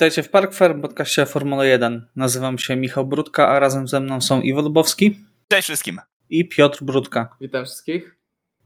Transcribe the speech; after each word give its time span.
Witajcie 0.00 0.22
w 0.22 0.30
Park 0.30 0.54
Fair, 0.54 0.80
podcaście 0.80 1.26
Formuły 1.26 1.68
1. 1.68 2.06
Nazywam 2.16 2.58
się 2.58 2.76
Michał 2.76 3.06
Brudka, 3.06 3.48
a 3.48 3.58
razem 3.58 3.88
ze 3.88 4.00
mną 4.00 4.20
są 4.20 4.40
Iwo 4.40 4.60
Lubowski. 4.60 5.20
Cześć 5.48 5.64
wszystkim. 5.64 5.98
I 6.30 6.48
Piotr 6.48 6.84
Brudka. 6.84 7.36
Witam 7.40 7.64
wszystkich. 7.64 8.16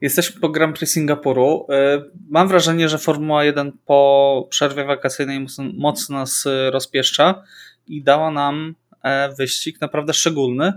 Jesteśmy 0.01 0.41
po 0.41 0.49
Grand 0.49 0.79
Prix 0.79 0.93
Singapuru. 0.93 1.67
E, 1.71 2.03
mam 2.31 2.49
wrażenie, 2.49 2.89
że 2.89 2.99
Formuła 2.99 3.45
1 3.45 3.73
po 3.87 4.47
przerwie 4.51 4.85
wakacyjnej 4.85 5.47
mocno 5.75 6.19
nas 6.19 6.47
e, 6.47 6.71
rozpieszcza 6.71 7.43
i 7.87 8.03
dała 8.03 8.31
nam 8.31 8.75
e, 9.03 9.35
wyścig 9.35 9.81
naprawdę 9.81 10.13
szczególny. 10.13 10.73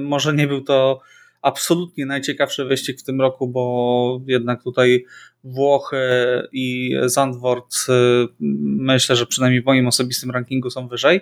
Może 0.00 0.34
nie 0.34 0.46
był 0.46 0.60
to 0.60 1.00
absolutnie 1.46 2.06
najciekawszy 2.06 2.64
wyścig 2.64 3.00
w 3.00 3.02
tym 3.02 3.20
roku, 3.20 3.48
bo 3.48 4.20
jednak 4.26 4.62
tutaj 4.62 5.04
Włochy 5.44 5.96
i 6.52 6.96
Zandvoort 7.04 7.76
myślę, 8.40 9.16
że 9.16 9.26
przynajmniej 9.26 9.62
w 9.62 9.64
moim 9.64 9.86
osobistym 9.86 10.30
rankingu 10.30 10.70
są 10.70 10.88
wyżej, 10.88 11.20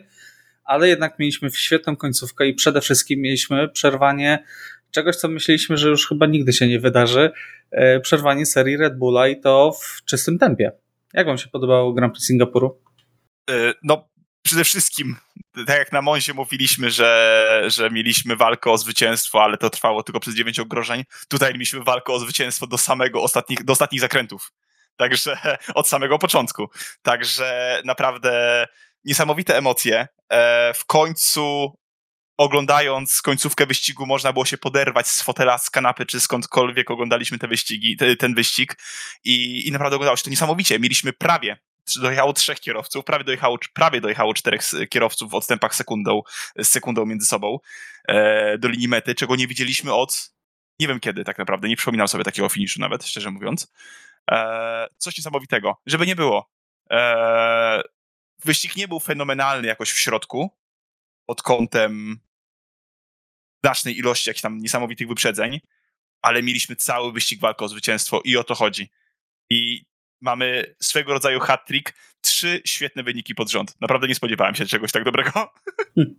ale 0.65 0.89
jednak 0.89 1.19
mieliśmy 1.19 1.51
świetną 1.51 1.97
końcówkę 1.97 2.47
i 2.47 2.55
przede 2.55 2.81
wszystkim 2.81 3.21
mieliśmy 3.21 3.69
przerwanie 3.69 4.45
czegoś, 4.91 5.17
co 5.17 5.29
myśleliśmy, 5.29 5.77
że 5.77 5.89
już 5.89 6.09
chyba 6.09 6.27
nigdy 6.27 6.53
się 6.53 6.69
nie 6.69 6.81
wydarzy, 6.81 7.31
e, 7.71 8.01
przerwanie 8.01 8.47
serii 8.47 8.77
Red 8.77 8.99
Bulla 8.99 9.29
i 9.29 9.41
to 9.41 9.73
w 9.83 10.05
czystym 10.05 10.39
tempie. 10.39 10.73
Jak 11.15 11.27
wam 11.27 11.39
się 11.39 11.49
podobało 11.49 11.93
Grand 11.93 12.13
Prix 12.13 12.27
Singapuru? 12.27 12.81
E, 13.51 13.75
no, 13.83 14.09
przede 14.43 14.65
wszystkim, 14.65 15.17
tak 15.67 15.79
jak 15.79 15.93
na 15.93 16.03
Monzie 16.03 16.35
mówiliśmy, 16.35 16.91
że, 16.91 17.63
że 17.67 17.91
mieliśmy 17.91 18.37
walkę 18.37 18.71
o 18.71 18.79
zwycięstwo, 18.79 19.43
ale 19.43 19.57
to 19.57 19.71
trwało 19.71 20.03
tylko 20.03 20.21
przez 20.21 20.35
dziewięć 20.35 20.59
ogrożeń, 20.59 21.05
tutaj 21.29 21.53
mieliśmy 21.53 21.85
walkę 21.85 22.13
o 22.13 22.19
zwycięstwo 22.19 22.67
do 22.67 22.79
samego 22.79 23.23
ostatnich, 23.23 23.65
do 23.65 23.73
ostatnich 23.73 24.01
zakrętów. 24.01 24.53
Także 24.97 25.39
od 25.75 25.89
samego 25.89 26.19
początku. 26.19 26.71
Także 27.03 27.81
naprawdę 27.85 28.67
niesamowite 29.05 29.57
emocje. 29.57 30.09
E, 30.29 30.75
w 30.75 30.85
końcu 30.85 31.75
oglądając 32.37 33.23
końcówkę 33.23 33.67
wyścigu 33.67 34.07
można 34.07 34.33
było 34.33 34.45
się 34.45 34.59
poderwać 34.59 35.09
z 35.09 35.23
fotela, 35.23 35.59
z 35.59 35.71
kanapy, 35.71 36.07
czy 36.07 36.21
skądkolwiek 36.21 36.91
oglądaliśmy 36.91 37.39
te 37.39 37.49
wyścigi, 37.49 37.97
te, 37.97 38.17
ten 38.17 38.35
wyścig 38.35 38.79
i, 39.25 39.69
i 39.69 39.73
naprawdę 39.73 39.97
oglądało 39.97 40.17
się 40.17 40.23
to 40.23 40.31
niesamowicie. 40.31 40.79
Mieliśmy 40.79 41.13
prawie 41.13 41.59
dojechało 41.97 42.33
trzech 42.33 42.61
kierowców, 42.61 43.05
prawie 43.05 43.25
dojechało, 43.25 43.59
prawie 43.73 44.01
dojechało 44.01 44.35
czterech 44.35 44.63
kierowców 44.91 45.31
w 45.31 45.35
odstępach 45.35 45.75
sekundą, 45.75 46.23
z 46.59 46.69
sekundą 46.69 47.07
między 47.07 47.27
sobą 47.27 47.59
e, 48.09 48.59
do 48.59 48.69
linii 48.69 48.89
mety, 48.89 49.15
czego 49.15 49.37
nie 49.37 49.47
widzieliśmy 49.47 49.95
od 49.95 50.35
nie 50.79 50.89
wiem 50.89 51.01
kiedy 51.01 51.25
tak 51.25 51.39
naprawdę, 51.39 51.69
nie 51.69 51.77
przypominam 51.77 52.09
sobie 52.09 52.25
takiego 52.25 52.49
finiszu 52.49 52.81
nawet, 52.81 53.07
szczerze 53.07 53.31
mówiąc. 53.31 53.73
E, 54.31 54.87
coś 54.99 55.19
niesamowitego. 55.19 55.81
Żeby 55.87 56.07
nie 56.07 56.17
było. 56.17 56.51
E, 56.91 57.83
wyścig 58.45 58.77
nie 58.77 58.89
był 58.89 59.01
fenomenalny 59.01 59.69
jakoś 59.69 59.93
w 59.93 59.99
środku, 59.99 60.51
pod 61.27 61.43
kątem 61.43 62.21
znacznej 63.65 63.99
ilości 63.99 64.31
jakichś 64.31 64.43
tam 64.43 64.59
niesamowitych 64.59 65.09
wyprzedzeń, 65.09 65.61
ale 66.23 66.43
mieliśmy 66.43 66.77
cały 66.77 67.13
wyścig 67.13 67.41
walki 67.41 67.65
o 67.65 67.69
zwycięstwo 67.69 68.21
i 68.25 68.37
o 68.37 68.45
to 68.45 68.55
chodzi. 68.55 68.91
I 69.51 69.85
mamy 70.25 70.75
swego 70.81 71.13
rodzaju 71.13 71.41
hat-trick, 71.41 71.93
trzy 72.21 72.61
świetne 72.65 73.03
wyniki 73.03 73.35
pod 73.35 73.51
rząd. 73.51 73.81
Naprawdę 73.81 74.09
nie 74.09 74.15
spodziewałem 74.15 74.55
się 74.55 74.67
czegoś 74.67 74.93
tak 74.93 75.05
dobrego. 75.05 75.31
Hmm. 75.95 76.15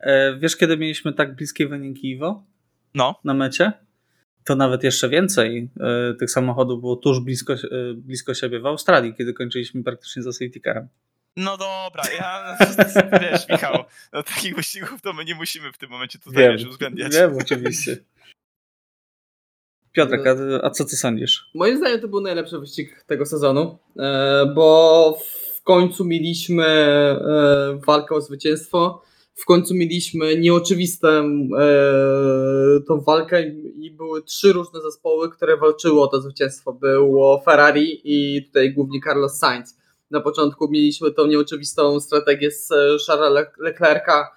E, 0.00 0.36
wiesz, 0.38 0.56
kiedy 0.56 0.76
mieliśmy 0.76 1.12
tak 1.12 1.36
bliskie 1.36 1.68
wyniki, 1.68 2.10
Iwo? 2.10 2.44
No. 2.94 3.20
Na 3.24 3.34
mecie? 3.34 3.72
To 4.44 4.56
nawet 4.56 4.84
jeszcze 4.84 5.08
więcej 5.08 5.68
e, 5.80 6.14
tych 6.14 6.30
samochodów 6.30 6.80
było 6.80 6.96
tuż 6.96 7.20
blisko, 7.20 7.52
e, 7.52 7.58
blisko 7.94 8.34
siebie 8.34 8.60
w 8.60 8.66
Australii, 8.66 9.14
kiedy 9.14 9.32
kończyliśmy 9.32 9.84
praktycznie 9.84 10.22
za 10.22 10.32
safety 10.32 10.60
carem. 10.60 10.88
No 11.36 11.56
dobra, 11.56 12.02
ja, 12.18 12.56
wiesz 13.22 13.48
Michał, 13.48 13.84
no, 14.12 14.22
takich 14.22 14.56
wyścigów 14.56 15.00
to 15.02 15.12
my 15.12 15.24
nie 15.24 15.34
musimy 15.34 15.72
w 15.72 15.78
tym 15.78 15.90
momencie 15.90 16.18
tutaj 16.18 16.42
wiem, 16.42 16.52
wiesz, 16.52 16.66
uwzględniać. 16.66 17.12
Wiem, 17.14 17.36
oczywiście. 17.40 17.96
Piotrek, 19.92 20.26
a, 20.26 20.64
a, 20.66 20.70
co 20.70 20.84
ty 20.84 20.96
sądzisz? 20.96 21.50
Moim 21.54 21.76
zdaniem 21.76 22.00
to 22.00 22.08
był 22.08 22.20
najlepszy 22.20 22.58
wyścig 22.58 23.04
tego 23.06 23.26
sezonu, 23.26 23.78
e, 23.98 24.52
bo 24.54 25.18
w 25.54 25.62
końcu 25.62 26.04
mieliśmy 26.04 26.64
e, 26.64 27.80
walkę 27.86 28.14
o 28.14 28.20
zwycięstwo, 28.20 29.02
w 29.34 29.44
końcu 29.44 29.74
mieliśmy 29.74 30.36
nieoczywistą 30.36 31.08
e, 31.08 32.80
tą 32.88 33.00
walkę 33.00 33.48
i 33.76 33.90
były 33.90 34.22
trzy 34.22 34.52
różne 34.52 34.80
zespoły, 34.80 35.30
które 35.30 35.56
walczyły 35.56 36.00
o 36.02 36.06
to 36.06 36.20
zwycięstwo. 36.20 36.72
Było 36.72 37.42
Ferrari 37.44 38.00
i 38.04 38.44
tutaj 38.46 38.72
głównie 38.72 39.00
Carlos 39.04 39.38
Sainz 39.38 39.78
na 40.10 40.20
początku 40.20 40.68
mieliśmy 40.70 41.10
tą 41.12 41.26
nieoczywistą 41.26 42.00
strategię 42.00 42.50
z 42.50 42.68
Charlesa 43.06 43.50
Leclerca 43.58 44.28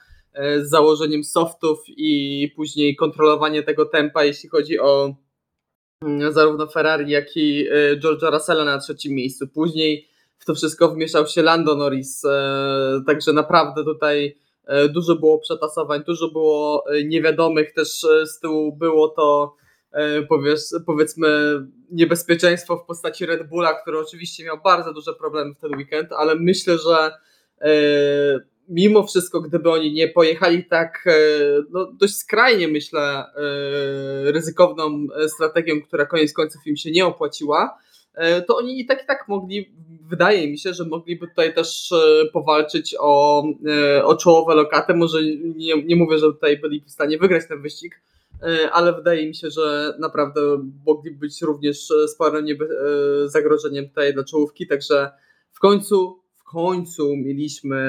z 0.61 0.69
założeniem 0.69 1.23
softów 1.23 1.79
i 1.87 2.51
później 2.55 2.95
kontrolowanie 2.95 3.63
tego 3.63 3.85
tempa, 3.85 4.23
jeśli 4.23 4.49
chodzi 4.49 4.79
o 4.79 5.15
zarówno 6.29 6.67
Ferrari, 6.67 7.11
jak 7.11 7.37
i 7.37 7.67
e, 7.71 7.97
George'a 7.97 8.31
Russella 8.31 8.65
na 8.65 8.79
trzecim 8.79 9.13
miejscu. 9.13 9.47
Później 9.47 10.07
w 10.39 10.45
to 10.45 10.55
wszystko 10.55 10.89
wmieszał 10.89 11.27
się 11.27 11.41
Lando 11.41 11.75
Norris, 11.75 12.21
także 13.07 13.33
naprawdę 13.33 13.83
tutaj 13.83 14.37
dużo 14.89 15.15
było 15.15 15.39
przetasowań, 15.39 16.03
dużo 16.07 16.27
było 16.27 16.85
niewiadomych, 17.05 17.73
też 17.73 18.05
z 18.25 18.39
tyłu 18.39 18.75
było 18.75 19.07
to 19.07 19.55
E, 19.91 20.21
powiedzmy 20.85 21.27
niebezpieczeństwo 21.91 22.77
w 22.77 22.85
postaci 22.85 23.25
Red 23.25 23.47
Bulla, 23.47 23.73
który 23.73 23.99
oczywiście 23.99 24.43
miał 24.43 24.57
bardzo 24.63 24.93
duże 24.93 25.13
problemy 25.13 25.53
w 25.53 25.57
ten 25.57 25.75
weekend, 25.75 26.11
ale 26.11 26.35
myślę, 26.35 26.77
że 26.77 27.11
e, 27.61 27.71
mimo 28.71 29.07
wszystko, 29.07 29.41
gdyby 29.41 29.71
oni 29.71 29.93
nie 29.93 30.07
pojechali 30.07 30.65
tak 30.65 31.03
e, 31.07 31.11
no, 31.71 31.91
dość 31.93 32.15
skrajnie, 32.15 32.67
myślę, 32.67 33.25
ryzykowną 34.25 35.07
strategią, 35.27 35.81
która 35.81 36.05
koniec 36.05 36.33
końców 36.33 36.67
im 36.67 36.77
się 36.77 36.91
nie 36.91 37.05
opłaciła, 37.05 37.77
to 38.47 38.57
oni 38.57 38.79
i 38.79 38.85
tak 38.85 39.03
i 39.03 39.05
tak 39.07 39.27
mogli, 39.27 39.71
wydaje 40.09 40.51
mi 40.51 40.59
się, 40.59 40.73
że 40.73 40.85
mogliby 40.85 41.27
tutaj 41.27 41.53
też 41.53 41.93
powalczyć 42.33 42.95
o, 42.99 43.43
o 44.03 44.15
czołowe 44.15 44.55
lokaty. 44.55 44.93
Może 44.93 45.23
nie, 45.55 45.83
nie 45.83 45.95
mówię, 45.95 46.17
że 46.17 46.25
tutaj 46.25 46.57
byli 46.57 46.83
w 46.87 46.91
stanie 46.91 47.17
wygrać 47.17 47.47
ten 47.47 47.61
wyścig, 47.61 48.01
E, 48.43 48.71
ale 48.71 48.93
wydaje 48.93 49.27
mi 49.27 49.35
się, 49.35 49.49
że 49.49 49.93
naprawdę 49.99 50.41
mogli 50.85 51.11
być 51.11 51.41
również 51.41 51.91
e, 51.91 52.07
sporym 52.07 52.45
e, 52.45 52.57
zagrożeniem 53.29 53.89
tutaj 53.89 54.13
dla 54.13 54.23
czołówki, 54.23 54.67
także 54.67 55.11
w 55.51 55.59
końcu 55.59 56.20
końcu 56.51 57.15
mieliśmy 57.15 57.81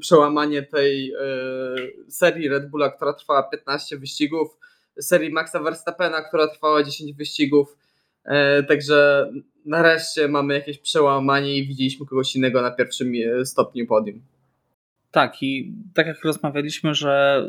przełamanie 0.00 0.62
tej 0.62 1.12
serii 2.08 2.48
Red 2.48 2.70
Bulla, 2.70 2.90
która 2.90 3.12
trwała 3.12 3.42
15 3.42 3.98
wyścigów, 3.98 4.58
serii 5.00 5.30
Maxa 5.30 5.60
Verstappena, 5.60 6.22
która 6.22 6.48
trwała 6.48 6.82
10 6.82 7.12
wyścigów. 7.12 7.76
Także 8.68 9.30
nareszcie 9.64 10.28
mamy 10.28 10.54
jakieś 10.54 10.78
przełamanie 10.78 11.56
i 11.56 11.66
widzieliśmy 11.66 12.06
kogoś 12.06 12.36
innego 12.36 12.62
na 12.62 12.70
pierwszym 12.70 13.12
stopniu 13.44 13.86
podium. 13.86 14.20
Tak, 15.10 15.42
i 15.42 15.72
tak 15.94 16.06
jak 16.06 16.24
rozmawialiśmy, 16.24 16.94
że 16.94 17.46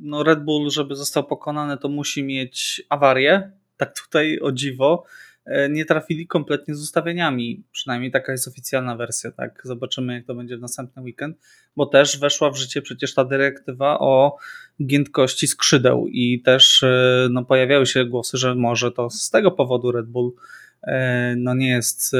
no 0.00 0.22
Red 0.22 0.44
Bull, 0.44 0.70
żeby 0.70 0.94
został 0.94 1.24
pokonany, 1.24 1.76
to 1.76 1.88
musi 1.88 2.22
mieć 2.22 2.82
awarię. 2.88 3.50
Tak 3.76 4.00
tutaj 4.00 4.38
o 4.40 4.52
dziwo. 4.52 5.04
E, 5.46 5.68
nie 5.68 5.84
trafili 5.84 6.26
kompletnie 6.26 6.74
z 6.74 6.82
ustawieniami. 6.82 7.62
Przynajmniej 7.72 8.10
taka 8.10 8.32
jest 8.32 8.48
oficjalna 8.48 8.96
wersja. 8.96 9.32
Tak, 9.32 9.62
zobaczymy, 9.64 10.14
jak 10.14 10.26
to 10.26 10.34
będzie 10.34 10.56
w 10.56 10.60
następny 10.60 11.02
weekend, 11.02 11.36
bo 11.76 11.86
też 11.86 12.18
weszła 12.18 12.50
w 12.50 12.56
życie 12.56 12.82
przecież 12.82 13.14
ta 13.14 13.24
dyrektywa 13.24 13.98
o 14.00 14.36
giętkości 14.86 15.46
skrzydeł 15.46 16.06
i 16.08 16.42
też 16.42 16.82
e, 16.82 17.28
no, 17.30 17.44
pojawiały 17.44 17.86
się 17.86 18.04
głosy, 18.04 18.38
że 18.38 18.54
może 18.54 18.92
to 18.92 19.10
z 19.10 19.30
tego 19.30 19.50
powodu 19.50 19.92
Red 19.92 20.06
Bull 20.06 20.32
e, 20.82 21.34
no, 21.38 21.54
nie 21.54 21.68
jest, 21.68 22.12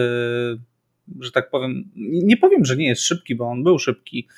że 1.21 1.31
tak 1.33 1.51
powiem, 1.51 1.91
nie 1.97 2.37
powiem, 2.37 2.65
że 2.65 2.77
nie 2.77 2.87
jest 2.87 3.03
szybki, 3.03 3.35
bo 3.35 3.49
on 3.49 3.65
był 3.65 3.79
szybki, 3.79 4.29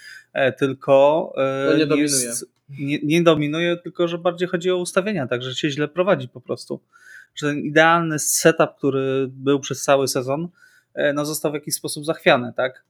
tylko 0.58 1.32
no 1.88 1.96
nie, 1.96 2.02
jest 2.02 2.46
nie, 2.68 2.98
nie 3.02 3.22
dominuje, 3.22 3.76
tylko 3.76 4.08
że 4.08 4.18
bardziej 4.18 4.48
chodzi 4.48 4.70
o 4.70 4.76
ustawienia, 4.76 5.26
także 5.26 5.54
się 5.54 5.70
źle 5.70 5.88
prowadzi 5.88 6.28
po 6.28 6.40
prostu. 6.40 6.80
Że 7.36 7.46
ten 7.46 7.58
idealny 7.58 8.18
setup, 8.18 8.70
który 8.78 9.26
był 9.30 9.60
przez 9.60 9.82
cały 9.82 10.08
sezon, 10.08 10.48
e, 10.94 11.12
no 11.12 11.24
został 11.24 11.50
w 11.50 11.54
jakiś 11.54 11.74
sposób 11.74 12.04
zachwiany, 12.04 12.52
tak? 12.56 12.84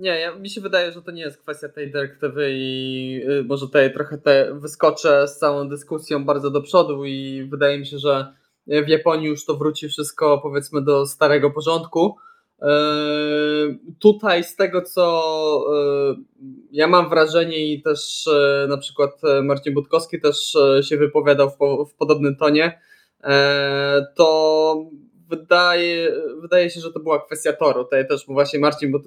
Nie, 0.00 0.20
ja, 0.20 0.34
mi 0.34 0.50
się 0.50 0.60
wydaje, 0.60 0.92
że 0.92 1.02
to 1.02 1.10
nie 1.10 1.22
jest 1.22 1.42
kwestia 1.42 1.68
tej 1.68 1.90
dyrektywy 1.90 2.48
i 2.52 3.22
y, 3.28 3.44
może 3.44 3.66
tutaj 3.66 3.92
trochę 3.92 4.18
te 4.18 4.54
wyskoczę 4.54 5.28
z 5.28 5.38
całą 5.38 5.68
dyskusją 5.68 6.24
bardzo 6.24 6.50
do 6.50 6.62
przodu 6.62 7.04
i 7.04 7.46
wydaje 7.50 7.78
mi 7.78 7.86
się, 7.86 7.98
że 7.98 8.34
w 8.66 8.88
Japonii 8.88 9.26
już 9.26 9.44
to 9.44 9.56
wróci 9.56 9.88
wszystko 9.88 10.38
powiedzmy 10.38 10.82
do 10.82 11.06
starego 11.06 11.50
porządku. 11.50 12.16
Yy, 12.62 13.78
tutaj 13.98 14.44
z 14.44 14.56
tego, 14.56 14.82
co 14.82 15.64
yy, 16.40 16.46
ja 16.72 16.86
mam 16.86 17.08
wrażenie 17.08 17.72
i 17.72 17.82
też 17.82 18.28
na 18.68 18.76
przykład 18.76 19.10
Marcin 19.42 19.74
Budkowski 19.74 20.20
też 20.20 20.56
się 20.82 20.96
wypowiadał 20.96 21.50
w, 21.50 21.56
w 21.90 21.94
podobnym 21.94 22.36
tonie, 22.36 22.80
to 24.14 24.90
wydaje, 25.30 26.12
wydaje 26.40 26.70
się, 26.70 26.80
że 26.80 26.92
to 26.92 27.00
była 27.00 27.26
kwestia 27.26 27.52
toru. 27.52 27.84
Tutaj 27.84 28.08
też 28.08 28.26
właśnie 28.26 28.60
Marcin 28.60 28.94
e, 28.94 29.00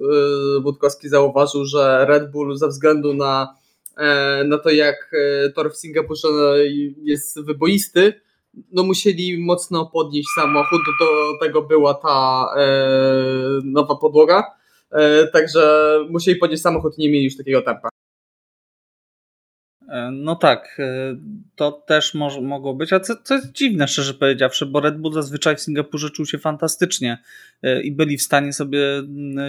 Budkowski 0.60 1.08
zauważył, 1.08 1.64
że 1.64 2.06
Red 2.08 2.30
Bull 2.30 2.56
ze 2.56 2.68
względu 2.68 3.14
na, 3.14 3.54
e, 3.96 4.44
na 4.44 4.58
to, 4.58 4.70
jak 4.70 5.14
tor 5.54 5.72
w 5.72 5.76
Singapurze 5.76 6.28
jest 7.02 7.44
wyboisty, 7.44 8.12
no 8.72 8.82
musieli 8.82 9.44
mocno 9.44 9.90
podnieść 9.92 10.28
samochód, 10.34 10.80
do 11.00 11.06
tego 11.46 11.62
była 11.62 11.94
ta 11.94 12.46
nowa 13.64 13.96
podłoga, 13.96 14.44
także 15.32 15.94
musieli 16.10 16.38
podnieść 16.38 16.62
samochód 16.62 16.98
nie 16.98 17.10
mieli 17.10 17.24
już 17.24 17.36
takiego 17.36 17.62
tempa. 17.62 17.93
E, 19.94 20.10
no 20.10 20.36
tak, 20.36 20.76
e, 20.78 21.16
to 21.56 21.72
też 21.72 22.14
może, 22.14 22.40
mogło 22.40 22.74
być, 22.74 22.92
a 22.92 23.00
co, 23.00 23.14
co 23.22 23.34
jest 23.34 23.52
dziwne, 23.52 23.88
szczerze 23.88 24.14
powiedziawszy, 24.14 24.66
bo 24.66 24.80
Red 24.80 24.98
Bull 24.98 25.12
zazwyczaj 25.12 25.56
w 25.56 25.60
Singapurze 25.60 26.10
czuł 26.10 26.26
się 26.26 26.38
fantastycznie 26.38 27.18
e, 27.62 27.82
i 27.82 27.92
byli 27.92 28.16
w 28.16 28.22
stanie 28.22 28.52
sobie 28.52 28.80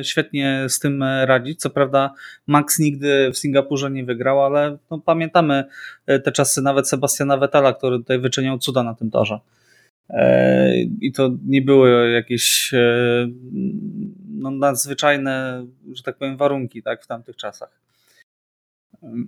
świetnie 0.01 0.65
z 0.67 0.79
tym 0.79 1.03
radzić. 1.03 1.59
Co 1.59 1.69
prawda, 1.69 2.13
Max 2.47 2.79
nigdy 2.79 3.31
w 3.33 3.37
Singapurze 3.37 3.91
nie 3.91 4.05
wygrał, 4.05 4.45
ale 4.45 4.77
no, 4.91 4.99
pamiętamy 4.99 5.63
te 6.05 6.31
czasy 6.31 6.61
nawet 6.61 6.89
Sebastiana 6.89 7.37
Vettela, 7.37 7.73
który 7.73 7.97
tutaj 7.97 8.19
wyczyniał 8.19 8.57
cuda 8.57 8.83
na 8.83 8.95
tym 8.95 9.11
torze. 9.11 9.39
I 11.01 11.11
to 11.11 11.31
nie 11.47 11.61
były 11.61 12.11
jakieś 12.11 12.71
no, 14.29 14.51
nadzwyczajne, 14.51 15.65
że 15.93 16.03
tak 16.03 16.17
powiem, 16.17 16.37
warunki 16.37 16.83
tak, 16.83 17.03
w 17.03 17.07
tamtych 17.07 17.35
czasach. 17.35 17.84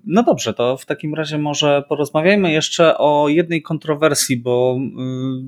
No 0.06 0.24
dobrze, 0.24 0.54
to 0.54 0.78
w 0.78 0.86
takim 0.86 1.14
razie 1.14 1.38
może 1.38 1.84
porozmawiajmy 1.90 2.52
jeszcze 2.52 2.98
o 2.98 3.30
jednej 3.30 3.62
kontrowersji, 3.62 4.38
bo 4.38 4.78
y, 4.80 4.84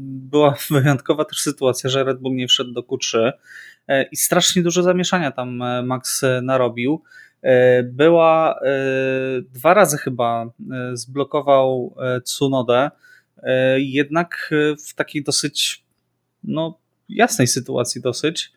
była 0.05 0.55
wyjątkowa 0.69 1.25
też 1.25 1.39
sytuacja, 1.39 1.89
że 1.89 2.03
Red 2.03 2.19
Bull 2.19 2.35
nie 2.35 2.47
wszedł 2.47 2.71
do 2.71 2.81
Q3 2.81 3.31
e, 3.87 4.03
i 4.03 4.15
strasznie 4.15 4.63
dużo 4.63 4.83
zamieszania 4.83 5.31
tam 5.31 5.61
e, 5.61 5.83
Max 5.83 6.25
narobił. 6.41 7.03
E, 7.41 7.83
była 7.83 8.59
dwa 9.53 9.73
razy 9.73 9.97
chyba 9.97 10.49
zblokował 10.93 11.95
Tsunodę, 12.23 12.91
jednak 13.77 14.53
w 14.87 14.93
takiej 14.93 15.23
dosyć 15.23 15.83
no, 16.43 16.79
jasnej 17.09 17.47
sytuacji 17.47 18.01
dosyć 18.01 18.51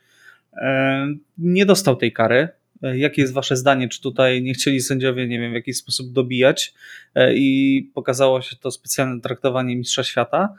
nie 1.38 1.66
dostał 1.66 1.96
tej 1.96 2.12
kary. 2.12 2.48
E, 2.82 2.98
jakie 2.98 3.22
jest 3.22 3.34
Wasze 3.34 3.56
zdanie? 3.56 3.88
Czy 3.88 4.02
tutaj 4.02 4.42
nie 4.42 4.54
chcieli 4.54 4.80
sędziowie, 4.80 5.28
nie 5.28 5.40
wiem, 5.40 5.50
w 5.52 5.54
jakiś 5.54 5.76
sposób 5.76 6.12
dobijać 6.12 6.74
e, 7.14 7.34
i 7.34 7.82
pokazało 7.94 8.42
się 8.42 8.56
to 8.56 8.70
specjalne 8.70 9.20
traktowanie 9.20 9.76
Mistrza 9.76 10.04
Świata? 10.04 10.54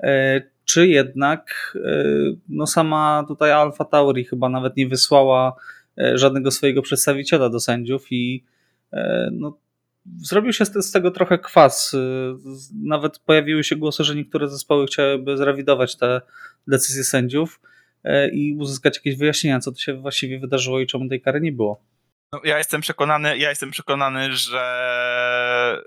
E, 0.00 0.42
czy 0.64 0.88
jednak 0.88 1.76
no 2.48 2.66
sama 2.66 3.24
tutaj 3.28 3.52
Alfa 3.52 3.84
Tauri 3.84 4.24
chyba 4.24 4.48
nawet 4.48 4.76
nie 4.76 4.88
wysłała 4.88 5.56
żadnego 6.14 6.50
swojego 6.50 6.82
przedstawiciela 6.82 7.48
do 7.50 7.60
sędziów 7.60 8.06
i 8.10 8.44
no, 9.32 9.58
zrobił 10.16 10.52
się 10.52 10.64
z 10.64 10.92
tego 10.92 11.10
trochę 11.10 11.38
kwas. 11.38 11.96
Nawet 12.82 13.18
pojawiły 13.18 13.64
się 13.64 13.76
głosy, 13.76 14.04
że 14.04 14.14
niektóre 14.14 14.48
zespoły 14.48 14.86
chciałyby 14.86 15.36
zrewidować 15.36 15.96
te 15.96 16.20
decyzje 16.66 17.04
sędziów. 17.04 17.60
E, 18.04 18.28
i 18.28 18.54
uzyskać 18.54 18.96
jakieś 18.96 19.16
wyjaśnienia, 19.16 19.60
co 19.60 19.72
to 19.72 19.78
się 19.78 19.94
właściwie 19.94 20.38
wydarzyło 20.38 20.80
i 20.80 20.86
czemu 20.86 21.08
tej 21.08 21.20
kary 21.20 21.40
nie 21.40 21.52
było. 21.52 21.84
No, 22.32 22.40
ja 22.44 22.58
jestem 22.58 22.80
przekonany, 22.80 23.38
ja 23.38 23.50
jestem 23.50 23.70
przekonany, 23.70 24.32
że 24.32 25.82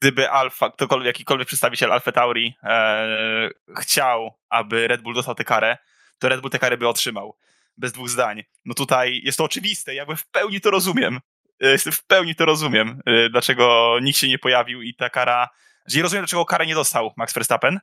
gdyby 0.00 0.30
Alfa, 0.30 0.70
ktokolwiek, 0.70 1.06
jakikolwiek 1.06 1.46
przedstawiciel 1.46 1.92
Alfa 1.92 2.12
Tauri 2.12 2.54
e, 2.62 3.50
chciał, 3.80 4.30
aby 4.48 4.88
Red 4.88 5.02
Bull 5.02 5.14
dostał 5.14 5.34
tę 5.34 5.44
karę, 5.44 5.76
to 6.18 6.28
Red 6.28 6.40
Bull 6.40 6.50
tę 6.50 6.58
karę 6.58 6.76
by 6.76 6.88
otrzymał. 6.88 7.36
Bez 7.76 7.92
dwóch 7.92 8.08
zdań. 8.08 8.42
No 8.64 8.74
tutaj 8.74 9.20
jest 9.24 9.38
to 9.38 9.44
oczywiste, 9.44 9.94
jakby 9.94 10.16
w 10.16 10.26
pełni 10.26 10.60
to 10.60 10.70
rozumiem. 10.70 11.20
E, 11.60 11.78
w 11.78 12.06
pełni 12.06 12.34
to 12.34 12.44
rozumiem, 12.44 13.00
e, 13.06 13.30
dlaczego 13.30 13.96
nikt 14.02 14.18
się 14.18 14.28
nie 14.28 14.38
pojawił 14.38 14.82
i 14.82 14.94
ta 14.94 15.10
kara. 15.10 15.48
Nie 15.94 16.02
rozumiem, 16.02 16.22
dlaczego 16.22 16.44
karę 16.44 16.66
nie 16.66 16.74
dostał 16.74 17.12
Max 17.16 17.34
Verstappen. 17.34 17.80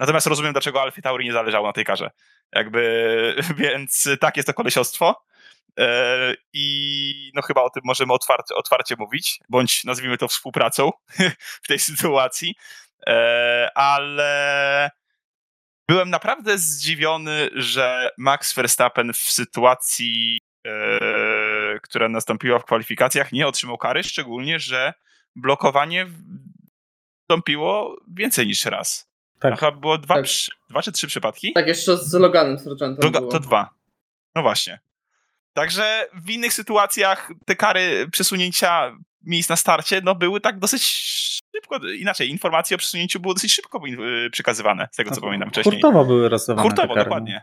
Natomiast 0.00 0.26
rozumiem, 0.26 0.52
dlaczego 0.52 0.82
Alfa 0.82 1.02
Tauri 1.02 1.24
nie 1.24 1.32
zależało 1.32 1.66
na 1.66 1.72
tej 1.72 1.84
karze. 1.84 2.10
Jakby, 2.52 3.36
więc 3.58 4.08
tak 4.20 4.36
jest 4.36 4.46
to 4.46 4.54
kolesiostwo. 4.54 5.24
E, 5.78 6.34
I 6.52 7.30
no 7.34 7.42
chyba 7.42 7.62
o 7.62 7.70
tym 7.70 7.82
możemy 7.84 8.12
otwarcie, 8.12 8.54
otwarcie 8.54 8.94
mówić, 8.98 9.40
bądź 9.48 9.84
nazwijmy 9.84 10.18
to 10.18 10.28
współpracą 10.28 10.90
w 11.64 11.68
tej 11.68 11.78
sytuacji. 11.78 12.54
E, 13.06 13.70
ale 13.74 14.90
byłem 15.88 16.10
naprawdę 16.10 16.58
zdziwiony, 16.58 17.50
że 17.54 18.10
Max 18.18 18.54
Verstappen 18.54 19.12
w 19.12 19.16
sytuacji, 19.16 20.40
e, 20.66 21.80
która 21.82 22.08
nastąpiła 22.08 22.58
w 22.58 22.64
kwalifikacjach, 22.64 23.32
nie 23.32 23.46
otrzymał 23.46 23.78
kary, 23.78 24.02
szczególnie, 24.02 24.58
że 24.58 24.94
blokowanie 25.36 26.06
nastąpiło 27.22 27.96
więcej 28.14 28.46
niż 28.46 28.64
raz. 28.64 29.11
Tak. 29.42 29.60
chyba 29.60 29.72
było 29.72 29.98
dwa, 29.98 30.14
tak. 30.14 30.24
przy, 30.24 30.50
dwa 30.70 30.82
czy 30.82 30.92
trzy 30.92 31.06
przypadki? 31.06 31.52
Tak, 31.52 31.66
jeszcze 31.66 31.96
z 31.96 32.14
Loganem 32.14 32.58
Sargentem 32.58 33.12
To 33.12 33.40
dwa. 33.40 33.70
No 34.34 34.42
właśnie. 34.42 34.78
Także 35.52 36.06
w 36.14 36.30
innych 36.30 36.52
sytuacjach 36.52 37.30
te 37.46 37.56
kary 37.56 38.08
przesunięcia 38.12 38.96
miejsc 39.24 39.50
na 39.50 39.56
starcie 39.56 40.00
no 40.04 40.14
były 40.14 40.40
tak 40.40 40.58
dosyć 40.58 40.82
szybko, 41.54 41.86
inaczej, 41.86 42.30
informacje 42.30 42.74
o 42.74 42.78
przesunięciu 42.78 43.20
były 43.20 43.34
dosyć 43.34 43.52
szybko 43.52 43.80
y, 44.26 44.30
przekazywane, 44.30 44.88
z 44.92 44.96
tego 44.96 45.10
co 45.10 45.20
no, 45.20 45.26
pamiętam 45.26 45.50
wcześniej. 45.50 45.74
Hurtowo 45.74 46.04
były 46.04 46.28
rozdawane 46.28 46.68
Hurtowo, 46.68 46.94
no. 46.94 47.04
dokładnie. 47.04 47.42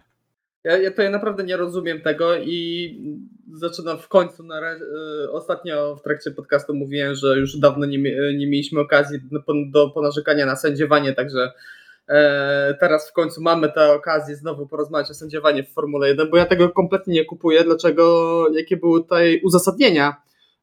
Ja, 0.63 0.77
ja 0.77 0.91
to 0.91 1.01
ja 1.01 1.09
naprawdę 1.09 1.43
nie 1.43 1.57
rozumiem 1.57 2.01
tego 2.01 2.37
i 2.37 2.95
zaczynam 3.53 3.97
w 3.97 4.07
końcu, 4.07 4.43
na 4.43 4.59
razie, 4.59 4.83
y, 4.83 5.31
ostatnio 5.31 5.95
w 5.95 6.01
trakcie 6.01 6.31
podcastu 6.31 6.73
mówiłem, 6.73 7.15
że 7.15 7.37
już 7.37 7.57
dawno 7.57 7.85
nie, 7.85 7.97
nie 8.37 8.47
mieliśmy 8.47 8.79
okazji 8.79 9.19
do, 9.31 9.39
do 9.71 9.89
ponarzekania 9.89 10.45
na 10.45 10.55
sędziowanie, 10.55 11.13
także 11.13 11.51
teraz 12.79 13.09
w 13.09 13.13
końcu 13.13 13.41
mamy 13.41 13.71
tę 13.71 13.93
okazję 13.93 14.35
znowu 14.35 14.67
porozmawiać 14.67 15.11
o 15.11 15.13
sędziowaniu 15.13 15.63
w 15.63 15.73
Formule 15.73 16.07
1, 16.07 16.29
bo 16.29 16.37
ja 16.37 16.45
tego 16.45 16.69
kompletnie 16.69 17.13
nie 17.13 17.25
kupuję. 17.25 17.63
Dlaczego, 17.63 18.45
jakie 18.53 18.77
były 18.77 19.01
tutaj 19.01 19.41
uzasadnienia 19.43 20.15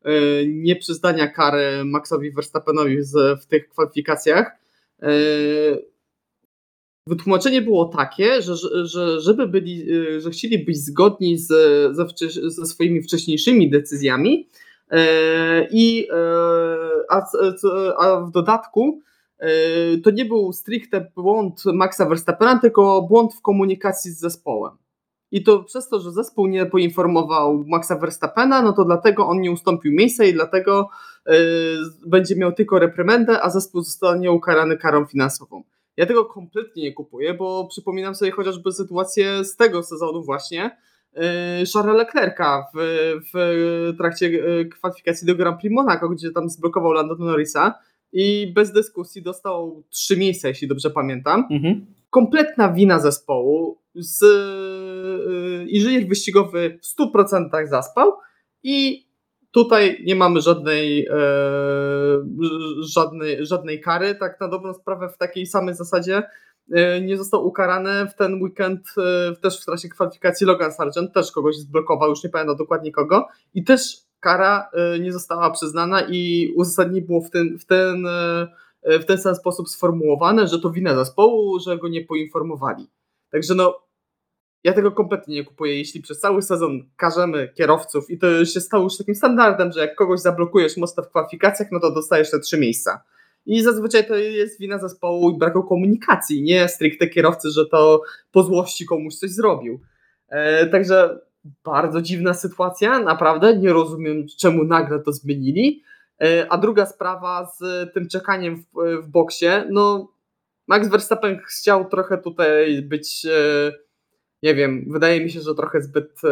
e, 0.04 0.10
nieprzyznania 0.46 1.28
kary 1.28 1.84
Maxowi 1.84 2.32
Verstappenowi 2.32 2.98
w 3.42 3.46
tych 3.46 3.68
kwalifikacjach? 3.68 4.50
E, 5.02 5.08
wytłumaczenie 7.06 7.62
było 7.62 7.84
takie, 7.84 8.42
że, 8.42 8.56
że, 8.86 9.20
żeby 9.20 9.48
byli, 9.48 9.86
że 10.18 10.30
chcieli 10.30 10.58
być 10.58 10.76
zgodni 10.76 11.38
z, 11.38 11.48
ze, 11.96 12.06
ze 12.50 12.66
swoimi 12.66 13.02
wcześniejszymi 13.02 13.70
decyzjami 13.70 14.48
i 15.70 16.08
a, 17.08 17.22
a 17.98 18.20
w 18.20 18.30
dodatku 18.30 19.00
E, 19.00 19.15
to 20.04 20.10
nie 20.10 20.24
był 20.24 20.52
stricte 20.52 21.12
błąd 21.16 21.64
Maxa 21.64 22.06
Verstappena, 22.06 22.58
tylko 22.58 23.02
błąd 23.02 23.34
w 23.34 23.42
komunikacji 23.42 24.10
z 24.10 24.18
zespołem. 24.18 24.76
I 25.30 25.42
to 25.42 25.62
przez 25.62 25.88
to, 25.88 26.00
że 26.00 26.12
zespół 26.12 26.46
nie 26.46 26.66
poinformował 26.66 27.64
Maxa 27.66 27.98
Verstappena, 27.98 28.62
no 28.62 28.72
to 28.72 28.84
dlatego 28.84 29.26
on 29.26 29.40
nie 29.40 29.50
ustąpił 29.50 29.92
miejsca 29.92 30.24
i 30.24 30.32
dlatego 30.32 30.88
yy, 31.26 31.34
będzie 32.06 32.36
miał 32.36 32.52
tylko 32.52 32.78
reprymendę, 32.78 33.42
a 33.42 33.50
zespół 33.50 33.82
zostanie 33.82 34.32
ukarany 34.32 34.76
karą 34.76 35.06
finansową. 35.06 35.62
Ja 35.96 36.06
tego 36.06 36.24
kompletnie 36.24 36.82
nie 36.82 36.92
kupuję, 36.92 37.34
bo 37.34 37.66
przypominam 37.70 38.14
sobie 38.14 38.30
chociażby 38.30 38.72
sytuację 38.72 39.44
z 39.44 39.56
tego 39.56 39.82
sezonu 39.82 40.22
właśnie, 40.22 40.78
yy, 41.12 41.20
Charlesa 41.74 41.96
Leclerca 41.96 42.64
w, 42.74 42.78
w 43.34 43.96
trakcie 43.98 44.30
kwalifikacji 44.68 45.26
do 45.26 45.34
Grand 45.34 45.60
Prix 45.60 45.74
Monaco, 45.74 46.08
gdzie 46.08 46.30
tam 46.30 46.48
zblokował 46.48 46.92
Lando 46.92 47.14
Norrisa 47.14 47.74
i 48.12 48.52
bez 48.54 48.72
dyskusji 48.72 49.22
dostał 49.22 49.82
trzy 49.90 50.16
miejsca, 50.16 50.48
jeśli 50.48 50.68
dobrze 50.68 50.90
pamiętam. 50.90 51.44
Mhm. 51.50 51.86
Kompletna 52.10 52.72
wina 52.72 52.98
zespołu. 52.98 53.78
Z, 53.94 54.22
yy, 54.22 55.66
inżynier 55.68 56.08
wyścigowy 56.08 56.78
w 56.82 56.86
100% 56.86 57.66
zaspał 57.66 58.12
i 58.62 59.06
tutaj 59.50 60.02
nie 60.04 60.14
mamy 60.14 60.40
żadnej, 60.40 60.98
yy, 60.98 61.08
żadnej, 62.94 63.46
żadnej 63.46 63.80
kary. 63.80 64.14
Tak 64.14 64.40
na 64.40 64.48
dobrą 64.48 64.74
sprawę 64.74 65.08
w 65.08 65.18
takiej 65.18 65.46
samej 65.46 65.74
zasadzie 65.74 66.22
yy, 66.68 67.02
nie 67.02 67.16
został 67.16 67.46
ukarany 67.46 68.06
w 68.06 68.14
ten 68.14 68.42
weekend 68.42 68.80
yy, 68.96 69.36
też 69.36 69.62
w 69.62 69.64
trakcie 69.64 69.88
kwalifikacji 69.88 70.46
Logan 70.46 70.72
Sargent, 70.72 71.12
też 71.12 71.32
kogoś 71.32 71.56
zblokował, 71.56 72.10
już 72.10 72.24
nie 72.24 72.30
pamiętam 72.30 72.56
dokładnie 72.56 72.92
kogo 72.92 73.26
i 73.54 73.64
też 73.64 74.06
kara 74.26 74.70
y, 74.96 75.00
nie 75.00 75.12
została 75.12 75.50
przyznana 75.50 76.02
i 76.08 76.52
uzasadnienie 76.56 77.06
było 77.06 77.20
w 77.20 77.30
ten, 77.30 77.58
w 77.58 77.64
ten, 77.64 78.06
y, 78.06 78.98
w 78.98 79.04
ten 79.04 79.18
sam 79.18 79.34
sposób 79.34 79.68
sformułowane, 79.68 80.48
że 80.48 80.60
to 80.60 80.70
wina 80.70 80.94
zespołu, 80.94 81.60
że 81.60 81.78
go 81.78 81.88
nie 81.88 82.04
poinformowali. 82.04 82.86
Także 83.30 83.54
no, 83.54 83.82
ja 84.64 84.72
tego 84.72 84.92
kompletnie 84.92 85.34
nie 85.34 85.44
kupuję. 85.44 85.78
Jeśli 85.78 86.02
przez 86.02 86.20
cały 86.20 86.42
sezon 86.42 86.82
karzemy 86.96 87.48
kierowców 87.54 88.10
i 88.10 88.18
to 88.18 88.44
się 88.44 88.60
stało 88.60 88.84
już 88.84 88.96
takim 88.96 89.14
standardem, 89.14 89.72
że 89.72 89.80
jak 89.80 89.94
kogoś 89.94 90.20
zablokujesz 90.20 90.76
mocno 90.76 91.02
w 91.02 91.08
kwalifikacjach, 91.08 91.68
no 91.72 91.80
to 91.80 91.90
dostajesz 91.90 92.30
te 92.30 92.40
trzy 92.40 92.58
miejsca. 92.58 93.02
I 93.46 93.62
zazwyczaj 93.62 94.06
to 94.06 94.16
jest 94.16 94.60
wina 94.60 94.78
zespołu 94.78 95.30
i 95.30 95.38
braku 95.38 95.62
komunikacji, 95.62 96.42
nie 96.42 96.68
stricte 96.68 97.06
kierowcy, 97.06 97.50
że 97.50 97.66
to 97.66 98.02
po 98.32 98.42
złości 98.42 98.86
komuś 98.86 99.14
coś 99.14 99.30
zrobił. 99.30 99.80
E, 100.28 100.66
także 100.66 101.25
bardzo 101.64 102.02
dziwna 102.02 102.34
sytuacja, 102.34 102.98
naprawdę. 102.98 103.56
Nie 103.56 103.72
rozumiem, 103.72 104.26
czemu 104.38 104.64
nagle 104.64 104.98
to 104.98 105.12
zmienili. 105.12 105.82
E, 106.20 106.46
a 106.50 106.58
druga 106.58 106.86
sprawa 106.86 107.52
z 107.58 107.92
tym 107.94 108.08
czekaniem 108.08 108.56
w, 108.56 109.02
w 109.02 109.08
boksie, 109.08 109.46
no 109.70 110.08
Max 110.66 110.88
Verstappen 110.88 111.38
chciał 111.48 111.88
trochę 111.88 112.18
tutaj 112.18 112.82
być, 112.82 113.26
e, 113.26 113.72
nie 114.42 114.54
wiem, 114.54 114.84
wydaje 114.88 115.24
mi 115.24 115.30
się, 115.30 115.40
że 115.40 115.54
trochę 115.54 115.82
zbyt, 115.82 116.12
e, 116.24 116.28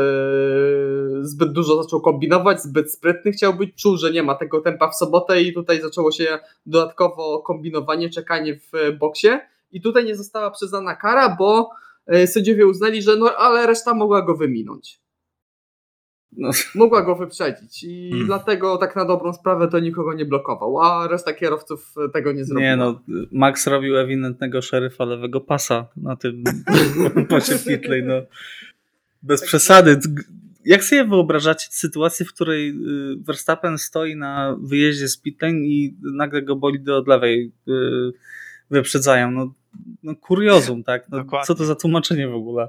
zbyt 1.21 1.53
dużo 1.53 1.83
zaczął 1.83 2.01
kombinować, 2.01 2.63
zbyt 2.63 2.93
sprytny 2.93 3.33
chciał 3.33 3.55
być, 3.55 3.75
czuł, 3.75 3.97
że 3.97 4.13
nie 4.13 4.23
ma 4.23 4.35
tego 4.35 4.61
tempa 4.61 4.89
w 4.89 4.97
sobotę 4.97 5.43
i 5.43 5.53
tutaj 5.53 5.81
zaczęło 5.81 6.13
się 6.13 6.39
dodatkowo 6.67 7.39
kombinowanie, 7.39 8.11
czekanie 8.11 8.55
w 8.57 8.99
boksie 8.99 9.29
i 9.73 9.81
tutaj 9.81 10.05
nie 10.05 10.17
została 10.17 10.51
przyznana 10.51 10.97
kara, 10.97 11.37
bo 11.39 11.71
sędziowie 12.27 12.67
uznali, 12.67 13.03
że 13.03 13.17
no 13.17 13.37
ale 13.37 13.67
reszta 13.67 13.95
mogła 13.95 14.23
go 14.23 14.35
wyminąć. 14.37 15.04
No. 16.37 16.51
Mogła 16.75 17.03
go 17.03 17.17
wyprzedzić 17.17 17.85
i 17.85 18.11
hmm. 18.11 18.27
dlatego 18.27 18.77
tak 18.77 18.97
na 18.97 19.05
dobrą 19.05 19.33
sprawę 19.33 19.69
to 19.69 19.79
nikogo 19.79 20.15
nie 20.15 20.25
blokował, 20.25 20.81
a 20.81 21.09
reszta 21.09 21.33
kierowców 21.33 21.95
tego 22.13 22.33
nie 22.33 22.45
zrobiła. 22.45 22.71
Nie 22.71 22.77
no, 22.77 23.01
Max 23.33 23.67
robił 23.67 23.97
ewidentnego 23.99 24.63
szeryfa 24.63 25.05
lewego 25.05 25.41
pasa 25.41 25.87
na 25.97 26.17
tym 26.17 26.45
pasie 27.29 27.59
pitley, 27.59 28.03
no. 28.03 28.15
Bez 29.23 29.41
tak 29.41 29.49
przesady. 29.49 29.99
Jak 30.65 30.85
sobie 30.85 31.05
wyobrażacie 31.05 31.67
sytuację, 31.71 32.27
w 32.27 32.33
której 32.33 32.71
y, 32.71 32.75
Verstappen 33.17 33.79
stoi 33.79 34.17
na 34.17 34.57
wyjeździe 34.61 35.09
z 35.09 35.17
pitlane 35.17 35.59
i 35.59 35.97
nagle 36.03 36.43
go 36.43 36.57
bolidy 36.57 36.95
od 36.95 37.09
lewej 37.09 37.53
y, 37.69 37.73
wyprzedzają? 38.71 39.31
No, 39.31 39.53
no 40.03 40.17
kuriozum, 40.17 40.85
tak? 40.85 41.09
No, 41.09 41.25
co 41.47 41.55
to 41.55 41.65
za 41.65 41.75
tłumaczenie 41.75 42.29
w 42.29 42.35
ogóle? 42.35 42.69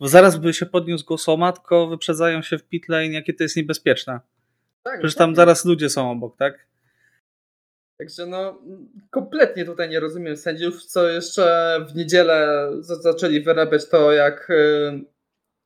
Bo 0.00 0.08
zaraz 0.08 0.36
by 0.36 0.54
się 0.54 0.66
podniósł 0.66 1.04
głosoma, 1.04 1.52
tylko 1.52 1.86
wyprzedzają 1.86 2.42
się 2.42 2.58
w 2.58 2.62
pitlane, 2.62 3.06
jakie 3.06 3.34
to 3.34 3.42
jest 3.42 3.56
niebezpieczne. 3.56 4.20
Tak, 4.82 4.98
Przecież 4.98 5.14
tam 5.14 5.36
zaraz 5.36 5.64
ludzie 5.64 5.90
są 5.90 6.10
obok, 6.10 6.36
tak? 6.36 6.66
Także 7.98 8.26
no, 8.26 8.62
kompletnie 9.10 9.64
tutaj 9.64 9.90
nie 9.90 10.00
rozumiem 10.00 10.36
sędziów, 10.36 10.84
co 10.84 11.08
jeszcze 11.08 11.76
w 11.88 11.94
niedzielę 11.94 12.68
zaczęli 12.80 13.40
wyrabiać 13.40 13.88
to, 13.88 14.12
jak 14.12 14.50
y, 14.50 15.04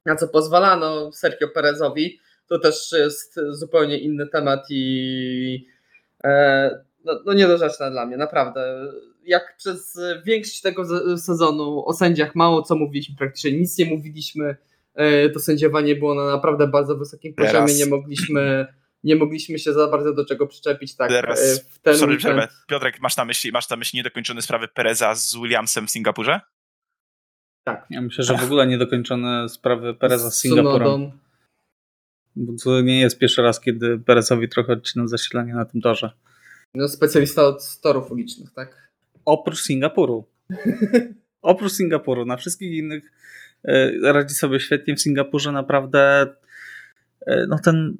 na 0.06 0.16
co 0.16 0.28
pozwalano 0.28 1.12
Sergio 1.12 1.48
Perezowi. 1.48 2.20
To 2.48 2.58
też 2.58 2.92
jest 2.92 3.40
zupełnie 3.50 3.98
inny 3.98 4.26
temat 4.26 4.66
i 4.70 5.66
e, 6.24 6.84
no, 7.04 7.20
no 7.26 7.32
niedorzeczne 7.32 7.90
dla 7.90 8.06
mnie, 8.06 8.16
naprawdę 8.16 8.92
jak 9.26 9.56
przez 9.56 10.00
większość 10.26 10.60
tego 10.60 10.84
sezonu 11.18 11.86
o 11.86 11.92
sędziach 11.92 12.34
mało 12.34 12.62
co 12.62 12.76
mówiliśmy, 12.76 13.16
praktycznie 13.16 13.52
nic 13.52 13.78
nie 13.78 13.86
mówiliśmy, 13.86 14.56
e, 14.94 15.30
to 15.30 15.40
sędziowanie 15.40 15.96
było 15.96 16.14
na 16.14 16.24
naprawdę 16.26 16.68
bardzo 16.68 16.96
wysokim 16.96 17.34
poziomie, 17.34 17.52
Teraz. 17.52 17.78
nie 17.78 17.86
mogliśmy 17.86 18.66
nie 19.04 19.16
mogliśmy 19.16 19.58
się 19.58 19.72
za 19.72 19.88
bardzo 19.88 20.12
do 20.12 20.24
czego 20.24 20.46
przyczepić. 20.46 20.96
Tak, 20.96 21.08
Teraz, 21.08 21.40
e, 21.40 21.64
w 21.70 21.78
ten 21.78 21.96
sorry, 21.96 22.14
weekend... 22.14 22.50
Piotrek, 22.66 23.00
masz 23.00 23.16
na 23.16 23.24
myśli, 23.24 23.52
masz 23.52 23.70
na 23.70 23.76
myśli 23.76 23.96
niedokończone 23.96 24.42
sprawy 24.42 24.68
Pereza 24.68 25.14
z 25.14 25.34
Williamsem 25.36 25.86
w 25.86 25.90
Singapurze? 25.90 26.40
Tak. 27.64 27.86
Ja 27.90 28.02
myślę, 28.02 28.24
że 28.24 28.36
w 28.36 28.44
ogóle 28.44 28.66
niedokończone 28.66 29.48
sprawy 29.48 29.94
Pereza 29.94 30.30
z 30.30 30.40
Singapurem. 30.40 31.10
Bo 32.36 32.52
to 32.64 32.80
nie 32.80 33.00
jest 33.00 33.18
pierwszy 33.18 33.42
raz, 33.42 33.60
kiedy 33.60 33.98
Perezowi 33.98 34.48
trochę 34.48 34.72
odcina 34.72 35.06
zasilanie 35.08 35.54
na 35.54 35.64
tym 35.64 35.80
torze. 35.80 36.10
No 36.74 36.88
specjalista 36.88 37.46
od 37.46 37.80
torów 37.80 38.10
ulicznych, 38.10 38.52
tak? 38.52 38.92
Oprócz 39.24 39.62
Singapuru. 39.62 40.24
Oprócz 41.42 41.72
Singapuru. 41.72 42.24
Na 42.24 42.36
wszystkich 42.36 42.72
innych 42.72 43.12
e, 43.64 44.12
radzi 44.12 44.34
sobie 44.34 44.60
świetnie 44.60 44.96
w 44.96 45.00
Singapurze. 45.00 45.52
Naprawdę 45.52 46.26
e, 47.26 47.46
no 47.48 47.58
ten, 47.64 47.96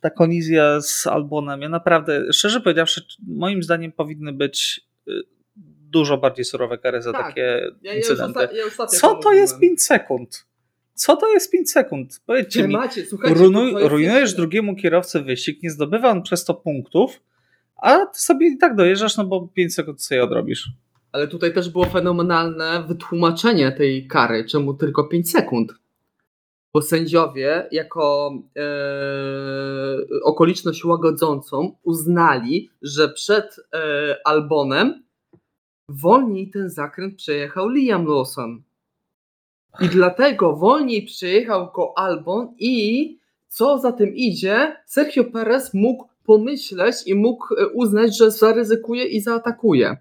ta 0.00 0.10
kolizja 0.10 0.80
z 0.80 1.06
Albonem, 1.06 1.62
ja 1.62 1.68
naprawdę, 1.68 2.32
szczerze 2.32 2.60
powiedziawszy, 2.60 3.06
moim 3.26 3.62
zdaniem 3.62 3.92
powinny 3.92 4.32
być 4.32 4.80
e, 5.08 5.12
dużo 5.90 6.18
bardziej 6.18 6.44
surowe 6.44 6.78
kary 6.78 7.02
za 7.02 7.12
tak. 7.12 7.26
takie 7.26 7.70
ja, 7.82 7.94
incydenty. 7.94 8.40
Ja 8.40 8.64
ja 8.80 8.86
Co 8.86 9.14
to 9.14 9.32
jest 9.32 9.60
5 9.60 9.82
sekund? 9.82 10.46
Co 10.94 11.16
to 11.16 11.32
jest 11.32 11.50
5 11.50 11.70
sekund? 11.70 12.20
Powiedzcie 12.26 12.68
mi, 12.68 12.74
macie, 12.74 13.04
runuj, 13.22 13.74
rujnujesz 13.78 14.34
drugiemu 14.34 14.76
kierowcy 14.76 15.20
wyścig, 15.20 15.62
nie 15.62 15.70
zdobywa 15.70 16.10
on 16.10 16.22
przez 16.22 16.44
to 16.44 16.54
punktów, 16.54 17.20
a 17.76 18.06
ty 18.06 18.18
sobie 18.18 18.48
i 18.48 18.58
tak 18.58 18.76
dojeżdżasz, 18.76 19.16
no 19.16 19.24
bo 19.24 19.48
5 19.48 19.74
sekund 19.74 20.02
sobie 20.02 20.24
odrobisz. 20.24 20.70
Ale 21.12 21.28
tutaj 21.28 21.54
też 21.54 21.70
było 21.70 21.84
fenomenalne 21.84 22.84
wytłumaczenie 22.88 23.72
tej 23.72 24.06
kary, 24.06 24.44
czemu 24.44 24.74
tylko 24.74 25.04
5 25.04 25.30
sekund. 25.30 25.72
Bo 26.74 26.82
sędziowie, 26.82 27.68
jako 27.72 28.32
e, 28.56 28.62
okoliczność 30.22 30.84
łagodzącą, 30.84 31.76
uznali, 31.82 32.70
że 32.82 33.08
przed 33.08 33.56
e, 33.74 34.16
Albonem 34.24 35.04
wolniej 35.88 36.50
ten 36.50 36.70
zakręt 36.70 37.16
przejechał 37.16 37.68
Liam 37.68 38.06
Lawson. 38.06 38.62
I 39.80 39.88
dlatego 39.88 40.56
wolniej 40.56 41.06
przejechał 41.06 41.72
go 41.72 41.98
Albon 41.98 42.54
i 42.58 43.18
co 43.48 43.78
za 43.78 43.92
tym 43.92 44.14
idzie, 44.14 44.76
Sergio 44.86 45.24
Perez 45.24 45.74
mógł 45.74 46.08
pomyśleć 46.26 46.96
i 47.06 47.14
mógł 47.14 47.54
e, 47.54 47.68
uznać, 47.68 48.18
że 48.18 48.30
zaryzykuje 48.30 49.04
i 49.04 49.20
zaatakuje. 49.20 49.96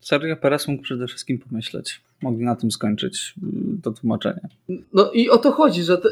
Sergio 0.00 0.36
Perez 0.36 0.68
mógł 0.68 0.82
przede 0.82 1.06
wszystkim 1.06 1.38
pomyśleć. 1.38 2.00
Mogli 2.22 2.44
na 2.44 2.56
tym 2.56 2.70
skończyć 2.70 3.34
mm, 3.42 3.80
to 3.82 3.90
tłumaczenie. 3.90 4.48
No 4.92 5.10
i 5.12 5.30
o 5.30 5.38
to 5.38 5.52
chodzi, 5.52 5.82
że 5.82 5.98
te, 5.98 6.08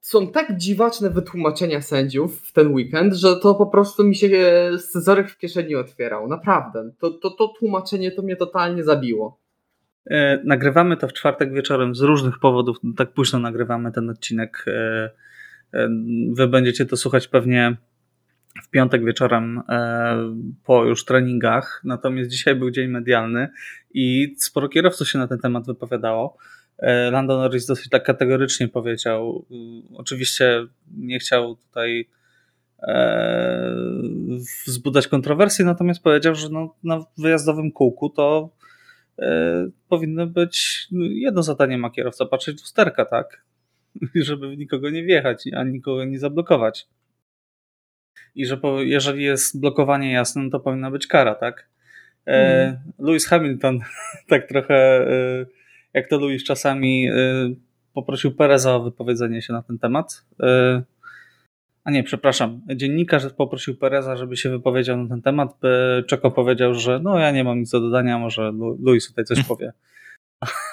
są 0.00 0.32
tak 0.32 0.56
dziwaczne 0.56 1.10
wytłumaczenia 1.10 1.80
sędziów 1.80 2.40
w 2.40 2.52
ten 2.52 2.74
weekend, 2.74 3.14
że 3.14 3.36
to 3.36 3.54
po 3.54 3.66
prostu 3.66 4.04
mi 4.04 4.16
się 4.16 4.26
e, 4.26 4.78
scyzoryk 4.78 5.30
w 5.30 5.38
kieszeni 5.38 5.74
otwierał. 5.74 6.28
Naprawdę. 6.28 6.90
To, 7.00 7.10
to, 7.10 7.30
to 7.30 7.48
tłumaczenie 7.48 8.10
to 8.10 8.22
mnie 8.22 8.36
totalnie 8.36 8.84
zabiło. 8.84 9.40
E, 10.10 10.42
nagrywamy 10.44 10.96
to 10.96 11.08
w 11.08 11.12
czwartek 11.12 11.52
wieczorem 11.52 11.94
z 11.94 12.00
różnych 12.00 12.38
powodów. 12.38 12.76
Tak 12.96 13.12
późno 13.12 13.38
nagrywamy 13.38 13.92
ten 13.92 14.10
odcinek. 14.10 14.64
E, 14.66 15.10
e, 15.72 15.88
wy 16.32 16.48
będziecie 16.48 16.86
to 16.86 16.96
słuchać 16.96 17.28
pewnie 17.28 17.76
w 18.62 18.70
piątek 18.70 19.04
wieczorem 19.04 19.62
e, 19.68 20.16
po 20.64 20.84
już 20.84 21.04
treningach, 21.04 21.80
natomiast 21.84 22.30
dzisiaj 22.30 22.54
był 22.54 22.70
dzień 22.70 22.88
medialny 22.88 23.48
i 23.94 24.34
sporo 24.38 24.68
kierowców 24.68 25.08
się 25.08 25.18
na 25.18 25.28
ten 25.28 25.38
temat 25.38 25.66
wypowiadało. 25.66 26.36
E, 26.78 27.10
Lando 27.10 27.36
Norris 27.36 27.66
dosyć 27.66 27.88
tak 27.88 28.04
kategorycznie 28.04 28.68
powiedział. 28.68 29.46
Oczywiście 29.94 30.66
nie 30.96 31.18
chciał 31.18 31.56
tutaj 31.56 32.08
e, 32.82 33.76
wzbudzać 34.66 35.08
kontrowersji, 35.08 35.64
natomiast 35.64 36.02
powiedział, 36.02 36.34
że 36.34 36.48
no, 36.48 36.74
na 36.84 37.04
wyjazdowym 37.18 37.72
kółku 37.72 38.10
to 38.10 38.56
powinno 39.88 40.26
być 40.26 40.88
jedno 40.92 41.42
zadanie 41.42 41.78
ma 41.78 41.90
kierowca, 41.90 42.26
patrzeć 42.26 42.58
w 42.58 42.62
lusterka, 42.62 43.04
tak? 43.04 43.44
Żeby 44.14 44.56
nikogo 44.56 44.90
nie 44.90 45.02
wjechać, 45.02 45.44
a 45.56 45.64
nikogo 45.64 46.04
nie 46.04 46.18
zablokować 46.18 46.86
i 48.36 48.46
że 48.46 48.56
po, 48.56 48.82
jeżeli 48.82 49.24
jest 49.24 49.60
blokowanie 49.60 50.12
jasne, 50.12 50.42
no 50.42 50.50
to 50.50 50.60
powinna 50.60 50.90
być 50.90 51.06
kara, 51.06 51.34
tak? 51.34 51.68
Mm. 52.24 52.76
Lewis 52.98 53.26
Hamilton 53.26 53.78
tak 54.28 54.48
trochę, 54.48 54.74
e, 54.74 55.46
jak 55.94 56.08
to 56.08 56.18
Lewis 56.18 56.44
czasami 56.44 57.08
e, 57.08 57.14
poprosił 57.94 58.32
Pereza 58.32 58.74
o 58.74 58.82
wypowiedzenie 58.82 59.42
się 59.42 59.52
na 59.52 59.62
ten 59.62 59.78
temat. 59.78 60.24
A 61.84 61.90
nie, 61.90 62.02
przepraszam. 62.02 62.60
Dziennikarz 62.74 63.32
poprosił 63.36 63.76
Pereza, 63.76 64.16
żeby 64.16 64.36
się 64.36 64.50
wypowiedział 64.50 64.96
na 64.96 65.08
ten 65.08 65.22
temat. 65.22 65.56
Czeko 66.06 66.30
powiedział, 66.30 66.74
że 66.74 67.00
no 67.02 67.18
ja 67.18 67.30
nie 67.30 67.44
mam 67.44 67.58
nic 67.58 67.70
do 67.70 67.80
dodania, 67.80 68.18
może 68.18 68.52
Luis 68.82 69.08
tutaj 69.08 69.24
coś 69.24 69.42
powie. 69.48 69.72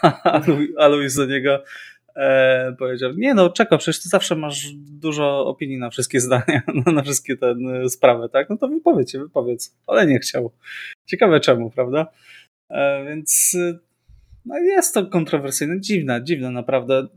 A 0.79 0.87
Luis 0.87 1.15
do 1.15 1.25
niego, 1.25 1.63
e, 2.15 2.75
powiedział, 2.79 3.13
nie 3.17 3.33
no, 3.33 3.49
czekaj, 3.49 3.77
przecież 3.77 4.03
ty 4.03 4.09
zawsze 4.09 4.35
masz 4.35 4.73
dużo 4.75 5.47
opinii 5.47 5.77
na 5.77 5.89
wszystkie 5.89 6.19
zdania, 6.19 6.61
na 6.95 7.01
wszystkie 7.03 7.37
te 7.37 7.55
e, 7.83 7.89
sprawy, 7.89 8.29
tak? 8.29 8.49
No 8.49 8.57
to 8.57 8.67
wypowiedz 8.67 9.11
się, 9.11 9.19
wypowiedz. 9.19 9.77
Ale 9.87 10.07
nie 10.07 10.19
chciał. 10.19 10.51
Ciekawe 11.05 11.39
czemu, 11.39 11.71
prawda? 11.71 12.07
E, 12.69 13.05
więc 13.05 13.57
e, 13.59 13.79
no 14.45 14.57
jest 14.57 14.93
to 14.93 15.05
kontrowersyjne, 15.05 15.81
dziwne, 15.81 16.23
dziwne 16.23 16.51
naprawdę. 16.51 17.07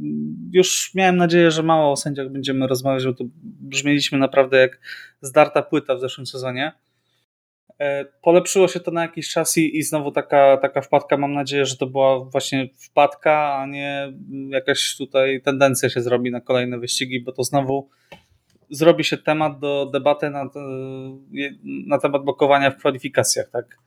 Już 0.52 0.94
miałem 0.94 1.16
nadzieję, 1.16 1.50
że 1.50 1.62
mało 1.62 1.92
o 1.92 1.96
sędziach 1.96 2.28
będziemy 2.28 2.66
rozmawiać, 2.66 3.04
bo 3.04 3.12
to 3.12 3.24
brzmieliśmy 3.42 4.18
naprawdę 4.18 4.56
jak 4.56 4.80
zdarta 5.20 5.62
płyta 5.62 5.94
w 5.94 6.00
zeszłym 6.00 6.26
sezonie. 6.26 6.72
E, 7.80 8.04
polepszyło 8.04 8.68
się 8.68 8.80
to 8.80 8.90
na 8.90 9.02
jakiś 9.02 9.30
czas 9.30 9.58
i, 9.58 9.78
i 9.78 9.82
znowu 9.82 10.12
taka, 10.12 10.56
taka 10.56 10.80
wpadka. 10.80 11.16
Mam 11.16 11.32
nadzieję, 11.32 11.66
że 11.66 11.76
to 11.76 11.86
była 11.86 12.24
właśnie 12.24 12.68
wpadka, 12.76 13.56
a 13.56 13.66
nie 13.66 14.12
jakaś 14.48 14.96
tutaj 14.96 15.42
tendencja 15.42 15.88
się 15.88 16.00
zrobi 16.00 16.30
na 16.30 16.40
kolejne 16.40 16.78
wyścigi, 16.78 17.20
bo 17.20 17.32
to 17.32 17.44
znowu 17.44 17.88
zrobi 18.70 19.04
się 19.04 19.16
temat 19.16 19.58
do 19.58 19.86
debaty 19.86 20.30
na, 20.30 20.50
na 21.86 21.98
temat 21.98 22.24
blokowania 22.24 22.70
w 22.70 22.76
kwalifikacjach, 22.76 23.50
tak? 23.50 23.78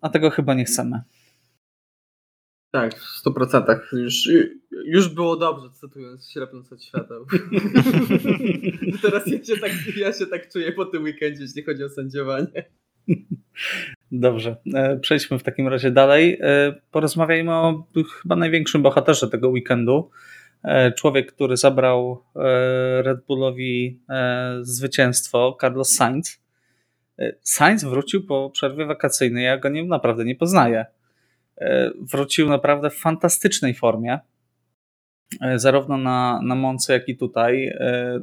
a 0.00 0.08
tego 0.08 0.30
chyba 0.30 0.54
nie 0.54 0.64
chcemy. 0.64 1.00
Tak, 2.76 2.94
w 2.94 3.24
100%. 3.26 3.78
Już, 3.92 4.28
już 4.84 5.08
było 5.08 5.36
dobrze, 5.36 5.70
cytując 5.70 6.30
ślepnąc 6.30 6.72
od 6.72 6.84
świateł. 6.84 7.26
Teraz 9.02 9.26
ja 9.26 9.44
się, 9.44 9.60
tak, 9.60 9.72
ja 9.96 10.12
się 10.12 10.26
tak 10.26 10.52
czuję 10.52 10.72
po 10.72 10.84
tym 10.84 11.02
weekendzie, 11.02 11.42
jeśli 11.42 11.62
chodzi 11.62 11.84
o 11.84 11.88
sędziowanie. 11.88 12.64
Dobrze, 14.12 14.56
e, 14.74 14.96
przejdźmy 14.96 15.38
w 15.38 15.42
takim 15.42 15.68
razie 15.68 15.90
dalej. 15.90 16.38
E, 16.40 16.74
porozmawiajmy 16.90 17.54
o 17.54 17.86
chyba 18.22 18.36
największym 18.36 18.82
bohaterze 18.82 19.28
tego 19.28 19.48
weekendu. 19.48 20.10
E, 20.64 20.92
człowiek, 20.92 21.32
który 21.32 21.56
zabrał 21.56 22.24
Red 23.02 23.26
Bullowi 23.26 24.00
zwycięstwo, 24.60 25.58
Carlos 25.60 25.94
Sainz. 25.94 26.42
Sainz 27.42 27.84
wrócił 27.84 28.26
po 28.26 28.50
przerwie 28.50 28.86
wakacyjnej, 28.86 29.44
ja 29.44 29.58
go 29.58 29.68
nie, 29.68 29.84
naprawdę 29.84 30.24
nie 30.24 30.34
poznaję. 30.34 30.86
Wrócił 32.00 32.48
naprawdę 32.48 32.90
w 32.90 32.98
fantastycznej 32.98 33.74
formie. 33.74 34.18
Zarówno 35.56 35.96
na, 35.96 36.40
na 36.42 36.54
Monce, 36.54 36.92
jak 36.92 37.08
i 37.08 37.16
tutaj. 37.16 37.72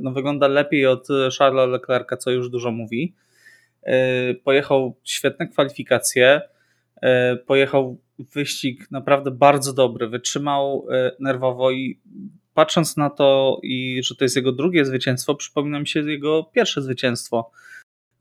No, 0.02 0.12
wygląda 0.12 0.48
lepiej 0.48 0.86
od 0.86 1.08
Charlesa 1.40 1.66
Leclerca, 1.66 2.18
co 2.18 2.32
już 2.32 2.50
dużo 2.50 2.72
mówi. 2.72 3.13
E, 3.84 4.34
pojechał 4.34 4.96
świetne 5.04 5.48
kwalifikacje, 5.48 6.42
e, 7.02 7.36
pojechał 7.36 7.98
wyścig 8.20 8.92
naprawdę 8.92 9.32
bardzo 9.32 9.74
dobry, 9.74 10.08
wytrzymał 10.08 10.88
e, 10.92 11.12
nerwowo 11.20 11.72
i 11.72 12.00
patrząc 12.54 12.98
na 12.98 13.10
to, 13.10 13.60
i 13.63 14.02
że 14.04 14.16
to 14.16 14.25
jest 14.25 14.36
jego 14.36 14.52
drugie 14.52 14.86
zwycięstwo, 14.86 15.36
przypomina 15.36 15.80
mi 15.80 15.88
się 15.88 16.00
jego 16.00 16.44
pierwsze 16.44 16.82
zwycięstwo. 16.82 17.52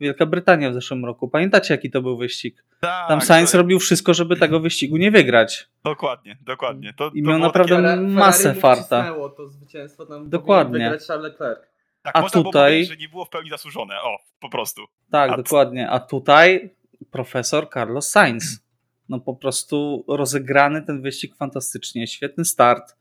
Wielka 0.02 0.26
Brytania 0.26 0.70
w 0.70 0.74
zeszłym 0.74 1.04
roku. 1.04 1.28
Pamiętacie, 1.28 1.74
jaki 1.74 1.90
to 1.90 2.02
był 2.02 2.16
wyścig? 2.16 2.64
Tak, 2.80 3.08
Tam 3.08 3.20
Sainz 3.20 3.54
robił 3.54 3.78
wszystko, 3.78 4.14
żeby 4.14 4.36
tego 4.36 4.60
wyścigu 4.60 4.96
nie 4.96 5.10
wygrać. 5.10 5.68
Dokładnie, 5.84 6.38
dokładnie. 6.40 6.94
To, 6.96 7.10
I 7.14 7.22
to 7.22 7.30
miał 7.30 7.38
naprawdę 7.38 7.82
takie... 7.82 8.00
masę 8.00 8.54
farta. 8.54 9.14
to 9.36 9.48
zwycięstwo 9.48 10.06
tam 10.06 10.30
Dokładnie. 10.30 10.78
wygrać 10.84 11.06
Charles 11.06 11.32
Leclerc. 11.32 11.60
Tak, 12.02 12.16
A 12.16 12.20
można 12.20 12.42
tutaj... 12.42 12.82
Było 12.82 12.88
że 12.94 12.96
nie 12.96 13.08
było 13.08 13.24
w 13.24 13.28
pełni 13.30 13.50
zasłużone. 13.50 13.94
O, 14.02 14.18
po 14.40 14.48
prostu. 14.48 14.82
Tak, 15.10 15.30
A... 15.30 15.36
dokładnie. 15.36 15.90
A 15.90 16.00
tutaj 16.00 16.74
profesor 17.10 17.68
Carlos 17.74 18.10
Sainz. 18.10 18.62
No 19.08 19.20
po 19.20 19.34
prostu 19.34 20.04
rozegrany 20.08 20.82
ten 20.82 21.02
wyścig 21.02 21.36
fantastycznie. 21.36 22.06
Świetny 22.06 22.44
start. 22.44 22.96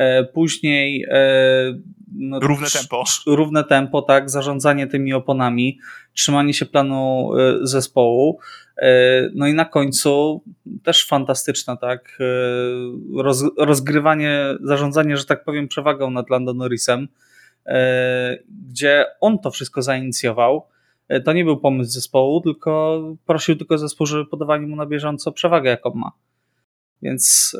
E, 0.00 0.24
później 0.24 1.06
e, 1.08 1.80
no, 2.14 2.40
równe 2.40 2.66
tempo. 2.68 3.04
Równe 3.26 3.64
tempo, 3.64 4.02
tak, 4.02 4.30
zarządzanie 4.30 4.86
tymi 4.86 5.12
oponami, 5.12 5.78
trzymanie 6.12 6.54
się 6.54 6.66
planu 6.66 7.30
e, 7.38 7.58
zespołu. 7.62 8.38
No 9.34 9.46
i 9.46 9.54
na 9.54 9.64
końcu 9.64 10.42
też 10.82 11.06
fantastyczne, 11.06 11.76
tak, 11.76 12.18
roz, 13.16 13.44
rozgrywanie, 13.58 14.40
zarządzanie, 14.62 15.16
że 15.16 15.24
tak 15.24 15.44
powiem, 15.44 15.68
przewagą 15.68 16.10
nad 16.10 16.30
Lando 16.30 16.54
Norrisem 16.54 17.08
gdzie 18.68 19.06
on 19.20 19.38
to 19.38 19.50
wszystko 19.50 19.82
zainicjował. 19.82 20.66
To 21.24 21.32
nie 21.32 21.44
był 21.44 21.56
pomysł 21.56 21.90
zespołu, 21.90 22.40
tylko 22.40 23.02
prosił 23.26 23.56
tylko 23.56 23.78
zespół, 23.78 24.06
żeby 24.06 24.26
podawali 24.26 24.66
mu 24.66 24.76
na 24.76 24.86
bieżąco 24.86 25.32
przewagę, 25.32 25.70
jaką 25.70 25.94
ma. 25.94 26.12
Więc 27.02 27.56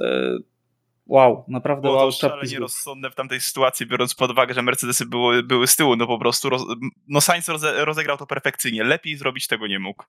wow, 1.10 1.44
naprawdę 1.48 1.82
Było 1.82 1.96
wow. 1.96 2.10
to 2.10 2.16
szalenie 2.16 2.58
rozsądne 2.58 3.10
w 3.10 3.14
tamtej 3.14 3.40
sytuacji, 3.40 3.86
biorąc 3.86 4.14
pod 4.14 4.30
uwagę, 4.30 4.54
że 4.54 4.62
Mercedesy 4.62 5.06
były, 5.06 5.42
były 5.42 5.66
z 5.66 5.76
tyłu, 5.76 5.96
no 5.96 6.06
po 6.06 6.18
prostu 6.18 6.50
roz, 6.50 6.62
no 7.08 7.20
Sainz 7.20 7.48
roze, 7.48 7.84
rozegrał 7.84 8.16
to 8.16 8.26
perfekcyjnie, 8.26 8.84
lepiej 8.84 9.16
zrobić 9.16 9.46
tego 9.46 9.66
nie 9.66 9.78
mógł. 9.78 10.04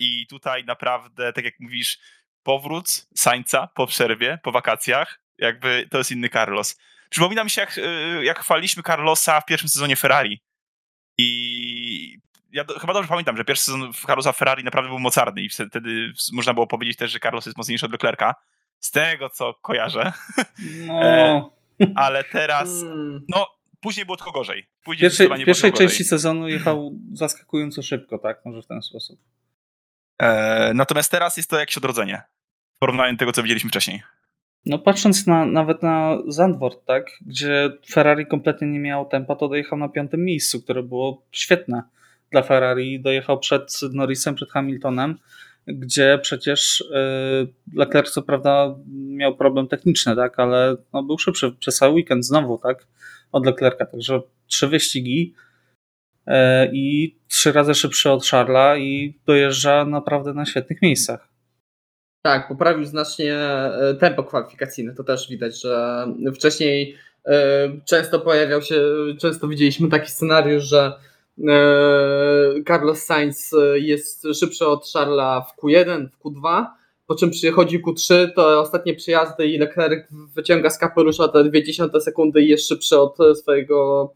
I 0.00 0.26
tutaj 0.26 0.64
naprawdę, 0.64 1.32
tak 1.32 1.44
jak 1.44 1.60
mówisz, 1.60 1.98
powrót 2.42 3.06
Sainza 3.14 3.68
po 3.74 3.86
przerwie, 3.86 4.38
po 4.42 4.52
wakacjach, 4.52 5.20
jakby 5.38 5.88
to 5.90 5.98
jest 5.98 6.10
inny 6.10 6.28
Carlos. 6.28 6.78
Przypomina 7.10 7.44
mi 7.44 7.50
się, 7.50 7.60
jak, 7.60 7.78
e, 7.78 8.24
jak 8.24 8.38
chwaliliśmy 8.38 8.82
Carlosa 8.82 9.40
w 9.40 9.44
pierwszym 9.44 9.68
sezonie 9.68 9.96
Ferrari. 9.96 10.42
I 11.18 12.18
ja 12.52 12.64
do, 12.64 12.78
chyba 12.78 12.92
dobrze 12.92 13.08
pamiętam, 13.08 13.36
że 13.36 13.44
pierwszy 13.44 13.64
sezon 13.64 13.92
Carlosa 13.92 14.32
Ferrari 14.32 14.64
naprawdę 14.64 14.88
był 14.88 14.98
mocarny 14.98 15.42
i 15.42 15.48
wtedy 15.48 16.12
można 16.32 16.54
było 16.54 16.66
powiedzieć 16.66 16.96
też, 16.96 17.10
że 17.10 17.18
Carlos 17.18 17.46
jest 17.46 17.58
mocniejszy 17.58 17.86
od 17.86 17.92
Leclerca. 17.92 18.34
Z 18.80 18.90
tego, 18.90 19.30
co 19.30 19.54
kojarzę. 19.54 20.12
No. 20.86 21.02
E, 21.02 21.44
ale 21.94 22.24
teraz, 22.24 22.68
hmm. 22.80 23.24
no, 23.28 23.46
później 23.80 24.06
było 24.06 24.16
tylko 24.16 24.32
gorzej. 24.32 24.66
Później 24.84 25.00
Pierwszej, 25.00 25.28
w 25.28 25.44
pierwszej 25.44 25.72
części 25.72 26.04
sezonu 26.04 26.48
jechał 26.48 26.92
zaskakująco 27.12 27.82
szybko, 27.82 28.18
tak? 28.18 28.44
Może 28.44 28.62
w 28.62 28.66
ten 28.66 28.82
sposób. 28.82 29.20
E, 30.18 30.74
natomiast 30.74 31.10
teraz 31.10 31.36
jest 31.36 31.50
to 31.50 31.58
jakieś 31.58 31.78
odrodzenie 31.78 32.22
w 32.76 32.78
porównaniu 32.78 33.12
do 33.12 33.18
tego, 33.18 33.32
co 33.32 33.42
widzieliśmy 33.42 33.70
wcześniej. 33.70 34.02
No 34.66 34.78
patrząc 34.78 35.26
na, 35.26 35.46
nawet 35.46 35.82
na 35.82 36.18
Zandvoort, 36.28 36.84
tak, 36.86 37.10
gdzie 37.26 37.70
Ferrari 37.90 38.26
kompletnie 38.26 38.68
nie 38.68 38.80
miało 38.80 39.04
tempa, 39.04 39.36
to 39.36 39.48
dojechał 39.48 39.78
na 39.78 39.88
piątym 39.88 40.24
miejscu, 40.24 40.62
które 40.62 40.82
było 40.82 41.22
świetne 41.32 41.82
dla 42.30 42.42
Ferrari. 42.42 43.00
Dojechał 43.00 43.38
przed 43.38 43.80
Norrisem, 43.92 44.34
przed 44.34 44.50
Hamiltonem, 44.50 45.18
gdzie 45.66 46.18
przecież 46.22 46.84
yy, 46.90 47.76
Leclerc 47.76 48.10
co 48.10 48.22
prawda 48.22 48.74
miał 48.88 49.36
problem 49.36 49.68
techniczny, 49.68 50.16
tak, 50.16 50.38
ale 50.38 50.76
no, 50.92 51.02
był 51.02 51.18
szybszy 51.18 51.52
przez 51.52 51.76
cały 51.76 51.94
weekend 51.94 52.26
znowu, 52.26 52.58
tak, 52.58 52.86
od 53.32 53.46
Leclerca. 53.46 53.86
Także 53.86 54.20
trzy 54.46 54.68
wyścigi 54.68 55.34
yy, 56.26 56.34
i 56.72 57.16
trzy 57.28 57.52
razy 57.52 57.74
szybszy 57.74 58.10
od 58.10 58.26
Charlesa 58.26 58.76
i 58.76 59.18
dojeżdża 59.26 59.84
naprawdę 59.84 60.34
na 60.34 60.46
świetnych 60.46 60.82
miejscach. 60.82 61.34
Tak, 62.26 62.48
poprawił 62.48 62.84
znacznie 62.84 63.34
e, 63.36 63.94
tempo 64.00 64.24
kwalifikacyjne. 64.24 64.94
To 64.94 65.04
też 65.04 65.28
widać, 65.28 65.62
że 65.62 66.06
wcześniej 66.34 66.96
często 67.84 68.20
pojawiał 68.20 68.62
się, 68.62 68.80
często 69.20 69.48
widzieliśmy 69.48 69.88
taki 69.88 70.10
scenariusz, 70.10 70.64
że 70.64 70.92
Carlos 72.68 73.02
Sainz 73.02 73.54
jest 73.74 74.26
szybszy 74.40 74.66
od 74.66 74.92
Charlesa 74.92 75.40
w 75.40 75.62
Q1, 75.62 76.08
w 76.08 76.24
Q2, 76.24 76.66
po 77.06 77.14
czym 77.14 77.30
przychodzi 77.30 77.82
Q3, 77.82 78.30
to 78.36 78.60
ostatnie 78.60 78.94
przyjazdy 78.94 79.46
i 79.46 79.58
Leclerc 79.58 80.06
wyciąga 80.34 80.70
z 80.70 80.78
kapelusza 80.78 81.28
te 81.28 81.38
0,2 81.38 82.00
sekundy 82.00 82.42
i 82.42 82.48
jest 82.48 82.68
szybszy 82.68 82.98
od 82.98 83.16
swojego 83.34 84.12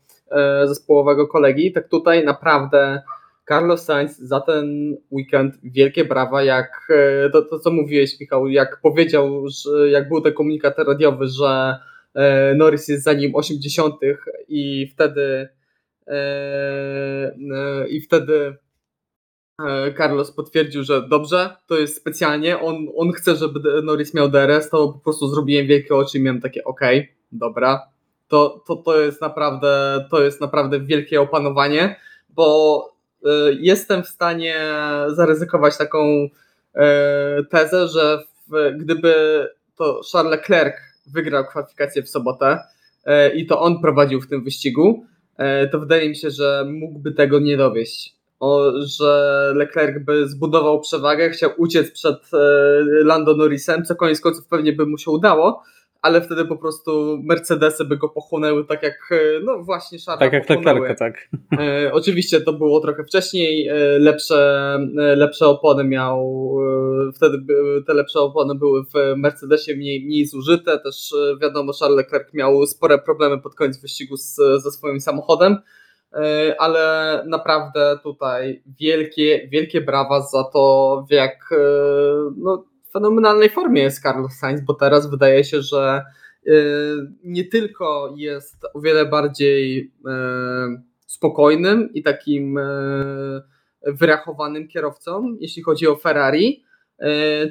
zespołowego 0.65 1.27
kolegi. 1.27 1.73
Tak 1.73 1.89
tutaj 1.89 2.25
naprawdę 2.25 3.03
Carlos 3.49 3.85
Sainz 3.85 4.19
za 4.19 4.41
ten 4.41 4.97
weekend 5.11 5.55
wielkie 5.63 6.05
brawa, 6.05 6.43
jak 6.43 6.89
e, 6.91 7.31
to, 7.31 7.43
to 7.43 7.59
co 7.59 7.71
mówiłeś 7.71 8.21
Michał, 8.21 8.49
jak 8.49 8.81
powiedział, 8.83 9.49
że 9.49 9.91
jak 9.91 10.09
był 10.09 10.21
ten 10.21 10.33
komunikat 10.33 10.79
radiowy, 10.79 11.27
że 11.27 11.79
e, 12.15 12.55
Norris 12.55 12.89
jest 12.89 13.05
za 13.05 13.13
nim 13.13 13.35
80 13.35 13.95
i 14.49 14.91
wtedy 14.95 15.21
e, 15.23 15.49
i 17.89 18.01
wtedy 18.01 18.57
Carlos 19.97 20.33
potwierdził, 20.33 20.85
że 20.85 21.09
dobrze, 21.09 21.57
to 21.67 21.79
jest 21.79 21.97
specjalnie, 21.97 22.59
on, 22.61 22.87
on 22.97 23.13
chce, 23.13 23.37
żeby 23.37 23.83
Norris 23.83 24.15
miał 24.15 24.29
DRS, 24.29 24.71
to 24.71 24.89
po 24.89 24.99
prostu 24.99 25.29
zrobiłem 25.29 25.67
wielkie 25.67 25.95
oczy 25.95 26.19
i 26.19 26.21
miałem 26.21 26.41
takie 26.41 26.65
ok, 26.65 26.81
dobra, 27.33 27.83
to, 28.29 28.65
to, 28.67 28.77
to 28.77 29.01
jest 29.01 29.21
naprawdę 29.21 30.05
to 30.11 30.23
jest 30.23 30.41
naprawdę 30.41 30.81
wielkie 30.81 31.21
opanowanie, 31.21 31.97
bo 32.29 32.99
E, 33.25 33.53
jestem 33.61 34.03
w 34.03 34.09
stanie 34.09 34.57
zaryzykować 35.09 35.79
taką 35.79 36.29
e, 36.75 37.45
tezę, 37.51 37.89
że 37.89 38.25
gdyby 38.79 39.15
to 39.77 40.01
Charles 40.13 40.31
Leclerc 40.31 40.75
wygrał 41.07 41.45
kwalifikację 41.45 42.03
w 42.03 42.09
sobotę 42.09 42.59
e, 43.05 43.35
i 43.35 43.47
to 43.47 43.61
on 43.61 43.81
prowadził 43.81 44.21
w 44.21 44.29
tym 44.29 44.45
wyścigu, 44.45 45.07
to 45.73 45.81
wydaje 45.81 46.09
mi 46.09 46.17
się, 46.17 46.31
że 46.31 46.65
mógłby 46.69 47.13
tego 47.13 47.39
nie 47.39 47.57
dowieść. 47.57 48.15
O, 48.41 48.73
że 48.81 49.53
Leclerc 49.57 50.05
by 50.05 50.29
zbudował 50.29 50.81
przewagę, 50.81 51.31
chciał 51.31 51.51
uciec 51.57 51.91
przed 51.91 52.31
Lando 53.05 53.37
Norrisem, 53.37 53.85
co 53.85 53.97
koniec 53.97 54.21
końców 54.21 54.47
pewnie 54.47 54.73
by 54.73 54.87
mu 54.87 54.99
się 54.99 55.11
udało, 55.11 55.63
ale 56.03 56.21
wtedy 56.21 56.45
po 56.45 56.57
prostu 56.57 57.19
Mercedesy 57.25 57.85
by 57.85 57.97
go 57.97 58.09
pochłonęły 58.09 58.65
tak 58.65 58.83
jak, 58.83 58.95
e, 59.11 59.41
no 59.45 59.63
właśnie 59.65 59.99
Charlesa 59.99 60.31
Tak 60.31 60.33
jak 60.33 60.65
Leclerca, 60.65 60.95
tak. 60.95 61.29
E, 61.61 61.93
oczywiście 61.93 62.41
to 62.41 62.53
było 62.53 62.81
trochę 62.81 63.05
wcześniej, 63.05 63.69
e, 63.69 63.75
lepsze, 63.99 64.75
e, 64.99 65.17
lepsze 65.17 65.47
opony 65.47 65.85
miał, 65.85 66.51
e, 67.09 67.13
wtedy 67.13 67.39
te 67.87 67.95
lepsze 67.95 68.21
opony 68.21 68.55
były 68.55 68.85
w 68.85 69.17
Mercedesie 69.17 69.77
mniej, 69.77 70.05
mniej 70.05 70.27
zużyte, 70.27 70.79
też 70.79 71.13
e, 71.13 71.37
wiadomo 71.43 71.73
Charles 71.81 71.97
Leclerc 71.97 72.35
miał 72.35 72.67
spore 72.67 72.99
problemy 72.99 73.39
pod 73.39 73.55
koniec 73.55 73.81
wyścigu 73.81 74.17
z, 74.17 74.35
ze 74.35 74.71
swoim 74.71 75.01
samochodem, 75.01 75.57
ale 76.59 77.25
naprawdę 77.27 77.99
tutaj 78.03 78.63
wielkie, 78.81 79.49
wielkie 79.53 79.81
brawa 79.81 80.21
za 80.21 80.45
to, 80.45 81.05
w 81.11 81.13
jak 81.13 81.55
no, 82.37 82.65
fenomenalnej 82.93 83.51
formie 83.51 83.83
jest 83.83 84.03
Carlos 84.03 84.33
Sainz, 84.33 84.61
bo 84.61 84.75
teraz 84.75 85.11
wydaje 85.11 85.45
się, 85.45 85.63
że 85.63 86.05
y, 86.47 86.53
nie 87.25 87.45
tylko 87.45 88.15
jest 88.17 88.57
o 88.75 88.81
wiele 88.81 89.07
bardziej 89.07 89.81
y, 89.81 90.11
spokojnym 91.07 91.93
i 91.95 92.03
takim 92.03 92.59
y, 92.59 93.43
wyrachowanym 93.87 94.69
kierowcą, 94.69 95.37
jeśli 95.41 95.63
chodzi 95.63 95.87
o 95.87 95.97
Ferrari, 95.97 96.65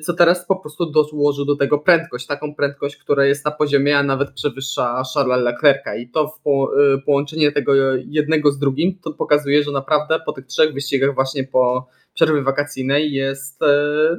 co 0.04 0.14
teraz 0.14 0.48
po 0.48 0.56
prostu 0.56 0.92
dołożył 0.92 1.46
do 1.46 1.56
tego 1.56 1.80
prędkość, 1.80 2.28
taką 2.28 2.56
prędkość, 2.56 2.98
która 2.98 3.26
jest 3.26 3.46
na 3.46 3.52
poziomie, 3.52 3.98
a 3.98 4.04
nawet 4.04 4.32
przewyższa 4.32 5.04
Charlesa 5.14 5.42
Leclerca. 5.42 5.96
I 5.96 6.10
to 6.10 6.28
w 6.28 6.48
e, 6.48 6.98
połączenie 7.06 7.52
tego 7.52 7.74
jednego 7.96 8.52
z 8.52 8.60
drugim, 8.60 9.00
to 9.04 9.14
pokazuje, 9.14 9.64
że 9.64 9.72
naprawdę 9.72 10.20
po 10.26 10.32
tych 10.32 10.46
trzech 10.46 10.74
wyścigach 10.74 11.16
właśnie 11.16 11.44
po 11.44 11.88
przerwie 12.18 12.42
wakacyjnej 12.42 13.12
jest 13.12 13.60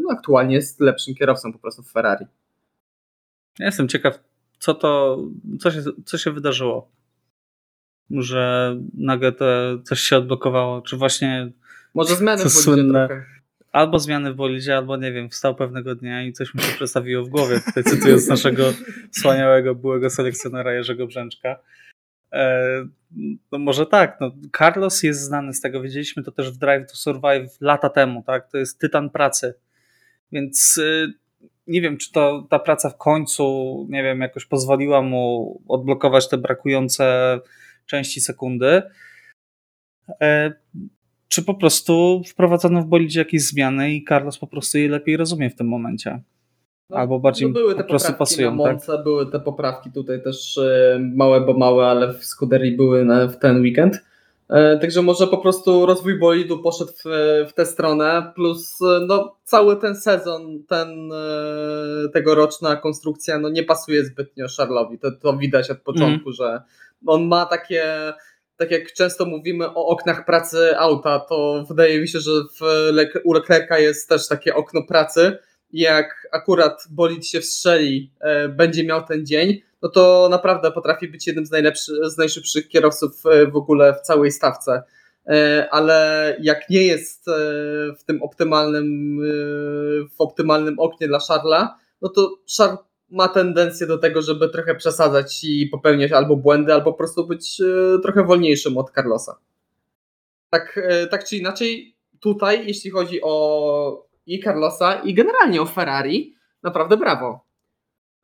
no, 0.01 0.11
aktualnie 0.11 0.55
jest 0.55 0.81
lepszym 0.81 1.15
kierowcą 1.15 1.53
po 1.53 1.59
prostu 1.59 1.83
w 1.83 1.93
Ferrari. 1.93 2.27
Ja 3.59 3.67
jestem 3.67 3.89
ciekaw, 3.89 4.19
co 4.59 4.75
to, 4.75 5.19
co 5.61 5.71
się, 5.71 5.83
co 6.05 6.19
się 6.19 6.33
wydarzyło 6.33 6.91
że 8.11 8.77
nagle 8.95 9.33
coś 9.85 10.01
się 10.01 10.17
odblokowało, 10.17 10.83
czy 10.83 10.97
właśnie 10.97 11.51
może 11.95 12.17
zmiany 12.17 12.45
w 12.45 12.53
słynne, 12.53 13.07
trochę. 13.07 13.25
Albo 13.73 13.99
zmiany 13.99 14.33
w 14.33 14.37
bolidzie, 14.37 14.77
albo 14.77 14.97
nie 14.97 15.13
wiem, 15.13 15.29
wstał 15.29 15.55
pewnego 15.55 15.95
dnia 15.95 16.23
i 16.23 16.33
coś 16.33 16.55
mu 16.55 16.61
się 16.61 16.73
przestawiło 16.73 17.25
w 17.25 17.29
głowie. 17.29 17.61
Tutaj 17.67 17.85
cytując 17.85 18.29
naszego 18.29 18.73
wspaniałego 19.13 19.75
byłego 19.75 20.11
selekcjonera 20.11 20.75
Jerzego 20.75 21.07
Brzęczka. 21.07 21.59
E, 22.33 22.69
no 23.53 23.59
może 23.59 23.87
tak, 23.87 24.19
no, 24.21 24.31
Carlos 24.59 25.03
jest 25.03 25.21
znany 25.21 25.55
z 25.55 25.61
tego, 25.61 25.83
wiedzieliśmy 25.83 26.23
to 26.23 26.33
też 26.33 26.51
w 26.51 26.59
Drive 26.59 26.91
to 26.91 26.97
Survive 26.97 27.61
lata 27.61 27.91
temu, 27.91 28.23
tak? 28.23 28.51
To 28.51 28.59
jest 28.59 28.79
tytan 28.79 29.11
pracy. 29.11 29.55
Więc 30.33 30.77
y, 30.77 31.13
nie 31.67 31.81
wiem, 31.81 31.97
czy 31.97 32.13
to 32.13 32.47
ta 32.51 32.59
praca 32.59 32.91
w 32.91 32.97
końcu, 32.97 33.87
nie 33.91 34.03
wiem, 34.03 34.21
jakoś 34.21 34.47
pozwoliła 34.47 35.03
mu 35.03 35.63
odblokować 35.69 36.29
te 36.29 36.39
brakujące 36.39 37.39
części 37.87 38.21
sekundy. 38.21 38.83
E, 40.21 40.53
czy 41.29 41.45
po 41.45 41.55
prostu 41.55 42.23
wprowadzono 42.29 42.83
w 42.83 42.87
bolidzie 42.87 43.21
jakieś 43.21 43.43
zmiany 43.43 43.95
i 43.95 44.05
Carlos 44.05 44.39
po 44.39 44.47
prostu 44.47 44.79
je 44.79 44.89
lepiej 44.89 45.17
rozumie 45.17 45.51
w 45.51 45.57
tym 45.57 45.69
momencie? 45.69 46.21
No, 46.91 46.97
Albo 46.97 47.19
bardziej 47.19 47.49
no 47.49 47.55
były 47.55 47.75
te 47.75 47.83
po 47.83 47.89
prostu 47.89 48.13
pasują. 48.13 48.51
Na 48.51 48.57
Monce, 48.57 48.93
tak? 48.93 49.05
Były 49.05 49.31
te 49.31 49.41
poprawki 49.41 49.91
tutaj 49.91 50.23
też 50.23 50.59
e, 50.59 51.01
małe, 51.15 51.41
bo 51.41 51.55
małe, 51.55 51.87
ale 51.87 52.15
w 52.15 52.25
Scuderii 52.25 52.77
były 52.77 53.05
na, 53.05 53.27
w 53.27 53.39
ten 53.39 53.61
weekend. 53.61 54.05
E, 54.49 54.79
także 54.79 55.03
może 55.03 55.27
po 55.27 55.39
prostu 55.39 55.87
rozwój 55.87 56.19
bolidu 56.19 56.59
poszedł 56.59 56.93
w, 56.93 57.05
w 57.49 57.53
tę 57.53 57.67
stronę, 57.67 58.33
plus 58.35 58.79
no, 59.07 59.37
cały 59.45 59.77
ten 59.77 59.97
sezon, 59.97 60.65
ten 60.69 61.11
tegoroczna 62.13 62.77
konstrukcja 62.77 63.39
no, 63.39 63.49
nie 63.49 63.63
pasuje 63.63 64.05
zbytnio 64.05 64.47
Charlesowi. 64.57 64.99
To, 64.99 65.13
to 65.13 65.37
widać 65.37 65.71
od 65.71 65.79
początku, 65.79 66.29
mm. 66.29 66.33
że 66.33 66.63
on 67.07 67.27
ma 67.27 67.47
takie, 67.47 67.85
tak 68.57 68.71
jak 68.71 68.93
często 68.93 69.27
mówimy 69.27 69.69
o 69.69 69.87
oknach 69.87 70.25
pracy 70.25 70.79
auta, 70.79 71.19
to 71.19 71.65
wydaje 71.69 72.01
mi 72.01 72.09
się, 72.09 72.21
że 72.21 72.31
w 72.61 72.63
u 73.25 73.33
Leclerca 73.33 73.79
jest 73.79 74.09
też 74.09 74.29
takie 74.29 74.55
okno 74.55 74.83
pracy. 74.83 75.39
Jak 75.73 76.29
akurat 76.33 76.85
bolid 76.91 77.27
się 77.27 77.41
wstrzeli, 77.41 78.13
e, 78.21 78.49
będzie 78.49 78.85
miał 78.85 79.05
ten 79.05 79.27
dzień, 79.27 79.63
no 79.83 79.89
to 79.89 80.29
naprawdę 80.31 80.73
potrafi 80.73 81.09
być 81.09 81.27
jednym 81.27 81.47
z, 81.47 81.51
najlepszych, 81.51 81.97
z 82.07 82.19
najszybszych 82.19 82.69
kierowców 82.69 83.27
e, 83.27 83.47
w 83.47 83.57
ogóle 83.57 83.95
w 83.95 84.01
całej 84.01 84.31
stawce. 84.31 84.83
E, 85.27 85.69
ale 85.71 86.37
jak 86.41 86.71
nie 86.71 86.83
jest 86.83 87.27
w 87.99 88.05
tym 88.05 88.23
optymalnym, 88.23 89.19
w 90.17 90.21
optymalnym 90.21 90.79
oknie 90.79 91.09
dla 91.09 91.19
Charla, 91.19 91.79
no 92.03 92.09
to 92.09 92.39
Charles 92.57 92.79
ma 93.11 93.29
tendencję 93.29 93.87
do 93.87 93.99
tego, 93.99 94.23
żeby 94.23 94.49
trochę 94.49 94.75
przesadzać 94.75 95.45
i 95.45 95.67
popełniać 95.67 96.13
albo 96.13 96.37
błędy, 96.37 96.75
albo 96.75 96.93
po 96.93 96.99
prostu 96.99 97.27
być 97.27 97.63
trochę 98.03 98.25
wolniejszym 98.25 98.79
od 98.79 98.91
Carlosa. 98.91 99.39
Tak, 100.51 100.81
tak 101.11 101.25
czy 101.25 101.37
inaczej, 101.37 101.95
tutaj, 102.21 102.67
jeśli 102.67 102.91
chodzi 102.91 103.21
o 103.23 104.08
i 104.29 104.41
Carlosa, 104.43 104.95
i 104.95 105.15
generalnie 105.15 105.63
o 105.63 105.67
Ferrari, 105.67 106.35
naprawdę 106.63 106.97
brawo. 106.97 107.41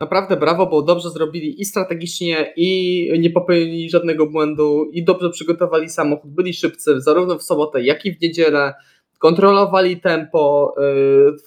Naprawdę 0.01 0.37
brawo, 0.37 0.67
bo 0.67 0.83
dobrze 0.83 1.11
zrobili 1.11 1.61
i 1.61 1.65
strategicznie, 1.65 2.53
i 2.57 3.19
nie 3.19 3.31
popełnili 3.31 3.91
żadnego 3.91 4.27
błędu, 4.27 4.91
i 4.93 5.05
dobrze 5.05 5.31
przygotowali 5.31 5.89
samochód, 5.89 6.31
byli 6.31 6.55
szybcy 6.55 7.01
zarówno 7.01 7.39
w 7.39 7.43
sobotę, 7.43 7.83
jak 7.83 8.07
i 8.07 8.13
w 8.13 8.21
niedzielę 8.21 8.75
kontrolowali 9.19 10.01
tempo, 10.01 10.75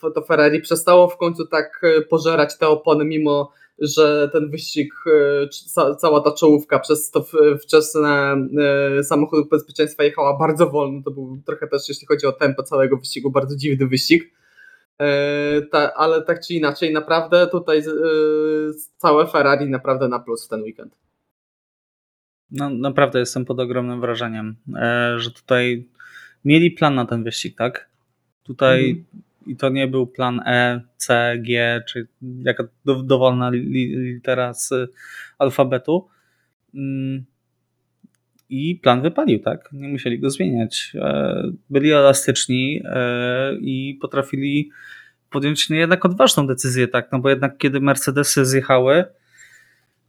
y, 0.07 0.11
to 0.13 0.21
Ferrari 0.21 0.61
przestało 0.61 1.07
w 1.07 1.17
końcu 1.17 1.47
tak 1.47 1.81
y, 1.83 2.01
pożerać 2.01 2.57
te 2.57 2.67
opony, 2.67 3.05
mimo 3.05 3.51
że 3.79 4.29
ten 4.33 4.49
wyścig, 4.49 4.93
y, 5.07 5.95
cała 5.97 6.21
ta 6.21 6.31
czołówka 6.31 6.79
przez 6.79 7.11
to 7.11 7.25
wczesne 7.61 8.35
samochody 9.03 9.43
bezpieczeństwa 9.51 10.03
jechała 10.03 10.37
bardzo 10.37 10.69
wolno. 10.69 11.01
To 11.05 11.11
był 11.11 11.41
trochę 11.45 11.67
też, 11.67 11.89
jeśli 11.89 12.07
chodzi 12.07 12.25
o 12.27 12.31
tempo 12.31 12.63
całego 12.63 12.97
wyścigu, 12.97 13.31
bardzo 13.31 13.55
dziwny 13.55 13.87
wyścig. 13.87 14.36
Ta, 15.71 15.93
ale 15.93 16.21
tak 16.21 16.41
czy 16.45 16.53
inaczej, 16.53 16.93
naprawdę 16.93 17.47
tutaj 17.47 17.83
całe 18.97 19.27
Ferrari 19.27 19.69
naprawdę 19.69 20.07
na 20.07 20.19
plus 20.19 20.45
w 20.45 20.49
ten 20.49 20.61
weekend. 20.61 20.97
No, 22.51 22.69
naprawdę 22.69 23.19
jestem 23.19 23.45
pod 23.45 23.59
ogromnym 23.59 24.01
wrażeniem, 24.01 24.55
e, 24.75 25.19
że 25.19 25.31
tutaj 25.31 25.87
mieli 26.45 26.71
plan 26.71 26.95
na 26.95 27.05
ten 27.05 27.23
wyścig, 27.23 27.57
tak? 27.57 27.89
Tutaj 28.43 28.89
mhm. 28.89 29.05
i 29.45 29.55
to 29.55 29.69
nie 29.69 29.87
był 29.87 30.07
plan 30.07 30.41
E, 30.45 30.81
C, 30.97 31.33
G, 31.37 31.81
czy 31.87 32.07
jaka 32.21 32.63
dowolna 32.85 33.49
litera 33.49 34.53
z 34.53 34.73
alfabetu. 35.37 36.07
Mm. 36.73 37.25
I 38.49 38.75
plan 38.75 39.01
wypalił, 39.01 39.39
tak? 39.39 39.69
Nie 39.73 39.87
musieli 39.87 40.19
go 40.19 40.29
zmieniać. 40.29 40.91
E, 40.95 41.43
byli 41.69 41.91
elastyczni 41.91 42.81
e, 42.85 43.55
i 43.61 43.97
potrafili 44.01 44.69
podjąć 45.29 45.69
jednak 45.69 46.05
odważną 46.05 46.47
decyzję, 46.47 46.87
tak? 46.87 47.11
No 47.11 47.19
bo 47.19 47.29
jednak 47.29 47.57
kiedy 47.57 47.79
Mercedesy 47.79 48.45
zjechały, 48.45 49.05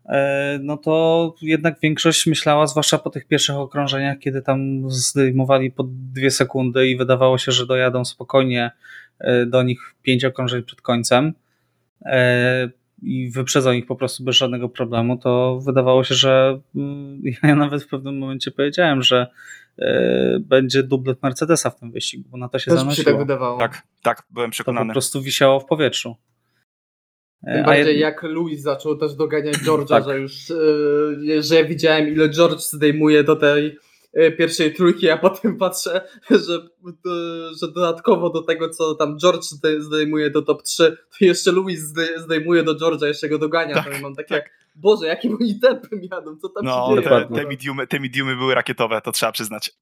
E, 0.09 0.59
no 0.62 0.77
to 0.77 1.35
jednak 1.42 1.81
większość 1.83 2.27
myślała, 2.27 2.66
zwłaszcza 2.66 2.98
po 2.98 3.11
tych 3.11 3.27
pierwszych 3.27 3.57
okrążeniach, 3.57 4.18
kiedy 4.18 4.42
tam 4.42 4.90
zdejmowali 4.90 5.70
po 5.70 5.85
dwie 5.88 6.31
sekundy 6.31 6.88
i 6.88 6.96
wydawało 6.96 7.38
się, 7.38 7.53
że 7.53 7.66
dojadą 7.66 8.05
spokojnie 8.05 8.70
do 9.46 9.62
nich 9.62 9.94
pięć 10.03 10.24
okrążeń 10.24 10.62
przed 10.62 10.81
końcem 10.81 11.33
i 13.03 13.31
wyprzedzą 13.31 13.73
ich 13.73 13.87
po 13.87 13.97
prostu 13.97 14.25
bez 14.25 14.37
żadnego 14.37 14.69
problemu, 14.69 15.19
to 15.19 15.61
wydawało 15.67 16.05
się, 16.05 16.15
że 16.15 16.61
mm, 16.77 17.23
ja 17.43 17.55
nawet 17.55 17.83
w 17.83 17.89
pewnym 17.89 18.19
momencie 18.19 18.51
powiedziałem, 18.51 19.03
że 19.03 19.27
będzie 20.41 20.83
dublet 20.83 21.23
Mercedesa 21.23 21.71
w 21.71 21.81
tym 21.81 21.93
wyścigu, 21.93 22.29
bo 22.29 22.37
na 22.37 22.49
to 22.49 22.59
się 22.59 22.71
Też 22.71 22.81
zanosiło. 22.81 23.05
Się 23.05 23.11
tak 23.11 23.19
wydawało. 23.19 23.59
Tak, 23.59 23.83
tak, 24.03 24.23
byłem 24.31 24.51
przekonany. 24.51 24.87
To 24.87 24.89
po 24.89 24.93
prostu 24.93 25.23
wisiało 25.23 25.61
w 25.61 25.67
powietrzu. 25.67 26.17
Tym 27.45 27.65
bardziej 27.65 27.99
jak 27.99 28.23
Louis 28.23 28.61
zaczął 28.61 28.97
też 28.97 29.15
doganiać 29.15 29.55
George'a, 29.55 29.89
tak. 29.89 30.05
że 30.05 30.19
już 30.19 30.51
e, 30.51 31.43
że 31.43 31.55
ja 31.55 31.65
widziałem 31.65 32.09
ile 32.09 32.29
George 32.29 32.61
zdejmuje 32.61 33.25
do 33.25 33.37
tej 33.37 33.67
e, 33.67 33.73
pierwszej 34.38 34.75
trójki, 34.75 35.11
a 35.11 35.18
potem 35.18 35.57
patrzę, 35.57 36.09
że, 36.47 36.59
że 37.61 37.73
dodatkowo 37.73 38.31
do 38.31 38.42
tego, 38.42 38.68
co 38.68 38.94
tam 38.94 39.18
George 39.18 39.44
zdejmuje 39.79 40.31
do 40.31 40.42
top 40.42 40.62
3, 40.62 40.97
to 41.18 41.25
jeszcze 41.25 41.53
Louis 41.53 41.81
zdejmuje 42.16 42.62
do 42.62 42.75
George'a, 42.75 43.07
jeszcze 43.07 43.29
go 43.29 43.38
dogania. 43.38 43.75
Tak, 43.75 43.94
to 43.94 44.01
mam 44.03 44.14
takie, 44.14 44.35
tak. 44.35 44.51
Boże, 44.75 45.07
jakim 45.07 45.37
oni 45.40 45.61
tempem 45.61 46.01
jadą, 46.11 46.37
co 46.37 46.49
tam 46.49 46.64
no, 46.64 46.88
się 46.88 47.03
dzieje? 47.03 47.09
Te, 47.09 47.35
te, 47.35 47.49
mediumy, 47.49 47.87
te 47.87 48.01
mediumy 48.01 48.37
były 48.37 48.55
rakietowe, 48.55 49.01
to 49.01 49.12
trzeba 49.12 49.33
przyznać. 49.33 49.73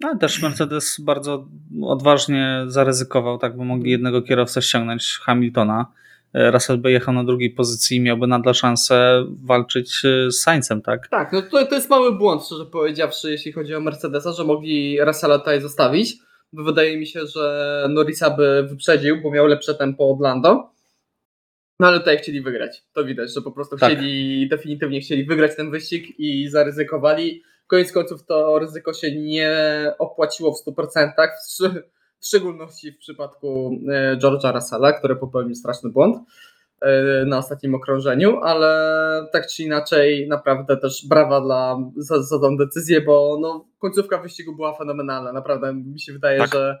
No, 0.00 0.16
też 0.16 0.42
Mercedes 0.42 1.00
bardzo 1.00 1.48
odważnie 1.82 2.64
zaryzykował, 2.66 3.38
tak, 3.38 3.56
bo 3.56 3.64
mogli 3.64 3.90
jednego 3.90 4.22
kierowcę 4.22 4.62
ściągnąć 4.62 5.18
Hamiltona 5.22 5.86
Russell 6.34 6.78
by 6.78 6.92
jechał 6.92 7.14
na 7.14 7.24
drugiej 7.24 7.50
pozycji 7.50 7.96
i 7.96 8.00
miałby 8.00 8.26
nadal 8.26 8.54
szansę 8.54 9.24
walczyć 9.44 10.02
e, 10.04 10.30
z 10.30 10.40
Saincem, 10.40 10.82
tak? 10.82 11.08
Tak, 11.08 11.32
no 11.32 11.42
to, 11.42 11.66
to 11.66 11.74
jest 11.74 11.90
mały 11.90 12.12
błąd, 12.12 12.44
szczerze 12.44 12.66
powiedziawszy, 12.66 13.30
jeśli 13.30 13.52
chodzi 13.52 13.74
o 13.74 13.80
Mercedesa, 13.80 14.32
że 14.32 14.44
mogli 14.44 15.00
Russella 15.00 15.38
tutaj 15.38 15.60
zostawić. 15.60 16.16
Bo 16.52 16.64
wydaje 16.64 16.96
mi 16.98 17.06
się, 17.06 17.26
że 17.26 17.86
Norrisa 17.90 18.30
by 18.30 18.66
wyprzedził, 18.68 19.22
bo 19.22 19.30
miał 19.30 19.46
lepsze 19.46 19.74
tempo 19.74 20.10
od 20.10 20.20
Lando. 20.20 20.70
No 21.80 21.86
ale 21.86 21.98
tutaj 21.98 22.18
chcieli 22.18 22.40
wygrać. 22.40 22.82
To 22.92 23.04
widać, 23.04 23.34
że 23.34 23.42
po 23.42 23.52
prostu 23.52 23.76
tak. 23.76 23.92
chcieli, 23.92 24.48
definitywnie 24.48 25.00
chcieli 25.00 25.24
wygrać 25.24 25.56
ten 25.56 25.70
wyścig 25.70 26.20
i 26.20 26.48
zaryzykowali. 26.48 27.42
Koniec 27.66 27.92
końców 27.92 28.26
to 28.26 28.58
ryzyko 28.58 28.92
się 28.92 29.16
nie 29.16 29.56
opłaciło 29.98 30.52
w 30.52 30.66
100% 30.66 31.10
w 32.20 32.26
szczególności 32.26 32.92
w 32.92 32.98
przypadku 32.98 33.70
e, 33.92 34.16
George'a 34.16 34.54
Russella, 34.54 34.92
który 34.92 35.16
popełnił 35.16 35.54
straszny 35.54 35.90
błąd 35.90 36.16
e, 36.80 37.24
na 37.24 37.38
ostatnim 37.38 37.74
okrążeniu, 37.74 38.40
ale 38.40 38.70
tak 39.32 39.46
czy 39.46 39.62
inaczej 39.62 40.28
naprawdę 40.28 40.76
też 40.76 41.06
brawa 41.08 41.40
dla, 41.40 41.78
za, 41.96 42.22
za 42.22 42.40
tą 42.40 42.56
decyzję, 42.56 43.00
bo 43.00 43.38
no, 43.40 43.66
końcówka 43.78 44.18
wyścigu 44.18 44.56
była 44.56 44.78
fenomenalna, 44.78 45.32
naprawdę 45.32 45.74
mi 45.74 46.00
się 46.00 46.12
wydaje, 46.12 46.38
tak. 46.38 46.50
że, 46.52 46.78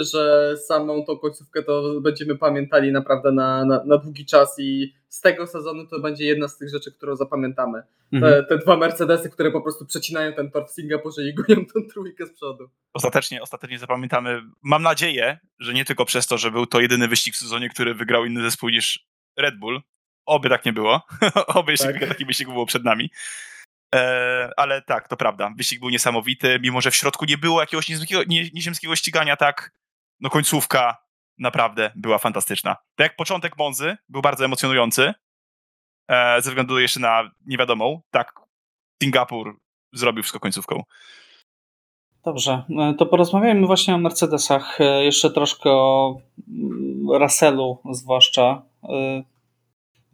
że 0.00 0.54
samą 0.56 1.04
tą 1.04 1.18
końcówkę 1.18 1.62
to 1.62 2.00
będziemy 2.00 2.38
pamiętali 2.38 2.92
naprawdę 2.92 3.32
na, 3.32 3.64
na, 3.64 3.84
na 3.84 3.98
długi 3.98 4.26
czas 4.26 4.56
i 4.58 4.92
z 5.14 5.20
tego 5.20 5.46
sezonu 5.46 5.86
to 5.86 6.00
będzie 6.00 6.24
jedna 6.24 6.48
z 6.48 6.58
tych 6.58 6.70
rzeczy, 6.70 6.92
którą 6.92 7.16
zapamiętamy. 7.16 7.82
Mhm. 8.12 8.32
Te, 8.32 8.44
te 8.44 8.58
dwa 8.58 8.76
Mercedesy, 8.76 9.30
które 9.30 9.50
po 9.50 9.60
prostu 9.60 9.86
przecinają 9.86 10.32
ten 10.32 10.50
tor 10.50 10.66
w 10.68 10.70
Singapurze 10.70 11.22
i 11.22 11.34
gonią 11.34 11.66
tą 11.74 11.80
trójkę 11.92 12.26
z 12.26 12.32
przodu. 12.32 12.68
Ostatecznie, 12.94 13.42
ostatecznie 13.42 13.78
zapamiętamy, 13.78 14.42
mam 14.62 14.82
nadzieję, 14.82 15.38
że 15.58 15.74
nie 15.74 15.84
tylko 15.84 16.04
przez 16.04 16.26
to, 16.26 16.38
że 16.38 16.50
był 16.50 16.66
to 16.66 16.80
jedyny 16.80 17.08
wyścig 17.08 17.34
w 17.34 17.38
sezonie, 17.38 17.68
który 17.68 17.94
wygrał 17.94 18.24
inny 18.24 18.42
zespół 18.42 18.68
niż 18.68 19.06
Red 19.38 19.58
Bull. 19.58 19.82
Oby 20.26 20.48
tak 20.48 20.64
nie 20.64 20.72
było. 20.72 21.02
Oby 21.46 21.72
jeszcze 21.72 21.86
Tak. 21.86 21.94
kilka 21.94 22.08
takich 22.08 22.26
wyścigów 22.26 22.54
było 22.54 22.66
przed 22.66 22.84
nami. 22.84 23.10
E, 23.94 24.50
ale 24.56 24.82
tak, 24.82 25.08
to 25.08 25.16
prawda. 25.16 25.50
Wyścig 25.56 25.80
był 25.80 25.90
niesamowity, 25.90 26.58
mimo 26.62 26.80
że 26.80 26.90
w 26.90 26.96
środku 26.96 27.24
nie 27.24 27.38
było 27.38 27.60
jakiegoś 27.60 27.88
nie, 27.88 28.50
nieziemskiego 28.54 28.96
ścigania, 28.96 29.36
tak. 29.36 29.72
No 30.20 30.30
końcówka 30.30 31.03
naprawdę 31.38 31.92
była 31.96 32.18
fantastyczna. 32.18 32.76
Tak 32.96 33.04
jak 33.04 33.16
początek 33.16 33.58
Monzy 33.58 33.96
był 34.08 34.22
bardzo 34.22 34.44
emocjonujący, 34.44 35.14
e, 36.08 36.42
ze 36.42 36.50
względu 36.50 36.78
jeszcze 36.78 37.00
na 37.00 37.30
niewiadomą, 37.46 38.00
tak 38.10 38.32
Singapur 39.02 39.56
zrobił 39.92 40.22
wszystko 40.22 40.40
końcówką. 40.40 40.82
Dobrze, 42.24 42.62
e, 42.78 42.94
to 42.98 43.06
porozmawiajmy 43.06 43.66
właśnie 43.66 43.94
o 43.94 43.98
Mercedesach. 43.98 44.80
E, 44.80 45.04
Jeszcze 45.04 45.30
troszkę 45.30 45.70
o 45.70 46.16
mm, 46.48 47.22
Russellu 47.22 47.78
zwłaszcza. 47.90 48.62
E, 48.88 49.22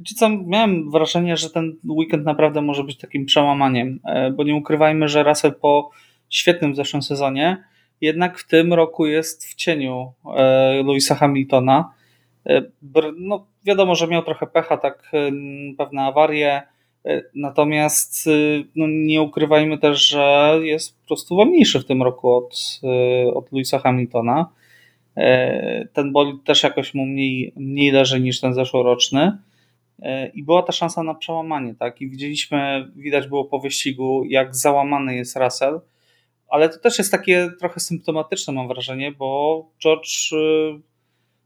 Wiecie 0.00 0.14
co, 0.14 0.28
miałem 0.28 0.90
wrażenie, 0.90 1.36
że 1.36 1.50
ten 1.50 1.76
weekend 1.84 2.24
naprawdę 2.24 2.62
może 2.62 2.84
być 2.84 2.98
takim 2.98 3.26
przełamaniem, 3.26 4.00
e, 4.04 4.30
bo 4.30 4.44
nie 4.44 4.54
ukrywajmy, 4.54 5.08
że 5.08 5.22
Russell 5.22 5.54
po 5.54 5.90
świetnym 6.28 6.74
zeszłym 6.74 7.02
sezonie 7.02 7.64
jednak 8.00 8.38
w 8.38 8.46
tym 8.46 8.72
roku 8.72 9.06
jest 9.06 9.46
w 9.46 9.54
cieniu 9.54 10.12
e, 10.36 10.82
Louisa 10.82 11.14
Hamiltona. 11.14 11.94
E, 12.46 12.62
No, 13.18 13.46
wiadomo, 13.64 13.94
że 13.94 14.06
miał 14.06 14.22
trochę 14.22 14.46
pecha, 14.46 14.76
tak 14.76 15.10
e, 15.12 15.30
pewne 15.78 16.02
awarie, 16.02 16.62
natomiast 17.34 18.28
no, 18.76 18.86
nie 18.88 19.22
ukrywajmy 19.22 19.78
też, 19.78 20.08
że 20.08 20.58
jest 20.62 21.00
po 21.00 21.06
prostu 21.06 21.36
wolniejszy 21.36 21.80
w 21.80 21.84
tym 21.84 22.02
roku 22.02 22.34
od, 22.34 22.80
od 23.34 23.52
Louisa 23.52 23.78
Hamiltona. 23.78 24.46
Ten 25.92 26.12
bolid 26.12 26.44
też 26.44 26.62
jakoś 26.62 26.94
mu 26.94 27.06
mniej, 27.06 27.52
mniej 27.56 27.90
leży 27.90 28.20
niż 28.20 28.40
ten 28.40 28.54
zeszłoroczny. 28.54 29.38
I 30.34 30.42
była 30.42 30.62
ta 30.62 30.72
szansa 30.72 31.02
na 31.02 31.14
przełamanie, 31.14 31.74
tak? 31.74 32.00
I 32.00 32.10
widzieliśmy, 32.10 32.88
widać 32.96 33.26
było 33.26 33.44
po 33.44 33.58
wyścigu, 33.58 34.24
jak 34.24 34.56
załamany 34.56 35.16
jest 35.16 35.36
Russell, 35.36 35.80
ale 36.50 36.68
to 36.68 36.78
też 36.78 36.98
jest 36.98 37.10
takie 37.10 37.50
trochę 37.60 37.80
symptomatyczne, 37.80 38.52
mam 38.52 38.68
wrażenie, 38.68 39.12
bo 39.12 39.70
George 39.82 40.32
y, 40.32 40.80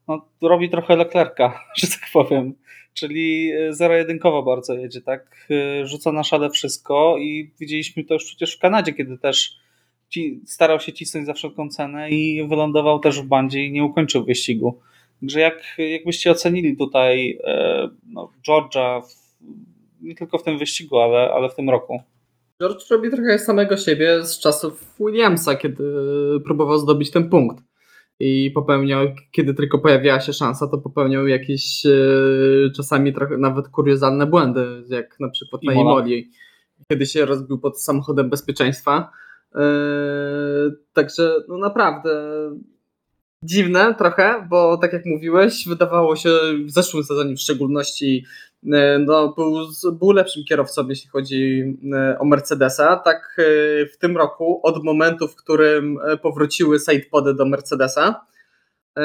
no, 0.09 0.29
robi 0.43 0.71
trochę 0.71 0.97
Leclerca, 0.97 1.61
że 1.79 1.87
tak 1.87 2.09
powiem. 2.13 2.55
Czyli 2.95 3.53
y, 3.53 3.73
zero-jedynkowo 3.73 4.43
bardzo 4.43 4.75
jedzie, 4.75 5.01
tak? 5.01 5.47
Y, 5.83 5.87
Rzuca 5.87 6.13
na 6.13 6.25
szale 6.25 6.51
wszystko 6.51 7.17
i 7.19 7.51
widzieliśmy 7.61 8.05
to 8.05 8.15
już 8.15 8.25
przecież 8.25 8.57
w 8.57 8.59
Kanadzie, 8.59 8.93
kiedy 8.93 9.19
też 9.19 9.65
starał 10.47 10.81
się 10.81 10.93
cisnąć 10.93 11.27
za 11.27 11.33
wszelką 11.33 11.69
cenę 11.69 12.11
i 12.11 12.49
wylądował 12.49 12.99
też 12.99 13.21
w 13.21 13.27
bandzie 13.27 13.65
i 13.65 13.73
nie 13.73 13.85
ukończył 13.85 14.25
wyścigu. 14.25 14.81
Także 15.21 15.41
jak, 15.41 15.77
jakbyście 15.79 16.31
ocenili 16.31 16.77
tutaj 16.77 17.39
no, 18.07 18.31
George'a 18.49 19.03
w, 19.03 19.35
nie 20.03 20.15
tylko 20.15 20.39
w 20.39 20.43
tym 20.43 20.59
wyścigu, 20.59 20.99
ale, 20.99 21.33
ale 21.33 21.49
w 21.49 21.55
tym 21.55 21.71
roku? 21.71 22.03
George 22.63 22.91
robi 22.91 23.11
trochę 23.11 23.39
samego 23.39 23.77
siebie 23.77 24.23
z 24.23 24.39
czasów 24.39 24.95
Williamsa, 25.01 25.55
kiedy 25.55 25.85
próbował 26.45 26.79
zdobyć 26.79 27.11
ten 27.11 27.31
punkt. 27.31 27.65
I 28.21 28.51
popełniał, 28.55 29.07
kiedy 29.31 29.55
tylko 29.55 29.79
pojawiała 29.79 30.21
się 30.21 30.33
szansa, 30.33 30.67
to 30.67 30.79
popełniał 30.79 31.27
jakieś 31.27 31.87
e, 31.87 31.91
czasami 32.77 33.13
trochę 33.13 33.39
nawet 33.39 33.69
kuriozalne 33.69 34.27
błędy, 34.27 34.85
jak 34.89 35.21
na 35.21 35.29
przykład 35.29 35.63
na 35.63 35.73
Imola. 35.73 35.91
Imoli, 35.91 36.31
kiedy 36.91 37.07
się 37.07 37.25
rozbił 37.25 37.59
pod 37.59 37.83
samochodem 37.83 38.31
bezpieczeństwa. 38.31 39.11
E, 39.55 39.61
także 40.93 41.37
no 41.49 41.59
naprawdę 41.59 42.11
dziwne 43.43 43.95
trochę, 43.99 44.47
bo 44.51 44.77
tak 44.77 44.93
jak 44.93 45.07
mówiłeś, 45.07 45.69
wydawało 45.69 46.17
się 46.17 46.31
w 46.67 46.71
zeszłym 46.71 47.05
sezonie 47.05 47.37
w 47.37 47.41
szczególności 47.41 48.25
no, 48.99 49.29
był, 49.29 49.55
był 49.93 50.11
lepszym 50.11 50.45
kierowcą, 50.45 50.89
jeśli 50.89 51.11
chodzi 51.11 51.65
e, 51.95 52.19
o 52.19 52.25
Mercedesa. 52.25 52.97
Tak 52.97 53.37
e, 53.39 53.43
w 53.87 53.99
tym 53.99 54.17
roku, 54.17 54.61
od 54.63 54.85
momentu, 54.85 55.29
w 55.29 55.37
którym 55.37 55.99
e, 56.05 56.17
powróciły 56.17 56.79
sidepody 56.79 57.35
do 57.35 57.45
Mercedesa, 57.45 58.27
e, 58.99 59.03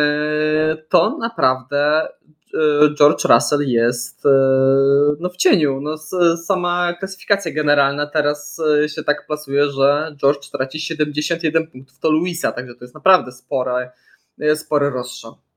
to 0.90 1.18
naprawdę 1.18 2.02
e, 2.02 2.10
George 2.98 3.26
Russell 3.26 3.60
jest 3.60 4.26
e, 4.26 4.30
no, 5.20 5.30
w 5.30 5.38
cieniu. 5.38 5.82
No, 5.82 5.98
sama 6.38 6.94
klasyfikacja 6.94 7.54
generalna 7.54 8.08
teraz 8.08 8.60
e, 8.84 8.90
się 8.90 9.04
tak 9.04 9.28
plasuje, 9.28 9.72
że 9.72 10.16
George 10.18 10.50
traci 10.52 10.80
71 10.80 11.68
punktów 11.68 12.00
do 12.00 12.12
Luisa, 12.12 12.52
także 12.52 12.76
to 12.76 12.84
jest 12.84 12.96
naprawdę 12.96 13.32
spore, 13.32 13.92
e, 14.40 14.56
spory 14.56 14.90
rozstrzał. 14.90 15.49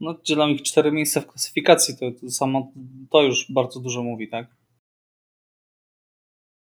No, 0.00 0.14
dzielam 0.24 0.50
ich 0.50 0.62
cztery 0.62 0.92
miejsca 0.92 1.20
w 1.20 1.26
klasyfikacji, 1.26 1.96
to, 1.96 2.20
to 2.20 2.30
samo 2.30 2.72
to 3.10 3.22
już 3.22 3.52
bardzo 3.52 3.80
dużo 3.80 4.02
mówi, 4.02 4.28
tak? 4.28 4.46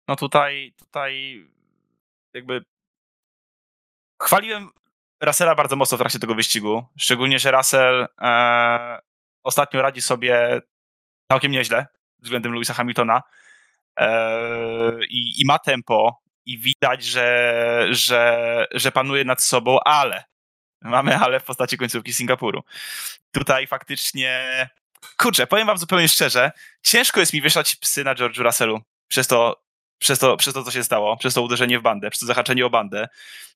No 0.08 0.16
tutaj, 0.16 0.74
tutaj 0.78 1.46
jakby 2.34 2.64
chwaliłem 4.22 4.70
Russella 5.24 5.56
bardzo 5.56 5.76
mocno 5.76 5.98
w 5.98 6.00
trakcie 6.00 6.20
tego 6.20 6.36
wyścigu, 6.36 6.84
szczególnie, 6.98 7.40
że 7.40 7.52
Russell 7.52 8.08
e, 8.22 9.00
ostatnio 9.44 9.82
radzi 9.82 10.02
sobie 10.02 10.62
całkiem 11.32 11.52
nieźle 11.52 11.88
względem 12.20 12.52
Louisa 12.54 12.74
Hamiltona 12.74 13.22
e, 14.00 15.06
i, 15.10 15.42
i 15.42 15.46
ma 15.46 15.60
tempo 15.60 16.22
i 16.46 16.58
widać, 16.58 17.04
że, 17.04 17.88
że, 17.92 18.68
że 18.72 18.92
panuje 18.92 19.24
nad 19.24 19.44
sobą, 19.44 19.80
ale 19.86 20.24
mamy 20.82 21.18
ale 21.18 21.40
w 21.40 21.44
postaci 21.44 21.78
końcówki 21.78 22.14
Singapuru. 22.14 22.64
Tutaj 23.32 23.68
faktycznie 23.68 24.70
kurczę, 25.18 25.48
powiem 25.48 25.68
wam 25.68 25.78
zupełnie 25.78 26.08
szczerze, 26.08 26.52
ciężko 26.84 27.20
jest 27.20 27.34
mi 27.34 27.42
wieszać 27.42 27.76
psy 27.76 28.04
na 28.04 28.16
George'u 28.16 28.44
Russellu 28.44 28.82
przez 29.08 29.28
to, 29.28 29.64
przez 30.00 30.20
to, 30.20 30.38
przez 30.38 30.54
to, 30.54 30.64
co 30.64 30.72
się 30.72 30.84
stało, 30.84 31.18
przez 31.18 31.34
to 31.34 31.42
uderzenie 31.42 31.80
w 31.80 31.82
bandę, 31.82 32.10
przez 32.10 32.20
to 32.20 32.26
zahaczenie 32.26 32.66
o 32.66 32.70
bandę, 32.70 33.08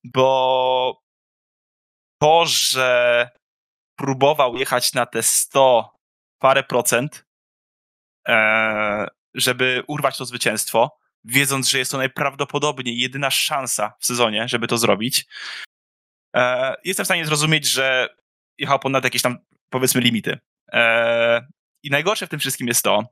bo 0.04 1.02
to, 2.22 2.46
że 2.46 3.30
próbował 3.96 4.58
jechać 4.58 4.94
na 4.94 5.06
te 5.06 5.24
100 5.24 5.94
parę 6.40 6.64
procent, 6.64 7.26
e, 8.28 9.08
żeby 9.34 9.84
urwać 9.88 10.18
to 10.18 10.26
zwycięstwo, 10.26 10.98
wiedząc, 11.24 11.70
że 11.70 11.80
jest 11.80 11.92
to 11.92 11.98
najprawdopodobniej 11.98 12.98
jedyna 12.98 13.32
szansa 13.32 13.94
w 14.00 14.06
sezonie, 14.06 14.48
żeby 14.48 14.68
to 14.68 14.78
zrobić, 14.78 15.26
e, 16.36 16.76
jestem 16.84 17.04
w 17.04 17.08
stanie 17.08 17.26
zrozumieć, 17.26 17.68
że 17.68 18.10
jechał 18.58 18.80
ponad 18.80 19.04
jakieś 19.04 19.22
tam, 19.22 19.38
powiedzmy, 19.70 20.02
limity. 20.02 20.40
E, 20.74 21.48
I 21.84 21.90
najgorsze 21.90 22.28
w 22.28 22.30
tym 22.30 22.40
wszystkim 22.40 22.68
jest 22.68 22.84
to, 22.84 23.04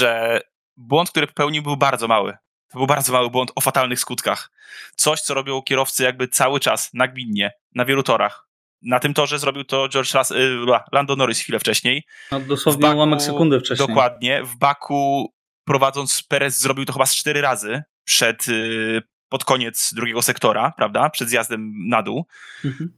że 0.00 0.40
błąd, 0.76 1.10
który 1.10 1.26
popełnił, 1.26 1.62
był 1.62 1.76
bardzo 1.76 2.08
mały. 2.08 2.36
To 2.68 2.78
był 2.78 2.86
bardzo 2.86 3.12
mały 3.12 3.30
błąd 3.30 3.52
o 3.54 3.60
fatalnych 3.60 4.00
skutkach. 4.00 4.50
Coś, 4.96 5.20
co 5.20 5.34
robią 5.34 5.62
kierowcy 5.62 6.02
jakby 6.02 6.28
cały 6.28 6.60
czas, 6.60 6.90
nagminnie, 6.94 7.52
na 7.74 7.84
wielu 7.84 8.02
torach. 8.02 8.48
Na 8.82 9.00
tym 9.00 9.14
torze 9.14 9.38
zrobił 9.38 9.64
to 9.64 9.88
George 9.88 10.14
Russell, 10.14 10.36
y, 10.38 10.66
Lando 10.92 11.16
Norris 11.16 11.40
chwilę 11.40 11.58
wcześniej. 11.58 12.04
No, 12.32 12.40
dosłownie 12.40 12.82
Baku- 12.82 12.96
ułamek 12.96 13.22
sekundy 13.22 13.60
wcześniej. 13.60 13.88
Dokładnie. 13.88 14.42
W 14.42 14.56
Baku 14.56 15.32
prowadząc 15.64 16.22
Perez 16.22 16.60
zrobił 16.60 16.84
to 16.84 16.92
chyba 16.92 17.06
z 17.06 17.16
cztery 17.16 17.40
razy 17.40 17.82
przed, 18.04 18.48
y, 18.48 19.02
pod 19.28 19.44
koniec 19.44 19.94
drugiego 19.94 20.22
sektora, 20.22 20.72
prawda? 20.76 21.10
Przed 21.10 21.28
zjazdem 21.28 21.72
na 21.88 22.02
dół. 22.02 22.26
Mhm. 22.64 22.92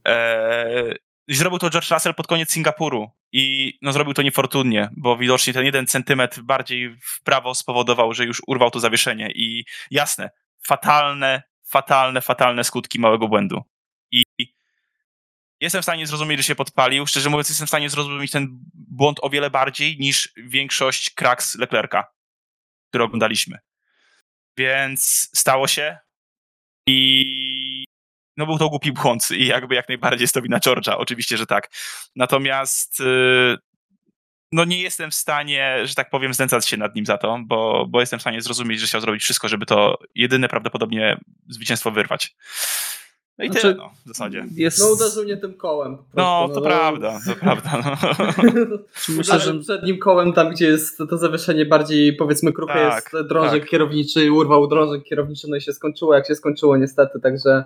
I 1.27 1.35
zrobił 1.35 1.59
to 1.59 1.69
George 1.69 1.91
Russell 1.91 2.13
pod 2.13 2.27
koniec 2.27 2.51
Singapuru 2.51 3.11
i 3.31 3.73
no, 3.81 3.93
zrobił 3.93 4.13
to 4.13 4.21
niefortunnie, 4.21 4.89
bo 4.97 5.17
widocznie 5.17 5.53
ten 5.53 5.65
jeden 5.65 5.87
centymetr 5.87 6.41
bardziej 6.41 6.95
w 7.01 7.23
prawo 7.23 7.55
spowodował, 7.55 8.13
że 8.13 8.25
już 8.25 8.41
urwał 8.47 8.71
to 8.71 8.79
zawieszenie 8.79 9.31
i 9.35 9.65
jasne, 9.91 10.29
fatalne, 10.63 11.43
fatalne, 11.63 12.21
fatalne 12.21 12.63
skutki 12.63 12.99
małego 12.99 13.27
błędu. 13.27 13.63
I 14.11 14.23
jestem 15.59 15.81
w 15.81 15.85
stanie 15.85 16.07
zrozumieć, 16.07 16.39
że 16.39 16.43
się 16.43 16.55
podpalił. 16.55 17.07
Szczerze 17.07 17.29
mówiąc, 17.29 17.49
jestem 17.49 17.67
w 17.67 17.69
stanie 17.69 17.89
zrozumieć 17.89 18.31
ten 18.31 18.47
błąd 18.73 19.19
o 19.21 19.29
wiele 19.29 19.49
bardziej 19.49 19.97
niż 19.99 20.33
większość 20.37 21.09
kraks 21.09 21.55
Leclerca, 21.55 22.03
które 22.89 23.03
oglądaliśmy. 23.03 23.57
Więc 24.57 25.29
stało 25.35 25.67
się 25.67 25.97
i 26.91 27.85
no 28.37 28.45
był 28.45 28.57
to 28.57 28.69
głupi 28.69 28.91
błąd 28.91 29.31
i 29.31 29.45
jakby 29.45 29.75
jak 29.75 29.87
najbardziej 29.87 30.23
jest 30.23 30.33
to 30.33 30.41
wina 30.41 30.59
George'a, 30.59 30.95
oczywiście, 30.97 31.37
że 31.37 31.45
tak. 31.45 31.69
Natomiast 32.15 32.99
y, 32.99 33.57
no 34.51 34.65
nie 34.65 34.81
jestem 34.81 35.11
w 35.11 35.15
stanie, 35.15 35.77
że 35.83 35.95
tak 35.95 36.09
powiem, 36.09 36.33
znęcać 36.33 36.67
się 36.67 36.77
nad 36.77 36.95
nim 36.95 37.05
za 37.05 37.17
to, 37.17 37.39
bo, 37.45 37.85
bo 37.89 37.99
jestem 37.99 38.19
w 38.19 38.21
stanie 38.21 38.41
zrozumieć, 38.41 38.79
że 38.79 38.87
chciał 38.87 39.01
zrobić 39.01 39.23
wszystko, 39.23 39.47
żeby 39.47 39.65
to 39.65 39.97
jedyne 40.15 40.49
prawdopodobnie 40.49 41.17
zwycięstwo 41.47 41.91
wyrwać. 41.91 42.35
No 43.41 43.45
i 43.45 43.49
znaczy, 43.49 43.61
tyle, 43.61 43.75
no, 43.75 43.91
w 44.05 44.07
zasadzie. 44.07 44.45
Jest... 44.55 44.79
No 44.79 44.93
uderzył 44.93 45.23
mnie 45.23 45.37
tym 45.37 45.53
kołem. 45.53 45.97
Prostu, 45.97 46.15
no, 46.15 46.49
to 46.49 46.55
no, 46.55 46.61
prawda, 46.61 47.19
to 47.27 47.35
prawda. 47.35 47.97
No. 48.69 48.77
Myślę, 49.17 49.39
że 49.39 49.59
przed 49.59 49.83
nim 49.83 49.99
kołem, 49.99 50.33
tam 50.33 50.49
gdzie 50.49 50.67
jest 50.67 50.97
to 51.09 51.17
zawieszenie 51.17 51.65
bardziej, 51.65 52.13
powiedzmy, 52.13 52.53
kruche 52.53 52.73
tak, 52.73 53.13
jest 53.13 53.27
drążek 53.27 53.61
tak. 53.61 53.69
kierowniczy, 53.69 54.31
urwał 54.31 54.67
drążek 54.67 55.03
kierowniczy, 55.03 55.47
no 55.49 55.55
i 55.55 55.61
się 55.61 55.73
skończyło, 55.73 56.13
jak 56.13 56.27
się 56.27 56.35
skończyło 56.35 56.77
niestety, 56.77 57.19
także 57.19 57.63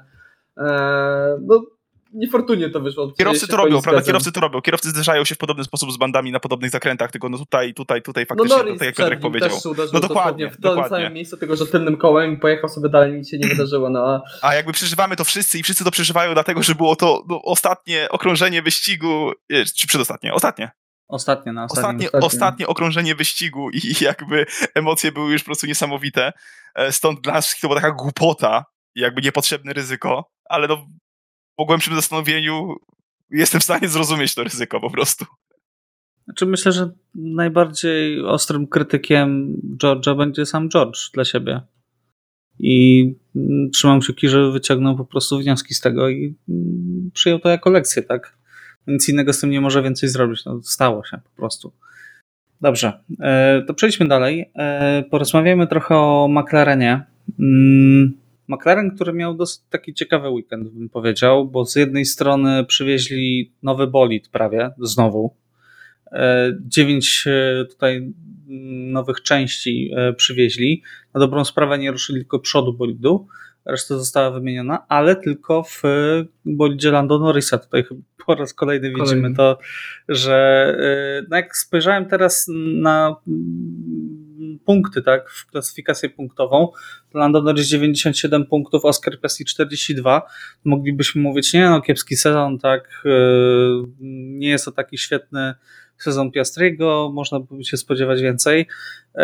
e, 0.57 1.37
no 1.41 1.65
niefortunnie 2.13 2.69
to 2.69 2.79
wyszło. 2.79 3.11
Kierowcy 3.11 3.47
to 3.47 3.57
robią, 3.57 3.81
prawda? 3.81 4.01
Kierowcy 4.01 4.31
to 4.31 4.39
robią. 4.39 4.61
Kierowcy 4.61 4.89
zderzają 4.89 5.25
się 5.25 5.35
w 5.35 5.37
podobny 5.37 5.63
sposób 5.63 5.91
z 5.91 5.97
bandami 5.97 6.31
na 6.31 6.39
podobnych 6.39 6.71
zakrętach, 6.71 7.11
tylko 7.11 7.29
no 7.29 7.37
tutaj, 7.37 7.73
tutaj, 7.73 8.01
tutaj 8.01 8.25
no 8.29 8.35
faktycznie, 8.35 8.71
no 8.71 8.77
tak 8.79 8.85
jak 8.85 8.95
Piotrek 8.95 9.19
powiedział. 9.19 9.49
no 9.93 9.99
dokładnie, 9.99 10.51
w 10.51 10.61
to 10.61 10.89
samym 10.89 11.13
miejscu, 11.13 11.37
tylko 11.37 11.55
że 11.55 11.65
tylnym 11.65 11.97
kołem 11.97 12.33
i 12.33 12.37
pojechał 12.37 12.69
sobie 12.69 12.89
dalej, 12.89 13.13
nic 13.13 13.29
się 13.29 13.37
nie 13.37 13.47
wydarzyło. 13.47 13.89
No. 13.89 14.23
A 14.41 14.55
jakby 14.55 14.73
przeżywamy 14.73 15.15
to 15.15 15.23
wszyscy 15.23 15.59
i 15.59 15.63
wszyscy 15.63 15.83
to 15.83 15.91
przeżywają 15.91 16.33
dlatego, 16.33 16.63
że 16.63 16.75
było 16.75 16.95
to 16.95 17.23
no, 17.29 17.41
ostatnie 17.41 18.09
okrążenie 18.09 18.61
wyścigu, 18.61 19.31
czy 19.75 19.87
przedostatnie? 19.87 20.33
Ostatnie. 20.33 20.71
Ostatnie, 21.07 21.53
na 21.53 21.65
ostatnie, 21.65 22.07
ostatnie, 22.07 22.27
ostatnie 22.27 22.67
okrążenie 22.67 23.15
wyścigu 23.15 23.69
i 23.69 23.95
jakby 24.01 24.45
emocje 24.75 25.11
były 25.11 25.31
już 25.31 25.41
po 25.41 25.45
prostu 25.45 25.67
niesamowite. 25.67 26.33
E, 26.75 26.91
stąd 26.91 27.21
dla 27.21 27.33
nas 27.33 27.59
to 27.61 27.67
była 27.67 27.81
taka 27.81 27.91
głupota, 27.91 28.65
jakby 28.95 29.21
niepotrzebne 29.21 29.73
ryzyko, 29.73 30.31
ale 30.49 30.67
no 30.67 30.87
po 31.55 31.65
głębszym 31.65 31.95
zastanowieniu 31.95 32.75
jestem 33.31 33.61
w 33.61 33.63
stanie 33.63 33.87
zrozumieć 33.87 34.35
to 34.35 34.43
ryzyko 34.43 34.79
po 34.81 34.89
prostu. 34.89 35.25
Znaczy 36.25 36.45
myślę, 36.45 36.71
że 36.71 36.89
najbardziej 37.15 38.21
ostrym 38.21 38.67
krytykiem 38.67 39.53
George'a 39.83 40.17
będzie 40.17 40.45
sam 40.45 40.69
George 40.69 41.11
dla 41.13 41.25
siebie. 41.25 41.61
I 42.59 43.03
mm, 43.35 43.69
trzymam 43.71 43.99
kciuki, 43.99 44.29
że 44.29 44.51
wyciągnął 44.51 44.97
po 44.97 45.05
prostu 45.05 45.39
wnioski 45.39 45.73
z 45.73 45.81
tego 45.81 46.09
i 46.09 46.35
mm, 46.49 47.11
przyjął 47.13 47.39
to 47.39 47.49
jako 47.49 47.69
lekcję, 47.69 48.03
tak? 48.03 48.37
Nic 48.87 49.09
innego 49.09 49.33
z 49.33 49.39
tym 49.39 49.49
nie 49.49 49.61
może 49.61 49.81
więcej 49.83 50.09
zrobić. 50.09 50.45
No, 50.45 50.59
stało 50.63 51.05
się 51.05 51.19
po 51.23 51.29
prostu. 51.35 51.73
Dobrze, 52.61 53.03
e, 53.19 53.63
to 53.67 53.73
przejdźmy 53.73 54.07
dalej. 54.07 54.51
E, 54.55 55.03
porozmawiamy 55.11 55.67
trochę 55.67 55.95
o 55.95 56.27
McLarenie. 56.29 57.03
McLaren, 58.47 58.95
który 58.95 59.13
miał 59.13 59.33
dosyć 59.33 59.61
taki 59.69 59.93
ciekawy 59.93 60.29
weekend, 60.29 60.69
bym 60.69 60.89
powiedział, 60.89 61.47
bo 61.47 61.65
z 61.65 61.75
jednej 61.75 62.05
strony 62.05 62.65
przywieźli 62.65 63.51
nowy 63.63 63.87
bolid 63.87 64.29
prawie, 64.29 64.71
znowu. 64.77 65.35
E, 66.11 66.53
dziewięć 66.67 67.25
e, 67.27 67.65
tutaj 67.65 68.13
nowych 68.91 69.21
części 69.21 69.91
e, 69.95 70.13
przywieźli. 70.13 70.83
Na 71.13 71.19
dobrą 71.19 71.45
sprawę 71.45 71.77
nie 71.77 71.91
ruszyli 71.91 72.19
tylko 72.19 72.39
przodu 72.39 72.73
bolidu, 72.73 73.27
reszta 73.65 73.97
została 73.97 74.31
wymieniona, 74.31 74.85
ale 74.89 75.15
tylko 75.15 75.63
w 75.63 75.83
bolidzie 76.45 76.91
Lando 76.91 77.19
Norrisa. 77.19 77.57
Tutaj 77.57 77.83
po 78.25 78.35
raz 78.35 78.53
kolejny 78.53 78.93
widzimy 78.93 79.33
to, 79.33 79.59
że 80.09 80.77
no 81.29 81.37
jak 81.37 81.57
spojrzałem 81.57 82.05
teraz 82.05 82.45
na 82.81 83.15
punkty, 84.65 85.01
tak, 85.01 85.29
w 85.29 85.47
klasyfikację 85.47 86.09
punktową. 86.09 86.71
Lando 87.13 87.41
Norris 87.41 87.67
97 87.67 88.45
punktów, 88.45 88.85
Oscar 88.85 89.19
Piastri 89.19 89.45
42. 89.45 90.21
Moglibyśmy 90.63 91.21
mówić, 91.21 91.53
nie 91.53 91.69
no, 91.69 91.81
kiepski 91.81 92.15
sezon, 92.15 92.59
tak, 92.59 93.01
yy, 93.05 93.83
nie 94.39 94.49
jest 94.49 94.65
to 94.65 94.71
taki 94.71 94.97
świetny 94.97 95.53
sezon 95.97 96.31
Piastriego, 96.31 97.11
można 97.13 97.39
by 97.39 97.63
się 97.63 97.77
spodziewać 97.77 98.21
więcej. 98.21 98.67
Yy, 99.15 99.23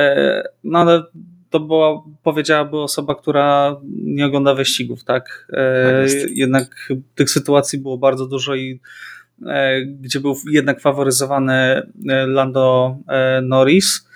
no 0.64 0.80
ale 0.80 1.04
to 1.50 1.60
była, 1.60 2.04
powiedziałaby 2.24 2.80
osoba, 2.80 3.16
która 3.16 3.76
nie 4.04 4.26
ogląda 4.26 4.54
wyścigów, 4.54 5.04
tak. 5.04 5.48
Yy, 5.50 5.58
tak 6.22 6.32
jednak 6.32 6.94
tych 7.16 7.30
sytuacji 7.30 7.80
było 7.80 7.98
bardzo 7.98 8.26
dużo 8.28 8.56
i 8.56 8.80
gdzie 9.86 10.20
był 10.20 10.36
jednak 10.52 10.82
faworyzowany 10.82 11.82
Lando 12.28 12.98
Norris 13.42 14.11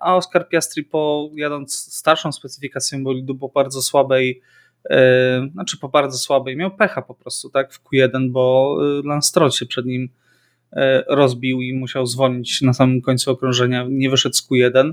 a 0.00 0.16
Oscar 0.16 0.48
Piastri 0.48 0.84
po 0.84 1.30
jadąc 1.34 1.94
starszą 1.94 2.32
specyfikacją 2.32 3.04
bolidu 3.04 3.34
po 3.34 3.48
bardzo 3.48 3.82
słabej 3.82 4.42
e, 4.90 5.48
znaczy 5.52 5.78
po 5.78 5.88
bardzo 5.88 6.18
słabej, 6.18 6.56
miał 6.56 6.76
pecha 6.76 7.02
po 7.02 7.14
prostu, 7.14 7.50
tak, 7.50 7.72
w 7.72 7.82
Q1, 7.84 8.30
bo 8.30 8.76
e, 8.80 9.08
Lance 9.08 9.28
Stroll 9.28 9.50
się 9.50 9.66
przed 9.66 9.86
nim 9.86 10.08
rozbił 11.08 11.60
i 11.60 11.74
musiał 11.74 12.06
zwolnić 12.06 12.62
na 12.62 12.72
samym 12.72 13.00
końcu 13.00 13.30
okrążenia, 13.30 13.86
nie 13.90 14.10
wyszedł 14.10 14.34
z 14.34 14.48
Q1, 14.48 14.92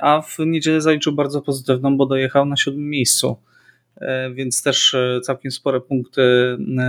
a 0.00 0.22
w 0.22 0.38
niedzielę 0.38 0.80
zaliczył 0.80 1.12
bardzo 1.12 1.42
pozytywną, 1.42 1.96
bo 1.96 2.06
dojechał 2.06 2.46
na 2.46 2.56
siódmym 2.56 2.90
miejscu, 2.90 3.36
więc 4.34 4.62
też 4.62 4.96
całkiem 5.22 5.50
spore 5.50 5.80
punkty 5.80 6.22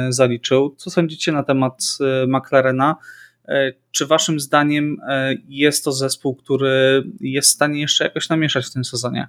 zaliczył. 0.10 0.76
Co 0.78 0.90
sądzicie 0.90 1.32
na 1.32 1.44
temat 1.44 1.98
McLarena? 2.28 2.96
E, 3.50 3.74
czy 3.92 4.06
waszym 4.06 4.40
zdaniem 4.40 4.98
e, 5.08 5.36
jest 5.48 5.84
to 5.84 5.92
zespół, 5.92 6.36
który 6.36 7.04
jest 7.20 7.50
w 7.50 7.54
stanie 7.54 7.82
jeszcze 7.82 8.04
jakoś 8.04 8.30
namieszać 8.30 8.66
w 8.66 8.74
tym 8.74 8.86
sezonie? 8.86 9.28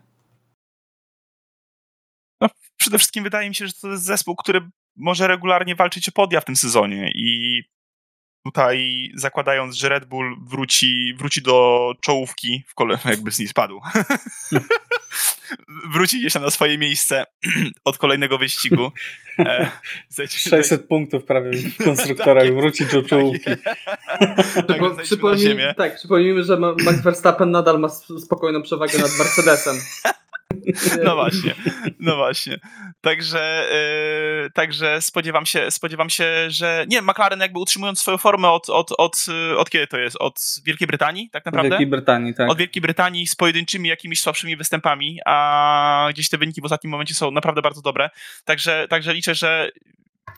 No, 2.40 2.48
przede 2.76 2.98
wszystkim 2.98 3.24
wydaje 3.24 3.48
mi 3.48 3.54
się, 3.54 3.66
że 3.66 3.72
to 3.72 3.88
jest 3.88 4.04
zespół, 4.04 4.36
który 4.36 4.60
może 4.96 5.28
regularnie 5.28 5.74
walczyć 5.74 6.08
o 6.08 6.12
podia 6.12 6.40
w 6.40 6.44
tym 6.44 6.56
sezonie 6.56 7.12
i 7.14 7.62
tutaj 8.44 9.10
zakładając, 9.14 9.76
że 9.76 9.88
Red 9.88 10.04
Bull 10.04 10.36
wróci, 10.42 11.14
wróci 11.18 11.42
do 11.42 11.92
czołówki, 12.00 12.64
w 12.68 12.74
kole, 12.74 12.98
jakby 13.10 13.32
z 13.32 13.38
niej 13.38 13.48
spadł, 13.48 13.80
wróci 15.92 16.20
gdzieś 16.20 16.34
na 16.34 16.50
swoje 16.50 16.78
miejsce 16.78 17.24
od 17.84 17.98
kolejnego 17.98 18.38
wyścigu. 18.38 18.92
E, 19.38 19.70
600 20.28 20.88
punktów 20.88 21.24
prawie 21.24 21.50
w 21.52 21.84
konstruktorach, 21.84 22.44
tak, 22.44 22.54
wróci 22.54 22.86
do 22.86 23.00
tak 23.00 23.10
czołówki. 23.10 23.50
Tak, 24.68 25.02
przypomnijmy, 25.02 25.74
tak, 25.76 25.96
przypomnijmy, 25.96 26.44
że 26.44 26.56
Max 26.56 27.00
Verstappen 27.00 27.50
nadal 27.50 27.80
ma 27.80 27.88
spokojną 28.24 28.62
przewagę 28.62 28.98
nad 28.98 29.18
Mercedesem. 29.18 29.76
No 31.04 31.14
właśnie, 31.14 31.54
no 31.98 32.16
właśnie. 32.16 32.58
Także, 33.00 33.68
yy, 34.42 34.50
także 34.50 35.00
spodziewam 35.00 35.46
się, 35.46 35.70
spodziewam 35.70 36.10
się, 36.10 36.50
że 36.50 36.84
nie, 36.88 37.02
McLaren 37.02 37.40
jakby 37.40 37.58
utrzymując 37.58 38.00
swoją 38.00 38.18
formę 38.18 38.48
od, 38.48 38.70
od, 38.70 38.92
od, 38.98 39.26
od 39.56 39.70
kiedy 39.70 39.86
to 39.86 39.98
jest? 39.98 40.16
Od 40.20 40.40
Wielkiej 40.64 40.86
Brytanii, 40.86 41.30
tak 41.30 41.44
naprawdę? 41.44 41.70
Wielkiej 41.70 41.86
Brytanii, 41.86 42.34
tak. 42.34 42.50
Od 42.50 42.58
Wielkiej 42.58 42.82
Brytanii 42.82 43.26
z 43.26 43.36
pojedynczymi 43.36 43.88
jakimiś 43.88 44.20
słabszymi 44.20 44.56
występami, 44.56 45.18
a 45.26 46.08
gdzieś 46.10 46.28
te 46.28 46.38
wyniki 46.38 46.60
w 46.60 46.64
ostatnim 46.64 46.90
momencie 46.90 47.14
są 47.14 47.30
naprawdę 47.30 47.62
bardzo 47.62 47.82
dobre. 47.82 48.10
Także, 48.44 48.86
także 48.90 49.14
liczę, 49.14 49.34
że 49.34 49.70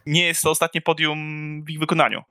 nie 0.06 0.26
jest 0.26 0.42
to 0.42 0.50
ostatnie 0.50 0.80
podium 0.80 1.18
w 1.64 1.70
ich 1.70 1.78
wykonaniu 1.78 2.22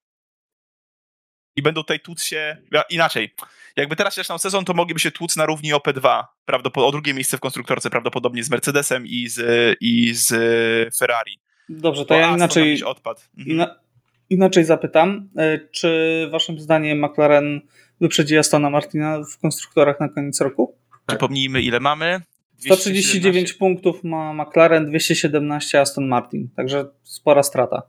i 1.56 1.62
będą 1.62 1.82
tutaj 1.82 2.00
tłuc 2.00 2.24
się 2.24 2.58
inaczej. 2.90 3.36
Jakby 3.76 3.96
teraz 3.96 4.16
zaczynał 4.16 4.40
sezon, 4.40 4.66
to 4.66 4.74
mogliby 4.74 5.00
się 5.00 5.12
tłuc 5.12 5.36
na 5.36 5.46
równi 5.46 5.74
OP2, 5.74 6.24
prawdopodobnie 6.46 6.88
o 6.88 6.92
drugie 6.92 7.14
miejsce 7.14 7.38
w 7.38 7.40
konstruktorce, 7.40 7.90
prawdopodobnie 7.90 8.44
z 8.44 8.50
Mercedesem 8.50 9.08
i 9.08 9.28
z, 9.28 9.42
i 9.82 10.14
z 10.14 10.34
Ferrari. 10.98 11.40
Dobrze, 11.70 12.06
to 12.06 12.14
Bo 12.14 12.20
ja 12.20 12.36
inaczej, 12.36 12.84
odpad. 12.84 13.30
Mhm. 13.38 13.56
Ina, 13.56 13.76
inaczej 14.30 14.66
zapytam, 14.66 15.30
e, 15.38 15.60
czy 15.60 16.28
waszym 16.32 16.60
zdaniem 16.60 17.06
McLaren 17.06 17.62
wyprzedzi 18.02 18.38
Astona 18.38 18.70
Martina 18.70 19.20
w 19.24 19.38
konstruktorach 19.38 20.00
na 20.00 20.10
koniec 20.10 20.42
roku? 20.42 20.78
Tak. 20.90 21.02
Przypomnijmy, 21.06 21.62
ile 21.62 21.80
mamy? 21.80 22.22
139 22.58 23.54
punktów 23.54 24.04
ma 24.04 24.34
McLaren, 24.34 24.86
217 24.86 25.80
Aston 25.82 26.08
Martin, 26.08 26.50
także 26.56 26.86
spora 27.04 27.44
strata. 27.44 27.82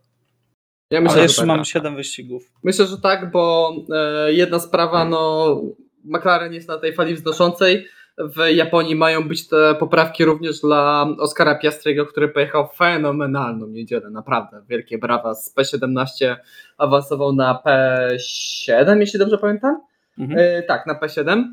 Ja 0.93 1.01
myślę, 1.01 1.15
Ale 1.15 1.23
jeszcze 1.23 1.41
tak. 1.43 1.49
mam 1.49 1.65
7 1.65 1.97
wyścigów. 1.97 2.43
Myślę, 2.63 2.87
że 2.87 2.99
tak, 2.99 3.31
bo 3.31 3.73
e, 3.95 4.33
jedna 4.33 4.59
sprawa, 4.59 5.05
no 5.05 5.61
McLaren 6.05 6.53
jest 6.53 6.69
na 6.69 6.79
tej 6.79 6.95
fali 6.95 7.15
wznoszącej. 7.15 7.87
W 8.19 8.51
Japonii 8.55 8.97
mają 8.97 9.29
być 9.29 9.49
te 9.49 9.75
poprawki 9.75 10.25
również 10.25 10.61
dla 10.61 11.07
Oscara 11.19 11.55
Piastriego, 11.55 12.07
który 12.07 12.29
pojechał 12.29 12.69
fenomenalną 12.77 13.67
niedzielę, 13.67 14.11
naprawdę. 14.11 14.63
Wielkie 14.69 14.99
brawa. 14.99 15.35
Z 15.35 15.55
P17 15.57 16.37
awansował 16.79 17.33
na 17.33 17.63
P7, 17.67 19.01
jeśli 19.01 19.19
dobrze 19.19 19.39
pamiętam. 19.39 19.81
Mhm. 20.19 20.41
E, 20.41 20.63
tak, 20.63 20.87
na 20.87 20.95
P7. 20.95 21.45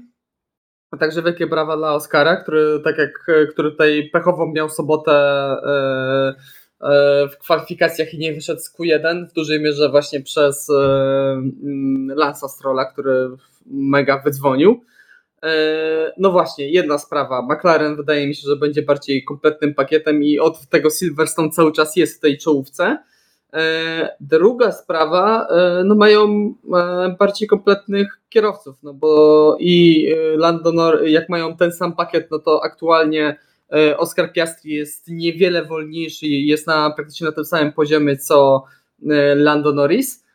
Także 0.99 1.21
wielkie 1.21 1.47
brawa 1.47 1.77
dla 1.77 1.93
Oscara, 1.93 2.35
który 2.35 2.79
tak 2.83 2.97
jak 2.97 3.11
który 3.53 3.71
tutaj 3.71 4.09
pechowo 4.13 4.51
miał 4.51 4.69
sobotę 4.69 5.11
e, 5.11 6.33
E, 6.33 6.35
w 7.31 7.37
kwalifikacjach 7.39 8.13
i 8.13 8.17
nie 8.17 8.33
wyszedł 8.33 8.61
z 8.61 8.75
Q1 8.75 9.27
w 9.29 9.33
dużej 9.33 9.61
mierze 9.61 9.89
właśnie 9.89 10.21
przez 10.21 10.69
e, 10.69 10.73
mm, 10.73 12.17
Lansa 12.17 12.47
Strolla, 12.47 12.85
który 12.85 13.29
mega 13.65 14.21
wydzwonił. 14.25 14.83
E, 15.43 16.13
no 16.17 16.31
właśnie, 16.31 16.69
jedna 16.69 16.97
sprawa. 16.97 17.41
McLaren 17.41 17.95
wydaje 17.95 18.27
mi 18.27 18.35
się, 18.35 18.47
że 18.49 18.55
będzie 18.55 18.81
bardziej 18.81 19.23
kompletnym 19.23 19.73
pakietem 19.73 20.23
i 20.23 20.39
od 20.39 20.67
tego 20.69 20.89
Silverstone 20.89 21.49
cały 21.49 21.71
czas 21.71 21.95
jest 21.95 22.17
w 22.17 22.19
tej 22.19 22.37
czołówce. 22.37 22.97
Druga 24.19 24.71
sprawa, 24.71 25.47
no 25.85 25.95
mają 25.95 26.53
bardziej 27.19 27.47
kompletnych 27.47 28.19
kierowców, 28.29 28.75
no 28.83 28.93
bo 28.93 29.57
i 29.59 30.07
Lando, 30.35 31.03
jak 31.03 31.29
mają 31.29 31.57
ten 31.57 31.71
sam 31.71 31.95
pakiet, 31.95 32.31
no 32.31 32.39
to 32.39 32.63
aktualnie 32.63 33.37
Oscar 33.97 34.33
Piastri 34.33 34.71
jest 34.71 35.07
niewiele 35.07 35.65
wolniejszy, 35.65 36.27
jest 36.27 36.67
na 36.67 36.91
praktycznie 36.95 37.27
na 37.27 37.33
tym 37.33 37.45
samym 37.45 37.73
poziomie 37.73 38.17
co 38.17 38.63
Lando 39.35 39.73
Norris, 39.73 40.25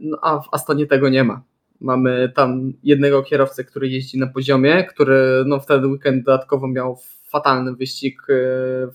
no, 0.00 0.18
a 0.22 0.40
w 0.40 0.48
Astonie 0.52 0.86
tego 0.86 1.08
nie 1.08 1.24
ma. 1.24 1.42
Mamy 1.80 2.32
tam 2.34 2.72
jednego 2.82 3.22
kierowcę, 3.22 3.64
który 3.64 3.88
jeździ 3.88 4.18
na 4.18 4.26
poziomie, 4.26 4.84
który 4.84 5.44
no, 5.46 5.60
wtedy 5.60 5.86
weekend 5.86 6.24
dodatkowo 6.24 6.68
miał 6.68 6.98
fatalny 7.28 7.76
wyścig 7.76 8.22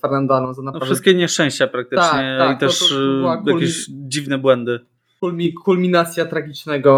Fernando 0.01 0.35
Alonso. 0.35 0.61
No, 0.61 0.79
wszystkie 0.79 1.13
nieszczęścia 1.13 1.67
praktycznie 1.67 2.37
tak, 2.37 2.39
tak, 2.39 2.57
i 2.57 2.59
też 2.59 2.79
to, 2.79 2.95
to, 3.21 3.41
to 3.45 3.51
jakieś 3.51 3.85
dziwne 3.89 4.37
błędy 4.37 4.79
kulminacja 5.63 6.25
tragicznego 6.25 6.93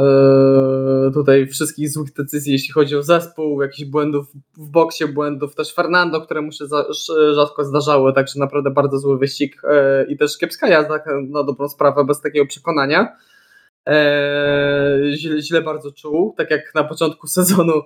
e, 0.00 0.67
tutaj 1.10 1.46
wszystkich 1.46 1.90
złych 1.90 2.12
decyzji, 2.12 2.52
jeśli 2.52 2.72
chodzi 2.72 2.96
o 2.96 3.02
zespół, 3.02 3.62
jakichś 3.62 3.90
błędów 3.90 4.26
w 4.56 4.70
boksie, 4.70 5.06
błędów 5.06 5.54
też 5.54 5.74
Fernando, 5.74 6.20
któremu 6.20 6.52
się 6.52 6.64
rzadko 7.34 7.64
zdarzały, 7.64 8.12
także 8.12 8.40
naprawdę 8.40 8.70
bardzo 8.70 8.98
zły 8.98 9.18
wyścig 9.18 9.62
e, 9.64 10.06
i 10.08 10.16
też 10.16 10.38
kiepska 10.38 10.68
jazda 10.68 11.00
na 11.28 11.44
dobrą 11.44 11.68
sprawę, 11.68 12.04
bez 12.04 12.20
takiego 12.20 12.46
przekonania. 12.46 13.16
E, 13.88 15.00
źle, 15.14 15.42
źle 15.42 15.62
bardzo 15.62 15.92
czuł, 15.92 16.34
tak 16.36 16.50
jak 16.50 16.74
na 16.74 16.84
początku 16.84 17.26
sezonu 17.38 17.82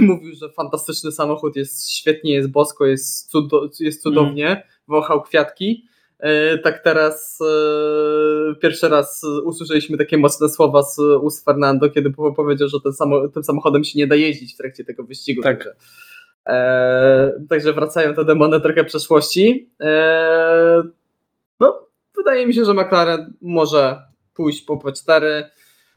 mówił, 0.00 0.34
że 0.34 0.48
fantastyczny 0.48 1.12
samochód 1.12 1.56
jest 1.56 1.90
świetnie, 1.90 2.34
jest 2.34 2.50
bosko, 2.50 2.86
jest, 2.86 3.30
cudo, 3.30 3.68
jest 3.80 4.02
cudownie, 4.02 4.46
mm. 4.46 4.62
wąchał 4.88 5.22
kwiatki 5.22 5.86
E, 5.86 5.95
tak 6.62 6.82
teraz 6.82 7.38
e, 7.40 8.54
pierwszy 8.54 8.88
raz 8.88 9.22
usłyszeliśmy 9.44 9.98
takie 9.98 10.18
mocne 10.18 10.48
słowa 10.48 10.82
z 10.82 10.98
ust 10.98 11.44
Fernando, 11.44 11.90
kiedy 11.90 12.10
powiedział, 12.36 12.68
że 12.68 12.78
tym 13.34 13.44
samochodem 13.44 13.84
się 13.84 13.98
nie 13.98 14.06
da 14.06 14.14
jeździć 14.14 14.54
w 14.54 14.56
trakcie 14.56 14.84
tego 14.84 15.04
wyścigu. 15.04 15.42
Tak. 15.42 15.56
Także, 15.56 15.74
e, 16.46 17.32
także 17.48 17.72
wracają 17.72 18.14
te 18.14 18.24
demony 18.24 18.60
trochę 18.60 18.84
przeszłości. 18.84 19.70
E, 19.80 20.82
no, 21.60 21.86
wydaje 22.16 22.46
mi 22.46 22.54
się, 22.54 22.64
że 22.64 22.74
McLaren 22.74 23.32
może 23.42 24.02
pójść 24.34 24.62
po 24.62 24.76
P4. 24.76 25.44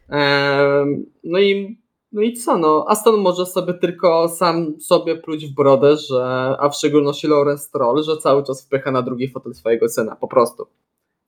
E, 0.10 0.86
no 1.24 1.40
i 1.40 1.80
no 2.12 2.22
i 2.22 2.34
co, 2.34 2.58
no, 2.58 2.86
Aston 2.88 3.20
może 3.20 3.46
sobie 3.46 3.74
tylko 3.74 4.30
sam 4.30 4.80
sobie 4.80 5.16
pluć 5.16 5.46
w 5.46 5.56
brodę, 5.56 5.98
że, 5.98 6.56
a 6.60 6.70
w 6.70 6.76
szczególności 6.76 7.28
Lawrence 7.28 7.64
Stroll, 7.64 8.04
że 8.04 8.18
cały 8.18 8.44
czas 8.44 8.66
wpycha 8.66 8.92
na 8.92 9.02
drugi 9.02 9.30
fotel 9.30 9.54
swojego 9.54 9.90
syna, 9.90 10.16
po 10.16 10.28
prostu. 10.28 10.68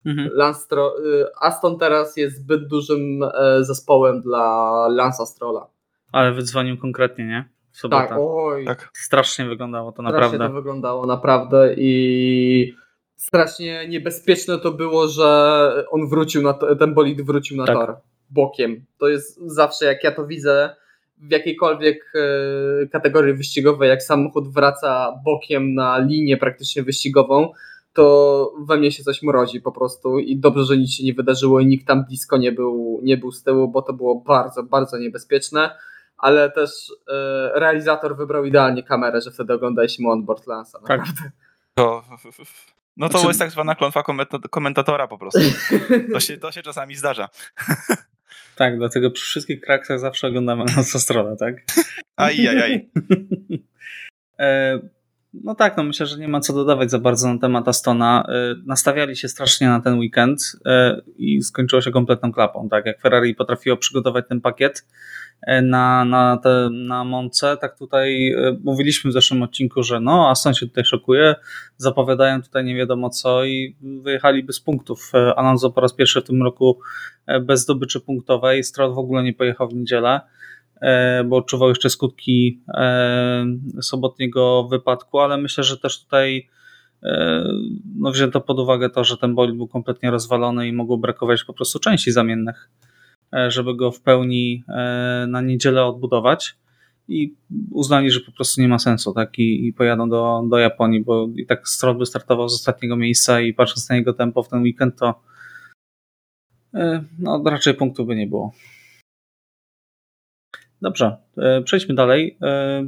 Mhm. 0.06 0.30
Y, 0.30 1.26
Aston 1.42 1.78
teraz 1.78 2.18
jest 2.18 2.38
zbyt 2.38 2.68
dużym 2.68 3.24
e, 3.24 3.64
zespołem 3.64 4.22
dla 4.22 4.74
Lance'a 4.92 5.26
Strolla. 5.26 5.68
Ale 6.12 6.34
wydzwonił 6.34 6.78
konkretnie, 6.78 7.26
nie? 7.26 7.50
W 7.72 7.78
sobotę. 7.78 8.08
Tak, 8.08 8.18
oj. 8.20 8.66
Tak. 8.66 8.90
Strasznie 8.94 9.46
wyglądało 9.46 9.92
to 9.92 10.02
naprawdę. 10.02 10.28
Strasznie 10.28 10.48
to 10.48 10.54
wyglądało 10.54 11.06
naprawdę 11.06 11.74
i 11.78 12.76
strasznie 13.16 13.88
niebezpieczne 13.88 14.60
to 14.60 14.72
było, 14.72 15.08
że 15.08 15.86
on 15.92 16.10
wrócił 16.10 16.42
na 16.42 16.54
ten 16.54 16.94
bolid 16.94 17.22
wrócił 17.22 17.58
na 17.58 17.66
tak. 17.66 17.76
tor 17.76 17.98
bokiem. 18.30 18.86
To 18.98 19.08
jest 19.08 19.40
zawsze, 19.46 19.86
jak 19.86 20.04
ja 20.04 20.12
to 20.12 20.28
widzę 20.28 20.76
w 21.18 21.32
jakiejkolwiek 21.32 22.14
e, 22.16 22.88
kategorii 22.88 23.34
wyścigowej, 23.34 23.90
jak 23.90 24.04
samochód 24.04 24.54
wraca 24.54 25.14
bokiem 25.26 25.74
na 25.74 25.98
linię 25.98 26.38
praktycznie 26.38 26.84
wyścigową, 26.84 27.52
to 27.94 28.54
we 28.60 28.78
mnie 28.78 28.92
się 28.92 29.04
coś 29.04 29.24
mrozi 29.24 29.62
po 29.62 29.72
prostu 29.72 30.20
i 30.20 30.38
dobrze, 30.38 30.64
że 30.64 30.78
nic 30.78 30.94
się 30.94 31.04
nie 31.04 31.14
wydarzyło 31.14 31.60
i 31.60 31.68
nikt 31.68 31.88
tam 31.88 32.06
blisko 32.06 32.38
nie 32.38 32.52
był, 32.52 33.00
nie 33.04 33.18
był 33.18 33.32
z 33.32 33.44
tyłu, 33.44 33.68
bo 33.68 33.82
to 33.82 33.94
było 33.94 34.16
bardzo, 34.16 34.64
bardzo 34.64 34.98
niebezpieczne, 34.98 35.76
ale 36.18 36.52
też 36.52 36.70
e, 37.08 37.60
realizator 37.60 38.18
wybrał 38.18 38.46
idealnie 38.46 38.84
kamerę, 38.84 39.22
że 39.22 39.32
wtedy 39.32 39.54
oglądaliśmy 39.54 40.10
onboard 40.10 40.46
tak. 40.46 40.82
naprawdę. 40.82 41.22
Tak. 41.24 41.32
To, 41.74 42.04
no 42.98 43.10
to 43.10 43.12
znaczy... 43.12 43.28
jest 43.28 43.40
tak 43.40 43.52
zwana 43.52 43.76
klątwa 43.76 44.04
komentatora 44.50 45.08
po 45.08 45.18
prostu. 45.18 45.40
To 46.14 46.20
się, 46.20 46.38
to 46.38 46.52
się 46.52 46.62
czasami 46.62 46.96
zdarza. 46.96 47.30
Tak, 48.56 48.78
dlatego 48.78 49.12
przy 49.12 49.26
wszystkich 49.26 49.62
kraksach 49.62 50.00
zawsze 50.00 50.28
oglądamy 50.28 50.66
na 50.78 50.84
stronę, 50.84 51.36
tak? 51.38 51.56
Aj, 52.16 52.48
aj, 52.48 52.62
aj. 52.62 52.90
No 55.34 55.56
tak, 55.56 55.78
no 55.78 55.84
myślę, 55.84 56.06
że 56.06 56.18
nie 56.18 56.28
ma 56.28 56.40
co 56.40 56.54
dodawać 56.54 56.92
za 56.92 57.00
bardzo 57.00 57.34
na 57.34 57.40
temat 57.40 57.68
Astona. 57.68 58.24
E, 58.30 58.56
nastawiali 58.66 59.16
się 59.16 59.28
strasznie 59.28 59.68
na 59.68 59.80
ten 59.82 60.00
weekend 60.00 60.40
e, 60.66 61.02
i 61.18 61.42
skończyło 61.42 61.82
się 61.82 61.92
kompletną 61.92 62.32
klapą. 62.32 62.70
Tak, 62.70 62.86
jak 62.86 63.02
Ferrari 63.02 63.36
potrafiło 63.36 63.78
przygotować 63.78 64.26
ten 64.30 64.42
pakiet 64.42 64.88
na, 65.64 66.06
na, 66.06 66.38
te, 66.44 66.70
na 66.72 67.04
Monce, 67.04 67.58
tak 67.62 67.78
tutaj 67.78 68.36
mówiliśmy 68.64 69.12
w 69.12 69.14
zeszłym 69.14 69.44
odcinku, 69.44 69.84
że 69.84 70.00
no, 70.00 70.30
Aston 70.30 70.54
się 70.54 70.68
tutaj 70.68 70.86
szokuje, 70.86 71.36
zapowiadają 71.78 72.42
tutaj 72.42 72.64
nie 72.64 72.76
wiadomo 72.76 73.10
co 73.10 73.46
i 73.46 73.76
wyjechali 73.82 74.44
bez 74.44 74.60
punktów. 74.60 75.12
Alonso 75.36 75.72
po 75.72 75.82
raz 75.82 75.94
pierwszy 75.94 76.22
w 76.22 76.24
tym 76.24 76.44
roku 76.44 76.80
bez 77.42 77.62
zdobyczy 77.62 78.00
punktowej. 78.00 78.64
Stroll 78.64 78.94
w 78.94 78.98
ogóle 78.98 79.24
nie 79.24 79.34
pojechał 79.34 79.70
w 79.70 79.74
niedzielę, 79.74 80.22
bo 81.26 81.38
odczuwał 81.38 81.70
jeszcze 81.70 81.90
skutki 81.90 82.62
e, 82.68 83.46
sobotniego 83.82 84.68
wypadku, 84.72 85.20
ale 85.20 85.38
myślę, 85.38 85.64
że 85.64 85.78
też 85.78 86.04
tutaj 86.04 86.50
e, 87.04 87.44
no, 87.96 88.12
wzięto 88.12 88.42
pod 88.42 88.60
uwagę 88.60 88.90
to, 88.90 89.04
że 89.04 89.18
ten 89.18 89.36
bolid 89.36 89.56
był 89.56 89.68
kompletnie 89.68 90.12
rozwalony 90.12 90.68
i 90.68 90.74
mogło 90.74 90.98
brakować 90.98 91.44
po 91.44 91.54
prostu 91.54 91.80
części 91.80 92.12
zamiennych, 92.12 92.70
żeby 93.48 93.76
go 93.76 93.92
w 93.92 94.02
pełni 94.02 94.64
na 95.28 95.42
niedzielę 95.42 95.86
odbudować 95.86 96.56
i 97.08 97.36
uznali, 97.72 98.12
że 98.12 98.20
po 98.20 98.32
prostu 98.32 98.62
nie 98.62 98.68
ma 98.68 98.80
sensu, 98.80 99.14
tak, 99.14 99.40
i, 99.40 99.68
i 99.68 99.74
pojadą 99.74 100.10
do, 100.10 100.44
do 100.50 100.58
Japonii, 100.58 101.04
bo 101.04 101.28
i 101.36 101.46
tak 101.46 101.68
Stroll 101.68 102.06
startował 102.06 102.50
z 102.50 102.54
ostatniego 102.54 102.96
miejsca 102.96 103.42
i 103.42 103.54
patrząc 103.54 103.90
na 103.90 103.96
jego 103.96 104.14
tempo 104.14 104.44
w 104.44 104.50
ten 104.50 104.62
weekend, 104.62 105.00
to 105.00 105.22
E, 106.74 107.04
no, 107.20 107.44
raczej 107.46 107.74
punktu 107.74 108.06
by 108.06 108.16
nie 108.16 108.28
było. 108.28 108.52
Dobrze, 110.82 111.18
e, 111.38 111.62
przejdźmy 111.62 111.96
dalej. 111.96 112.38
E, 112.42 112.88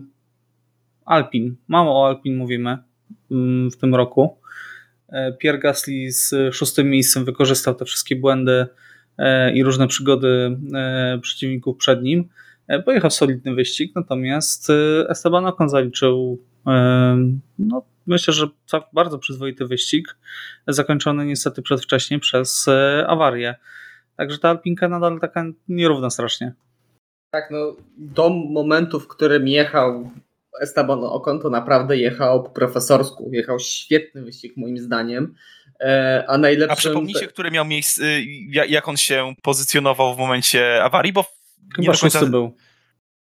Alpin. 1.06 1.56
Mało 1.68 2.02
o 2.02 2.08
Alpin 2.08 2.38
mówimy 2.38 2.78
mm, 3.32 3.72
w 3.72 3.78
tym 3.78 3.96
roku. 3.96 4.40
Pierre 5.40 5.60
Gasly 5.60 6.12
z 6.12 6.56
szóstym 6.56 6.90
miejscem 6.90 7.26
wykorzystał 7.26 7.76
te 7.76 7.86
wszystkie 7.86 8.16
błędy 8.16 8.68
i 9.54 9.64
różne 9.64 9.88
przygody 9.88 10.58
przeciwników 11.22 11.78
przed 11.78 12.04
nim. 12.04 12.30
Pojechał 12.86 13.12
solidny 13.12 13.56
wyścig, 13.56 13.96
natomiast 13.96 14.68
Esteban 15.10 15.46
Ocon 15.46 15.70
zaliczył 15.70 16.40
no, 17.60 17.86
myślę, 18.08 18.34
że 18.34 18.48
bardzo 18.94 19.20
przyzwoity 19.20 19.68
wyścig, 19.68 20.18
zakończony 20.68 21.26
niestety 21.26 21.62
przedwcześnie 21.62 22.20
przez 22.20 22.68
e, 22.68 23.06
awarię. 23.08 23.56
Także 24.16 24.38
ta 24.38 24.50
Alpinka 24.50 24.90
nadal 24.90 25.20
taka 25.20 25.46
nierówna 25.68 26.10
strasznie. 26.10 26.54
Tak, 27.32 27.52
no 27.52 27.76
do 27.98 28.30
momentu, 28.30 29.00
w 29.00 29.08
którym 29.08 29.48
jechał 29.48 30.12
Esteban 30.62 31.00
Ocon, 31.04 31.40
to 31.40 31.50
naprawdę 31.50 31.98
jechał 31.98 32.44
po 32.44 32.50
profesorsku. 32.50 33.30
Jechał 33.34 33.60
świetny 33.60 34.22
wyścig 34.22 34.58
moim 34.58 34.78
zdaniem. 34.78 35.36
E, 35.80 36.24
a 36.28 36.38
najlepszym... 36.38 36.74
A 36.74 36.76
przypomnijcie, 36.76 37.28
który 37.28 37.52
miał 37.52 37.66
miejsce, 37.66 38.04
y, 38.04 38.26
jak 38.68 38.88
on 38.88 38.98
się 38.98 39.34
pozycjonował 39.42 40.16
w 40.16 40.18
momencie 40.18 40.84
awarii, 40.84 41.14
bo 41.14 41.40
Chyba 41.76 41.94
szósty 41.94 42.26
był. 42.26 42.56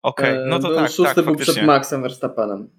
Okej, 0.03 0.33
okay, 0.33 0.47
no 0.47 0.59
to 0.59 0.69
był 0.69 0.77
tak. 0.77 0.91
Szósty 0.91 1.15
tak, 1.15 1.15
był 1.15 1.25
faktycznie. 1.25 1.55
przed 1.55 1.67
Maxem 1.67 2.03
Verstappenem. 2.03 2.71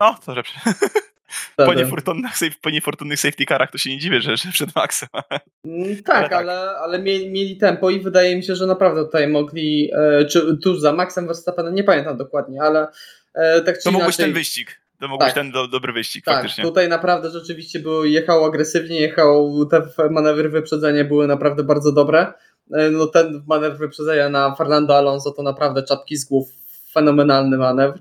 No, 0.00 0.18
to 0.26 0.34
lepsze. 0.34 0.60
Po 1.56 1.74
niefortunnych, 1.74 2.32
po 2.62 2.70
niefortunnych 2.70 3.20
safety 3.20 3.44
carach 3.44 3.70
to 3.70 3.78
się 3.78 3.90
nie 3.90 3.98
dziwię, 3.98 4.20
że, 4.20 4.36
że 4.36 4.48
przed 4.52 4.74
Maxem. 4.74 5.08
Mm, 5.64 6.02
tak, 6.02 6.16
ale, 6.16 6.28
tak. 6.28 6.32
ale, 6.32 6.76
ale 6.78 7.02
mieli, 7.02 7.30
mieli, 7.30 7.56
tempo 7.56 7.90
i 7.90 8.00
wydaje 8.00 8.36
mi 8.36 8.42
się, 8.42 8.56
że 8.56 8.66
naprawdę 8.66 9.04
tutaj 9.04 9.28
mogli, 9.28 9.90
e, 9.94 10.24
czy 10.24 10.56
tuż 10.62 10.80
za 10.80 10.92
Maxem 10.92 11.26
Verstappenem, 11.26 11.74
nie 11.74 11.84
pamiętam 11.84 12.16
dokładnie, 12.16 12.62
ale 12.62 12.88
e, 13.34 13.60
tak 13.60 13.78
czy 13.78 13.84
To 13.84 13.92
mógł 13.92 14.06
być 14.06 14.16
ten 14.16 14.32
wyścig. 14.32 14.80
To 15.00 15.08
mógł 15.08 15.18
tak. 15.18 15.28
być 15.28 15.34
ten 15.34 15.50
do, 15.50 15.68
dobry 15.68 15.92
wyścig, 15.92 16.24
tak, 16.24 16.34
faktycznie. 16.34 16.64
tutaj 16.64 16.88
naprawdę 16.88 17.30
rzeczywiście 17.30 17.78
był, 17.78 18.04
jechał 18.04 18.44
agresywnie, 18.44 19.00
jechał, 19.00 19.66
te 19.66 19.82
manewry 20.10 20.48
wyprzedzenia 20.48 21.04
były 21.04 21.26
naprawdę 21.26 21.64
bardzo 21.64 21.92
dobre. 21.92 22.32
E, 22.72 22.90
no 22.90 23.06
ten 23.06 23.42
manewr 23.46 23.78
wyprzedzenia 23.78 24.28
na 24.28 24.54
Fernando 24.54 24.96
Alonso 24.96 25.30
to 25.30 25.42
naprawdę 25.42 25.82
czapki 25.82 26.16
z 26.16 26.24
głów, 26.24 26.48
fenomenalny 26.92 27.58
manewr. 27.58 27.98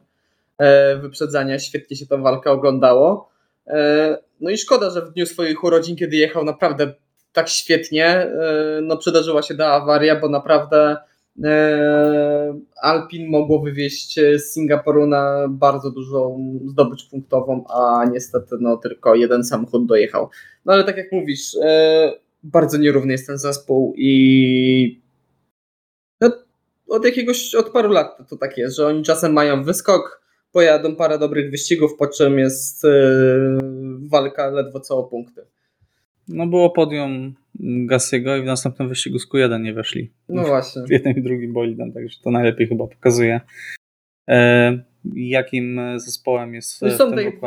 E, 0.64 0.97
wyprzedzania. 0.97 1.59
Świetnie 1.59 1.97
się 1.97 2.05
ta 2.05 2.18
walka 2.18 2.51
oglądało. 2.51 3.30
E, 3.68 4.18
no 4.41 4.49
i 4.49 4.57
szkoda, 4.57 4.89
że 4.89 5.01
w 5.01 5.11
dniu 5.11 5.26
swoich 5.26 5.64
urodzin, 5.64 5.95
kiedy 5.95 6.16
jechał 6.16 6.43
naprawdę 6.45 6.93
tak 7.34 7.49
świetnie, 7.49 8.05
e, 8.07 8.80
no 8.82 8.97
przydarzyła 8.97 9.41
się 9.41 9.55
ta 9.55 9.68
awaria, 9.68 10.20
bo 10.20 10.30
naprawdę 10.30 10.97
Alpin 12.82 13.30
mogło 13.30 13.59
wywieźć 13.61 14.20
z 14.36 14.53
Singapuru 14.53 15.07
na 15.07 15.47
bardzo 15.49 15.91
dużą 15.91 16.49
zdobycz 16.66 17.09
punktową, 17.09 17.66
a 17.68 18.05
niestety 18.05 18.55
no, 18.59 18.78
tylko 18.78 19.16
jeden 19.16 19.43
samochód 19.43 19.86
dojechał. 19.86 20.30
No 20.66 20.74
ale 20.74 20.84
tak 20.84 20.97
jak 20.97 21.11
mówisz, 21.11 21.57
bardzo 22.43 22.78
nierówny 22.78 23.11
jest 23.11 23.28
ten 23.28 23.38
zespół 23.38 23.93
i 23.97 25.01
no, 26.22 26.32
od 26.88 27.05
jakiegoś, 27.05 27.55
od 27.55 27.70
paru 27.70 27.89
lat 27.89 28.30
to 28.30 28.38
tak 28.38 28.57
jest, 28.57 28.76
że 28.76 28.88
oni 28.88 29.03
czasem 29.03 29.34
mają 29.34 29.64
wyskok, 29.64 30.22
pojadą 30.54 30.95
parę 30.95 31.20
dobrych 31.20 31.51
wyścigów, 31.51 31.95
po 31.99 32.08
czym 32.08 32.39
jest 32.39 32.84
yy, 32.84 33.58
walka 34.10 34.49
ledwo 34.49 34.80
co 34.80 34.97
o 34.97 35.04
punkty. 35.04 35.41
No 36.28 36.47
było 36.47 36.70
podium 36.70 37.34
Gassiego 37.86 38.36
i 38.36 38.41
w 38.41 38.45
następnym 38.45 38.89
wyścigu 38.89 39.20
z 39.20 39.30
Q1 39.30 39.62
nie 39.62 39.74
weszli. 39.74 40.12
No 40.30 40.43
właśnie. 40.43 40.82
W 40.82 40.89
jednym 40.89 41.18
i 41.18 41.22
drugim 41.22 41.54
bolidem, 41.54 41.93
także 41.93 42.18
to 42.24 42.32
najlepiej 42.32 42.68
chyba 42.68 42.88
pokazuje. 42.88 43.41
E, 44.30 44.84
jakim 45.16 45.80
zespołem 45.95 46.54
jest 46.54 46.72
są, 46.97 47.12
tej, 47.12 47.39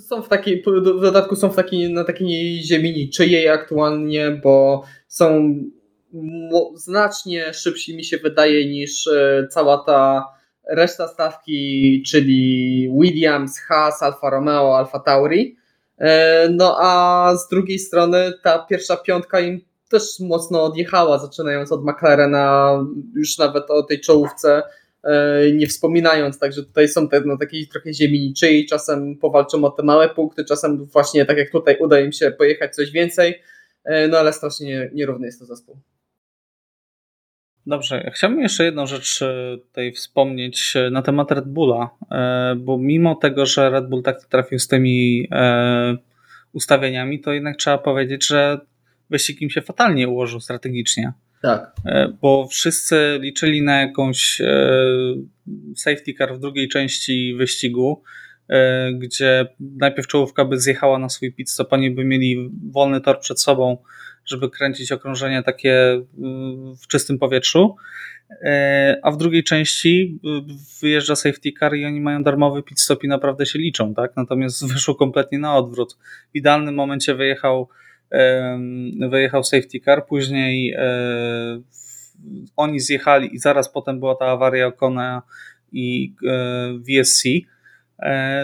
są 0.00 0.22
w 0.22 0.28
takiej, 0.28 0.62
w 0.96 1.00
dodatku 1.00 1.36
są 1.36 1.50
w 1.50 1.56
takiej, 1.56 1.92
na 1.92 2.04
takiej 2.04 2.62
ziemi 2.62 2.92
niczyjej 2.92 3.48
aktualnie, 3.48 4.40
bo 4.42 4.84
są 5.08 5.54
znacznie 6.74 7.52
szybsi 7.52 7.96
mi 7.96 8.04
się 8.04 8.18
wydaje 8.18 8.68
niż 8.68 9.06
e, 9.06 9.46
cała 9.50 9.78
ta 9.78 10.24
reszta 10.68 11.08
stawki, 11.08 12.02
czyli 12.06 12.88
Williams, 13.00 13.58
Haas, 13.58 14.02
Alfa 14.02 14.30
Romeo, 14.30 14.78
Alfa 14.78 14.98
Tauri. 14.98 15.56
E, 15.98 16.48
no 16.50 16.76
a 16.80 17.36
z 17.36 17.48
drugiej 17.48 17.78
strony 17.78 18.32
ta 18.42 18.58
pierwsza 18.58 18.96
piątka 18.96 19.40
im 19.40 19.60
też 19.88 20.20
mocno 20.20 20.64
odjechała, 20.64 21.18
zaczynając 21.18 21.72
od 21.72 21.84
McLarena, 21.84 22.78
już 23.14 23.38
nawet 23.38 23.70
o 23.70 23.82
tej 23.82 24.00
czołówce 24.00 24.62
e, 25.04 25.52
nie 25.52 25.66
wspominając, 25.66 26.38
także 26.38 26.62
tutaj 26.62 26.88
są 26.88 27.08
te 27.08 27.20
no, 27.20 27.36
takie 27.38 27.66
trochę 27.66 27.94
ziemi 27.94 28.20
niczyjej, 28.20 28.66
czasem 28.66 29.18
powalczą 29.18 29.64
o 29.64 29.70
te 29.70 29.82
małe 29.82 30.08
punkty, 30.08 30.44
czasem 30.44 30.84
właśnie 30.84 31.24
tak 31.24 31.36
jak 31.36 31.50
tutaj 31.50 31.76
uda 31.80 32.00
im 32.00 32.12
się 32.12 32.30
pojechać 32.30 32.74
coś 32.74 32.90
więcej, 32.90 33.42
no 34.08 34.18
ale 34.18 34.32
strasznie 34.32 34.90
nierówny 34.94 35.26
jest 35.26 35.38
to 35.38 35.44
zespół. 35.44 35.76
Dobrze, 37.66 38.10
chciałbym 38.14 38.40
jeszcze 38.40 38.64
jedną 38.64 38.86
rzecz 38.86 39.22
e, 39.22 39.58
tutaj 39.58 39.92
wspomnieć 39.92 40.76
e, 40.76 40.90
na 40.90 41.02
temat 41.02 41.30
Red 41.30 41.48
Bulla, 41.48 41.90
e, 42.10 42.54
bo 42.58 42.78
mimo 42.78 43.14
tego, 43.14 43.46
że 43.46 43.70
Red 43.70 43.88
Bull 43.88 44.02
tak 44.02 44.24
trafił 44.24 44.58
z 44.58 44.68
tymi 44.68 45.28
ustawieniami, 46.52 47.20
to 47.20 47.32
jednak 47.32 47.56
trzeba 47.56 47.78
powiedzieć, 47.78 48.26
że 48.26 48.60
wyścig 49.10 49.42
im 49.42 49.50
się 49.50 49.62
fatalnie 49.62 50.08
ułożył 50.08 50.40
strategicznie. 50.40 51.12
Tak. 51.42 51.72
Bo 52.20 52.48
wszyscy 52.50 53.18
liczyli 53.20 53.62
na 53.62 53.80
jakąś 53.80 54.42
safety 55.76 56.14
car 56.18 56.34
w 56.34 56.40
drugiej 56.40 56.68
części 56.68 57.34
wyścigu, 57.34 58.02
gdzie 58.94 59.46
najpierw 59.60 60.08
czołówka 60.08 60.44
by 60.44 60.60
zjechała 60.60 60.98
na 60.98 61.08
swój 61.08 61.32
pit 61.32 61.50
stop, 61.50 61.72
oni 61.72 61.90
by 61.90 62.04
mieli 62.04 62.50
wolny 62.72 63.00
tor 63.00 63.20
przed 63.20 63.40
sobą, 63.40 63.78
żeby 64.26 64.50
kręcić 64.50 64.92
okrążenia 64.92 65.42
takie 65.42 65.94
y, 65.94 66.04
w 66.82 66.86
czystym 66.88 67.18
powietrzu. 67.18 67.76
Y, 68.30 68.36
a 69.02 69.10
w 69.10 69.16
drugiej 69.16 69.44
części 69.44 70.18
y, 70.24 70.28
wyjeżdża 70.82 71.16
safety 71.16 71.52
car 71.58 71.76
i 71.76 71.84
oni 71.84 72.00
mają 72.00 72.22
darmowy 72.22 72.62
pit 72.62 72.80
stop 72.80 73.04
i 73.04 73.08
naprawdę 73.08 73.46
się 73.46 73.58
liczą, 73.58 73.94
tak? 73.94 74.16
Natomiast 74.16 74.66
wyszło 74.72 74.94
kompletnie 74.94 75.38
na 75.38 75.56
odwrót. 75.56 75.98
W 76.32 76.36
idealnym 76.36 76.74
momencie 76.74 77.14
wyjechał, 77.14 77.68
wyjechał 79.10 79.44
safety 79.44 79.80
car, 79.80 80.06
później 80.06 80.76
oni 82.56 82.80
zjechali 82.80 83.34
i 83.34 83.38
zaraz 83.38 83.72
potem 83.72 84.00
była 84.00 84.14
ta 84.14 84.26
awaria 84.26 84.66
Okona 84.66 85.22
i 85.72 86.14
VSC 86.88 87.24
E, 87.26 87.53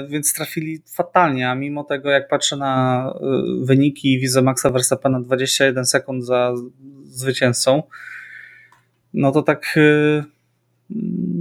więc 0.08 0.34
trafili 0.34 0.82
fatalnie, 0.96 1.50
a 1.50 1.54
mimo 1.54 1.84
tego 1.84 2.10
jak 2.10 2.28
patrzę 2.28 2.56
na 2.56 3.04
e, 3.14 3.64
wyniki 3.64 4.18
widzę 4.18 4.42
Maxa 4.42 4.70
Verstappena 4.70 5.20
21 5.20 5.84
sekund 5.86 6.24
za 6.24 6.54
zwycięzcą, 7.04 7.82
no 9.14 9.32
to 9.32 9.42
tak 9.42 9.74
e, 9.76 10.24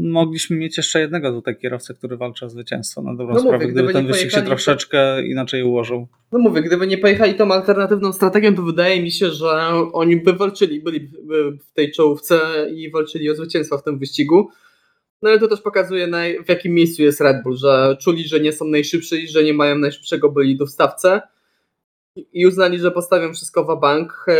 mogliśmy 0.01 0.57
mieć 0.57 0.77
jeszcze 0.77 0.99
jednego 0.99 1.31
tutaj 1.31 1.57
kierowcę, 1.57 1.93
który 1.93 2.17
walczy 2.17 2.45
o 2.45 2.49
zwycięstwo 2.49 3.01
na 3.01 3.15
dobrą 3.15 3.33
no 3.33 3.39
sprawę, 3.39 3.57
mówię, 3.57 3.73
gdyby 3.73 3.93
ten 3.93 4.07
wyścig 4.07 4.31
się 4.31 4.41
troszeczkę 4.41 5.27
inaczej 5.27 5.63
ułożył. 5.63 6.07
No 6.31 6.39
mówię, 6.39 6.61
gdyby 6.61 6.87
nie 6.87 6.97
pojechali 6.97 7.33
tą 7.33 7.51
alternatywną 7.51 8.13
strategią, 8.13 8.55
to 8.55 8.61
wydaje 8.61 9.03
mi 9.03 9.11
się, 9.11 9.31
że 9.31 9.49
oni 9.93 10.17
by 10.17 10.33
walczyli, 10.33 10.81
byli 10.81 11.09
w 11.69 11.73
tej 11.73 11.91
czołówce 11.91 12.39
i 12.75 12.91
walczyli 12.91 13.29
o 13.29 13.35
zwycięstwo 13.35 13.77
w 13.77 13.83
tym 13.83 13.99
wyścigu. 13.99 14.49
No 15.21 15.29
ale 15.29 15.39
to 15.39 15.47
też 15.47 15.61
pokazuje, 15.61 16.07
na, 16.07 16.17
w 16.45 16.49
jakim 16.49 16.73
miejscu 16.73 17.01
jest 17.01 17.21
Red 17.21 17.43
Bull, 17.43 17.57
że 17.57 17.97
czuli, 18.01 18.27
że 18.27 18.39
nie 18.39 18.53
są 18.53 18.67
najszybsi, 18.67 19.27
że 19.27 19.43
nie 19.43 19.53
mają 19.53 19.77
najszybszego 19.77 20.31
bolidu 20.31 20.65
w 20.65 20.69
stawce 20.69 21.21
i 22.33 22.47
uznali, 22.47 22.79
że 22.79 22.91
postawią 22.91 23.33
wszystko 23.33 23.63
w 23.63 23.81
bank, 23.81 24.25
e, 24.27 24.35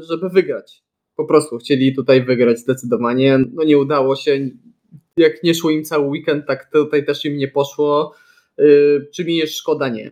żeby 0.00 0.28
wygrać. 0.28 0.82
Po 1.16 1.24
prostu 1.24 1.58
chcieli 1.58 1.94
tutaj 1.94 2.24
wygrać 2.24 2.58
zdecydowanie. 2.58 3.38
No 3.52 3.64
nie 3.64 3.78
udało 3.78 4.16
się. 4.16 4.50
Jak 5.16 5.42
nie 5.42 5.54
szło 5.54 5.70
im 5.70 5.84
cały 5.84 6.06
weekend, 6.06 6.46
tak 6.46 6.70
tutaj 6.72 7.04
też 7.04 7.24
im 7.24 7.36
nie 7.36 7.48
poszło. 7.48 8.14
E, 8.58 8.64
czy 9.14 9.24
mi 9.24 9.36
jest 9.36 9.54
szkoda? 9.56 9.88
Nie. 9.88 10.10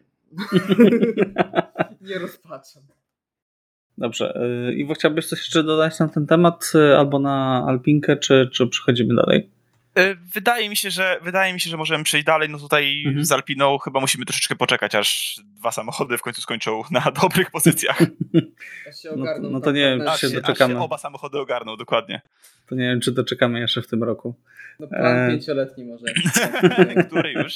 nie 2.09 2.18
rozpaczam. 2.18 2.83
Dobrze. 3.99 4.35
E, 4.35 4.72
Iwo, 4.74 4.95
chciałbyś 4.95 5.26
coś 5.26 5.39
jeszcze 5.39 5.62
dodać 5.62 5.99
na 5.99 6.09
ten 6.09 6.26
temat 6.26 6.72
albo 6.97 7.18
na 7.18 7.64
Alpinkę, 7.68 8.16
czy, 8.16 8.49
czy 8.53 8.66
przechodzimy 8.66 9.14
dalej? 9.14 9.51
E, 9.95 10.14
wydaje 10.34 10.68
mi 10.68 10.76
się, 10.76 10.90
że 10.90 11.18
wydaje 11.22 11.53
mi 11.53 11.61
się, 11.61 11.70
że 11.70 11.76
możemy 11.76 12.05
przejść 12.05 12.26
dalej. 12.26 12.49
No 12.49 12.59
tutaj 12.59 13.05
mhm. 13.07 13.24
z 13.24 13.32
Alpiną 13.32 13.78
chyba 13.78 14.01
musimy 14.01 14.24
troszeczkę 14.24 14.57
poczekać, 14.57 14.95
aż 14.95 15.40
dwa 15.59 15.72
samochody 15.72 16.18
w 16.18 16.22
końcu 16.22 16.40
skończą 16.40 16.82
na 16.90 17.01
dobrych 17.22 17.51
pozycjach. 17.51 18.03
no, 19.16 19.24
no, 19.51 19.61
to 19.61 19.72
nie 19.72 19.80
wiem, 19.80 20.03
czy 20.12 20.20
się, 20.20 20.28
się 20.28 20.40
doczekamy. 20.40 20.74
Się 20.74 20.80
oba 20.80 20.99
samochody 20.99 21.38
ogarną, 21.38 21.76
dokładnie. 21.76 22.20
To 22.68 22.74
nie 22.74 22.84
wiem, 22.84 23.01
czy 23.01 23.12
doczekamy 23.12 23.61
jeszcze 23.61 23.82
w 23.82 23.86
tym 23.86 24.03
roku. 24.05 24.34
No 24.80 24.86
plan 24.86 25.18
e... 25.18 25.30
pięcioletni 25.30 25.84
może. 25.84 26.05
Który 27.09 27.32
już? 27.32 27.55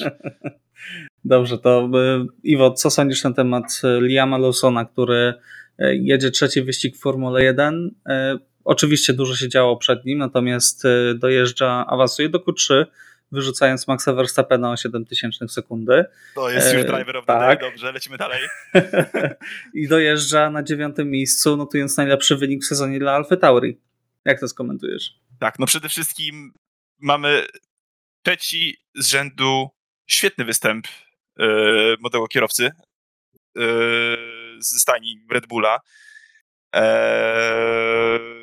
Dobrze, 1.25 1.59
to 1.59 1.91
e, 1.95 2.27
Iwo, 2.43 2.71
co 2.71 2.91
sądzisz 2.91 3.25
na 3.25 3.33
temat 3.33 3.83
Liama 4.01 4.39
Lawsona, 4.39 4.85
który 4.85 5.35
jedzie 5.79 6.31
trzeci 6.31 6.63
wyścig 6.63 6.97
w 6.97 7.01
Formule 7.01 7.45
1? 7.45 7.91
Oczywiście 8.67 9.13
dużo 9.13 9.37
się 9.37 9.49
działo 9.49 9.77
przed 9.77 10.05
nim, 10.05 10.19
natomiast 10.19 10.85
y, 10.85 11.15
dojeżdża, 11.15 11.87
awansuje 11.87 12.29
do 12.29 12.39
Q3, 12.39 12.87
wyrzucając 13.33 13.89
Maxa 13.89 14.13
Verstappena 14.13 14.71
o 14.71 14.77
7000 14.77 15.49
sekundy. 15.49 16.05
To 16.35 16.51
jest 16.51 16.75
już 16.75 16.83
e, 16.83 16.85
driver 16.85 17.17
of 17.17 17.27
the 17.27 17.33
tak. 17.33 17.61
day, 17.61 17.71
dobrze, 17.71 17.93
lecimy 17.93 18.17
dalej. 18.17 18.41
I 19.75 19.89
dojeżdża 19.89 20.51
na 20.51 20.63
dziewiątym 20.63 21.11
miejscu, 21.11 21.57
notując 21.57 21.97
najlepszy 21.97 22.37
wynik 22.37 22.63
w 22.63 22.67
sezonie 22.67 22.99
dla 22.99 23.13
Alfa 23.13 23.37
Tauri. 23.37 23.79
Jak 24.25 24.41
to 24.41 24.49
skomentujesz? 24.49 25.15
Tak, 25.39 25.59
no 25.59 25.67
przede 25.67 25.89
wszystkim 25.89 26.53
mamy 26.99 27.47
trzeci 28.23 28.77
z 28.95 29.07
rzędu 29.07 29.69
świetny 30.07 30.45
występ 30.45 30.87
yy, 31.39 31.97
młodego 32.01 32.27
kierowcy 32.27 32.71
yy, 33.55 33.63
ze 34.59 34.79
stajni 34.79 35.21
Red 35.31 35.47
Bulla. 35.47 35.81
Eee, 36.73 38.36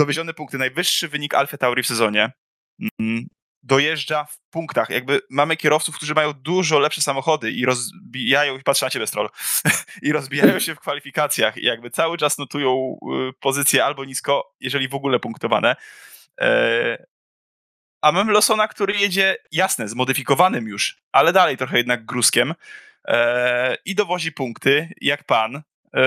dowiezione 0.00 0.34
punkty, 0.34 0.58
najwyższy 0.58 1.08
wynik 1.08 1.34
Alfa 1.34 1.56
Tauri 1.56 1.82
w 1.82 1.86
sezonie. 1.86 2.32
Mm, 3.00 3.26
dojeżdża 3.62 4.24
w 4.24 4.38
punktach. 4.50 4.90
Jakby 4.90 5.20
mamy 5.30 5.56
kierowców, 5.56 5.96
którzy 5.96 6.14
mają 6.14 6.32
dużo 6.32 6.78
lepsze 6.78 7.02
samochody 7.02 7.50
i 7.50 7.66
rozbijają, 7.66 8.58
patrzę 8.64 8.86
na 8.86 8.90
ciebie, 8.90 9.06
Stroll, 9.06 9.28
i 10.02 10.12
rozbijają 10.12 10.58
się 10.58 10.74
w 10.74 10.80
kwalifikacjach 10.80 11.56
i 11.56 11.64
jakby 11.64 11.90
cały 11.90 12.18
czas 12.18 12.38
notują 12.38 12.98
y, 13.30 13.32
pozycje 13.40 13.84
albo 13.84 14.04
nisko, 14.04 14.54
jeżeli 14.60 14.88
w 14.88 14.94
ogóle 14.94 15.18
punktowane. 15.18 15.76
E, 16.40 17.06
a 18.02 18.12
mamy 18.12 18.32
Losona, 18.32 18.68
który 18.68 18.96
jedzie, 18.96 19.36
jasne, 19.52 19.88
zmodyfikowanym 19.88 20.68
już, 20.68 21.02
ale 21.12 21.32
dalej 21.32 21.56
trochę 21.56 21.76
jednak 21.76 22.04
gruskiem 22.04 22.54
e, 23.08 23.76
i 23.84 23.94
dowozi 23.94 24.32
punkty, 24.32 24.88
jak 25.00 25.24
pan. 25.24 25.62
E, 25.96 26.02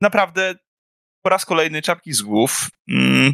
naprawdę 0.00 0.54
po 1.22 1.28
raz 1.28 1.44
kolejny 1.44 1.82
czapki 1.82 2.12
z 2.12 2.22
głów. 2.22 2.70
Mm, 2.88 3.32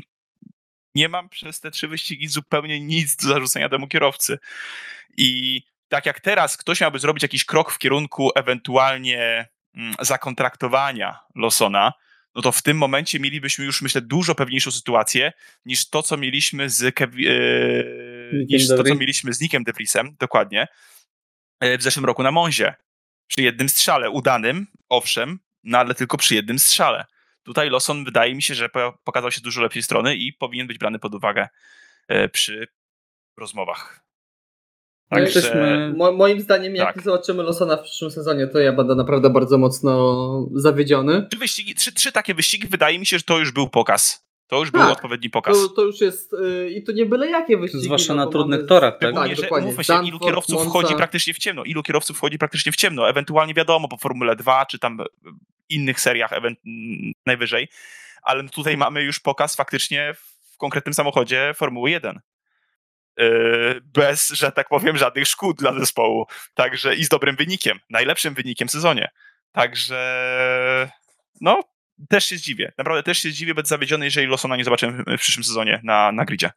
nie 0.95 1.09
mam 1.09 1.28
przez 1.28 1.61
te 1.61 1.70
trzy 1.70 1.89
wyścigi 1.89 2.28
zupełnie 2.28 2.80
nic 2.80 3.16
do 3.16 3.28
zarzucenia 3.28 3.68
temu 3.68 3.89
kierowcy. 3.89 4.39
I 5.16 5.62
tak 5.89 6.07
jak 6.07 6.20
teraz 6.20 6.57
ktoś 6.57 6.80
miałby 6.80 6.99
zrobić 6.99 7.22
jakiś 7.22 7.45
krok 7.45 7.72
w 7.72 7.78
kierunku 7.78 8.30
ewentualnie 8.34 9.49
mm, 9.74 9.95
zakontraktowania 10.01 11.18
Losona, 11.34 11.93
no 12.34 12.43
to 12.43 12.53
w 12.53 12.62
tym 12.62 12.76
momencie 12.76 13.20
mielibyśmy 13.20 13.64
już, 13.64 13.82
myślę, 13.82 14.01
dużo 14.01 14.34
pewniejszą 14.34 14.70
sytuację 14.70 15.32
niż 15.64 15.91
to, 15.91 16.03
co 16.03 16.16
mieliśmy 16.16 16.70
z 16.70 16.95
Kev- 16.95 17.28
e, 17.28 18.45
niż 18.49 18.68
to, 18.68 18.84
co 18.84 18.95
mieliśmy 18.95 19.32
z 19.32 19.41
Nickiem 19.41 19.64
DeVriesem, 19.64 20.16
dokładnie, 20.18 20.66
e, 21.61 21.78
w 21.78 21.82
zeszłym 21.82 22.05
roku 22.05 22.22
na 22.22 22.30
Monzie. 22.30 22.74
Przy 23.26 23.43
jednym 23.43 23.68
strzale 23.68 24.11
udanym, 24.11 24.66
owszem, 24.89 25.39
no 25.64 25.78
ale 25.78 25.95
tylko 25.95 26.16
przy 26.16 26.34
jednym 26.34 26.59
strzale. 26.59 27.05
Tutaj 27.49 27.70
Lawson 27.70 28.05
wydaje 28.05 28.34
mi 28.34 28.42
się, 28.42 28.55
że 28.55 28.68
pokazał 29.05 29.30
się 29.30 29.40
dużo 29.40 29.62
lepszej 29.62 29.82
strony 29.82 30.16
i 30.16 30.32
powinien 30.32 30.66
być 30.66 30.78
brany 30.78 30.99
pod 30.99 31.14
uwagę 31.14 31.49
e, 32.09 32.28
przy 32.28 32.68
rozmowach. 33.36 34.05
Także... 35.11 35.38
Jesteśmy... 35.38 35.94
Mo 35.96 36.12
moim 36.12 36.40
zdaniem, 36.40 36.74
jak 36.74 36.94
tak. 36.94 37.05
zobaczymy 37.05 37.42
Lawsona 37.42 37.76
w 37.76 37.82
przyszłym 37.82 38.11
sezonie, 38.11 38.46
to 38.46 38.59
ja 38.59 38.72
będę 38.72 38.94
naprawdę 38.94 39.30
bardzo 39.30 39.59
mocno 39.59 40.46
zawiedziony. 40.55 41.26
Trzy, 41.30 41.38
wyścigi, 41.38 41.74
trzy, 41.74 41.92
trzy 41.92 42.12
takie 42.12 42.34
wyścigi, 42.34 42.68
wydaje 42.68 42.99
mi 42.99 43.07
się, 43.07 43.18
że 43.18 43.24
to 43.24 43.38
już 43.38 43.53
był 43.53 43.68
pokaz. 43.68 44.28
To 44.49 44.59
już 44.59 44.70
był 44.70 44.80
Tak, 44.80 44.90
odpowiedni 44.92 45.30
pokaz. 45.30 45.57
To, 45.57 45.68
to 45.68 45.82
już 45.82 46.01
jest 46.01 46.32
yy, 46.32 46.70
i 46.70 46.82
to 46.82 46.92
nie 46.92 47.07
byle 47.07 47.30
jakie 47.30 47.57
wyścigi. 47.57 47.84
Zwłaszcza 47.84 48.14
no, 48.14 48.24
na 48.24 48.30
trudnych 48.30 48.66
torach, 48.66 48.99
tak? 48.99 49.14
Tak, 49.14 49.36
dokładnie. 49.36 49.66
umówmy 49.66 49.84
się, 49.84 49.92
ilu 49.92 50.03
Zandvoort, 50.03 50.24
kierowców 50.24 50.55
Monza. 50.55 50.70
wchodzi 50.70 50.94
praktycznie 50.94 51.34
w 51.34 51.38
ciemno. 51.38 51.64
Ilu 51.64 51.82
kierowców 51.82 52.16
wchodzi 52.16 52.38
praktycznie 52.38 52.72
w 52.72 52.76
ciemno. 52.76 53.09
Ewentualnie 53.09 53.55
wiadomo 53.55 53.88
po 53.88 53.96
Formule 53.96 54.36
2, 54.36 54.66
czy 54.66 54.78
tam 54.78 54.99
innych 55.68 56.01
seriach 56.01 56.30
najwyżej. 57.26 57.68
Ale 58.22 58.49
tutaj 58.49 58.76
mamy 58.76 59.03
już 59.03 59.20
pokaz 59.20 59.57
faktycznie 59.57 60.14
w 60.14 60.57
konkretnym 60.57 60.94
samochodzie 60.94 61.53
Formuły 61.57 61.90
1. 61.90 62.20
Yy, 63.18 63.80
Bez, 63.84 64.28
że 64.28 64.53
tak 64.53 64.68
powiem, 64.68 64.96
żadnych 64.96 65.26
szkód 65.26 65.57
dla 65.57 65.78
zespołu. 65.78 66.26
Także 66.55 66.94
i 66.94 67.05
z 67.05 67.09
dobrym 67.09 67.36
wynikiem. 67.36 67.78
Najlepszym 67.90 68.34
wynikiem 68.34 68.68
w 68.68 68.70
sezonie. 68.70 69.11
Także 69.53 70.90
no, 71.40 71.61
też 72.09 72.24
się 72.24 72.36
zdziwię. 72.36 72.72
Naprawdę 72.78 73.03
też 73.03 73.18
się 73.18 73.28
zdziwię, 73.28 73.55
będę 73.55 73.68
zawiedziony, 73.68 74.05
jeżeli 74.05 74.26
Lawsona 74.26 74.57
nie 74.57 74.64
zobaczymy 74.64 75.05
w 75.18 75.20
przyszłym 75.20 75.44
sezonie 75.44 75.80
na, 75.84 76.12
na 76.12 76.24
gridzie. 76.24 76.51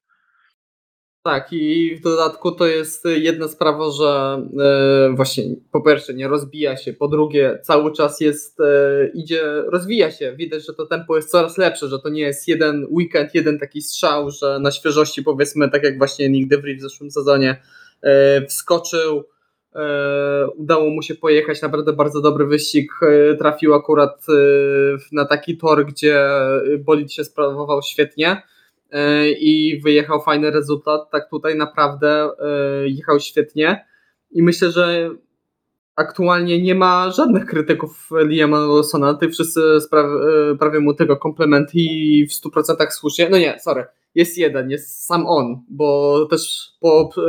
Tak, 1.24 1.54
i 1.54 1.96
w 1.96 2.02
dodatku 2.02 2.52
to 2.52 2.68
jest 2.68 3.04
jedna 3.06 3.48
sprawa, 3.48 3.92
że 3.92 4.42
e, 4.64 5.16
właśnie 5.16 5.44
po 5.72 5.82
pierwsze 5.82 6.14
nie 6.14 6.28
rozbija 6.28 6.78
się, 6.78 6.94
po 6.94 7.08
drugie 7.08 7.60
cały 7.64 7.94
czas 7.94 8.20
jest, 8.22 8.60
e, 8.60 9.08
idzie, 9.14 9.44
rozwija 9.68 10.12
się. 10.12 10.36
Widać, 10.36 10.66
że 10.66 10.74
to 10.74 10.86
tempo 10.86 11.16
jest 11.16 11.32
coraz 11.32 11.58
lepsze, 11.58 11.88
że 11.88 12.00
to 12.00 12.10
nie 12.10 12.22
jest 12.22 12.48
jeden 12.48 12.88
weekend, 12.90 13.36
jeden 13.36 13.60
taki 13.60 13.82
strzał, 13.82 14.32
że 14.32 14.60
na 14.60 14.72
świeżości 14.72 15.24
powiedzmy, 15.24 15.70
tak 15.70 15.84
jak 15.84 15.98
właśnie 15.98 16.30
Nick 16.30 16.50
DeVries 16.50 16.80
w 16.80 16.82
zeszłym 16.82 17.12
sezonie 17.12 17.62
e, 18.02 18.46
wskoczył, 18.46 19.24
udało 20.56 20.90
mu 20.90 21.02
się 21.02 21.16
pojechać, 21.16 21.62
naprawdę 21.62 21.94
bardzo 21.94 22.22
dobry 22.22 22.46
wyścig, 22.46 22.92
e, 23.02 23.36
trafił 23.36 23.74
akurat 23.74 24.26
e, 24.30 24.34
na 25.12 25.26
taki 25.26 25.58
tor, 25.58 25.86
gdzie 25.86 26.28
bolid 26.80 27.14
się 27.14 27.24
sprawował 27.24 27.82
świetnie 27.82 28.42
e, 28.92 29.30
i 29.32 29.82
wyjechał 29.82 30.22
fajny 30.22 30.52
rezultat. 30.52 31.12
Tak 31.12 31.30
tutaj 31.30 31.58
naprawdę 31.58 32.30
e, 32.40 32.88
jechał 32.88 33.20
świetnie 33.20 33.86
i 34.32 34.44
myślę, 34.44 34.72
że 34.72 35.10
aktualnie 35.96 36.62
nie 36.62 36.76
ma 36.76 37.12
żadnych 37.12 37.46
krytyków 37.46 38.10
Liama 38.26 38.60
Lawsona. 38.60 39.14
Ty 39.14 39.30
wszyscy 39.30 39.62
e, 39.94 40.56
prawie 40.60 40.80
mu 40.80 40.94
tego 40.94 41.18
komplementy 41.18 41.72
i 41.76 42.28
w 42.28 42.32
100% 42.32 42.92
słusznie. 42.92 43.30
No 43.30 43.38
nie, 43.38 43.60
sorry. 43.60 43.86
Jest 44.16 44.38
jeden, 44.38 44.70
jest 44.70 45.06
sam 45.06 45.28
on, 45.28 45.62
bo 45.70 46.26
też 46.26 46.70
po, 46.80 47.10
e, 47.18 47.22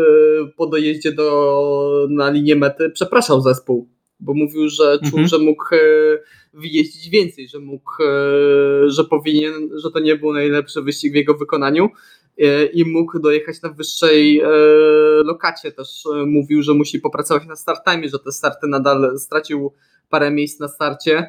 po 0.56 0.66
dojeździe 0.66 1.12
do, 1.12 2.06
na 2.10 2.30
linię 2.30 2.56
mety 2.56 2.90
przepraszał 2.90 3.40
zespół, 3.40 3.88
bo 4.20 4.34
mówił, 4.34 4.68
że 4.68 4.98
czuł, 4.98 5.18
Mhm. 5.18 5.28
że 5.28 5.38
mógł 5.38 5.74
e, 5.74 5.78
wyjeździć 6.54 7.08
więcej, 7.08 7.48
że 7.48 7.58
mógł, 7.58 8.02
e, 8.02 8.90
że 8.90 9.04
powinien, 9.04 9.70
że 9.74 9.90
to 9.90 10.00
nie 10.00 10.16
był 10.16 10.32
najlepszy 10.32 10.82
wyścig 10.82 11.12
w 11.12 11.16
jego 11.16 11.34
wykonaniu 11.34 11.88
i 12.72 12.84
mógł 12.84 13.18
dojechać 13.18 13.62
na 13.62 13.68
wyższej 13.68 14.42
lokacie. 15.24 15.72
Też 15.72 16.04
mówił, 16.26 16.62
że 16.62 16.74
musi 16.74 16.98
popracować 16.98 17.46
na 17.46 17.56
start 17.56 17.84
time, 17.90 18.08
że 18.08 18.18
te 18.18 18.32
starty 18.32 18.66
nadal 18.66 19.18
stracił 19.18 19.72
parę 20.10 20.30
miejsc 20.30 20.60
na 20.60 20.68
starcie 20.68 21.28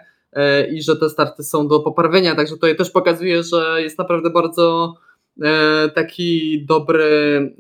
i 0.72 0.82
że 0.82 0.96
te 0.96 1.10
starty 1.10 1.44
są 1.44 1.68
do 1.68 1.80
poprawienia. 1.80 2.36
Także 2.36 2.54
tutaj 2.54 2.76
też 2.76 2.90
pokazuje, 2.90 3.44
że 3.44 3.78
jest 3.82 3.98
naprawdę 3.98 4.30
bardzo 4.30 4.94
taki 5.96 6.66
dobry 6.66 7.06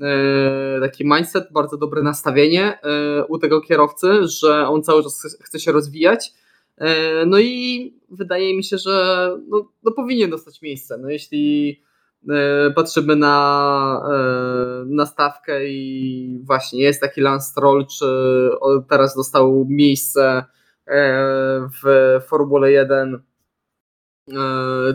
e, 0.01 0.81
taki 0.81 1.05
mindset, 1.05 1.47
bardzo 1.51 1.77
dobre 1.77 2.01
nastawienie 2.03 2.79
e, 2.81 3.25
u 3.25 3.37
tego 3.37 3.61
kierowcy, 3.61 4.27
że 4.27 4.67
on 4.67 4.83
cały 4.83 5.03
czas 5.03 5.37
chce- 5.45 5.59
się 5.59 5.71
rozwijać. 5.71 6.33
E, 6.77 7.25
No 7.25 7.39
i 7.39 7.93
wydaje 8.09 8.57
mi 8.57 8.63
się, 8.63 8.77
że 8.77 9.29
no, 9.47 9.69
no 9.83 9.91
powinien 9.91 10.29
dostać 10.29 10.61
miejsce. 10.61 10.97
No 10.97 11.09
jeśli 11.09 11.81
e, 12.29 12.71
patrzymy 12.71 13.15
na, 13.15 14.01
e, 14.11 14.85
na 14.85 15.05
stawkę 15.05 15.67
i 15.67 16.39
właśnie 16.43 16.83
jest 16.83 17.01
taki 17.01 17.21
Lance 17.21 17.49
Stroll, 17.51 17.85
czy 17.99 18.05
teraz 18.89 19.15
dostał 19.15 19.65
miejsce 19.69 20.43
e, 20.87 21.69
w 21.83 22.19
Formule 22.27 22.71
1 22.71 23.15
e, 23.15 23.19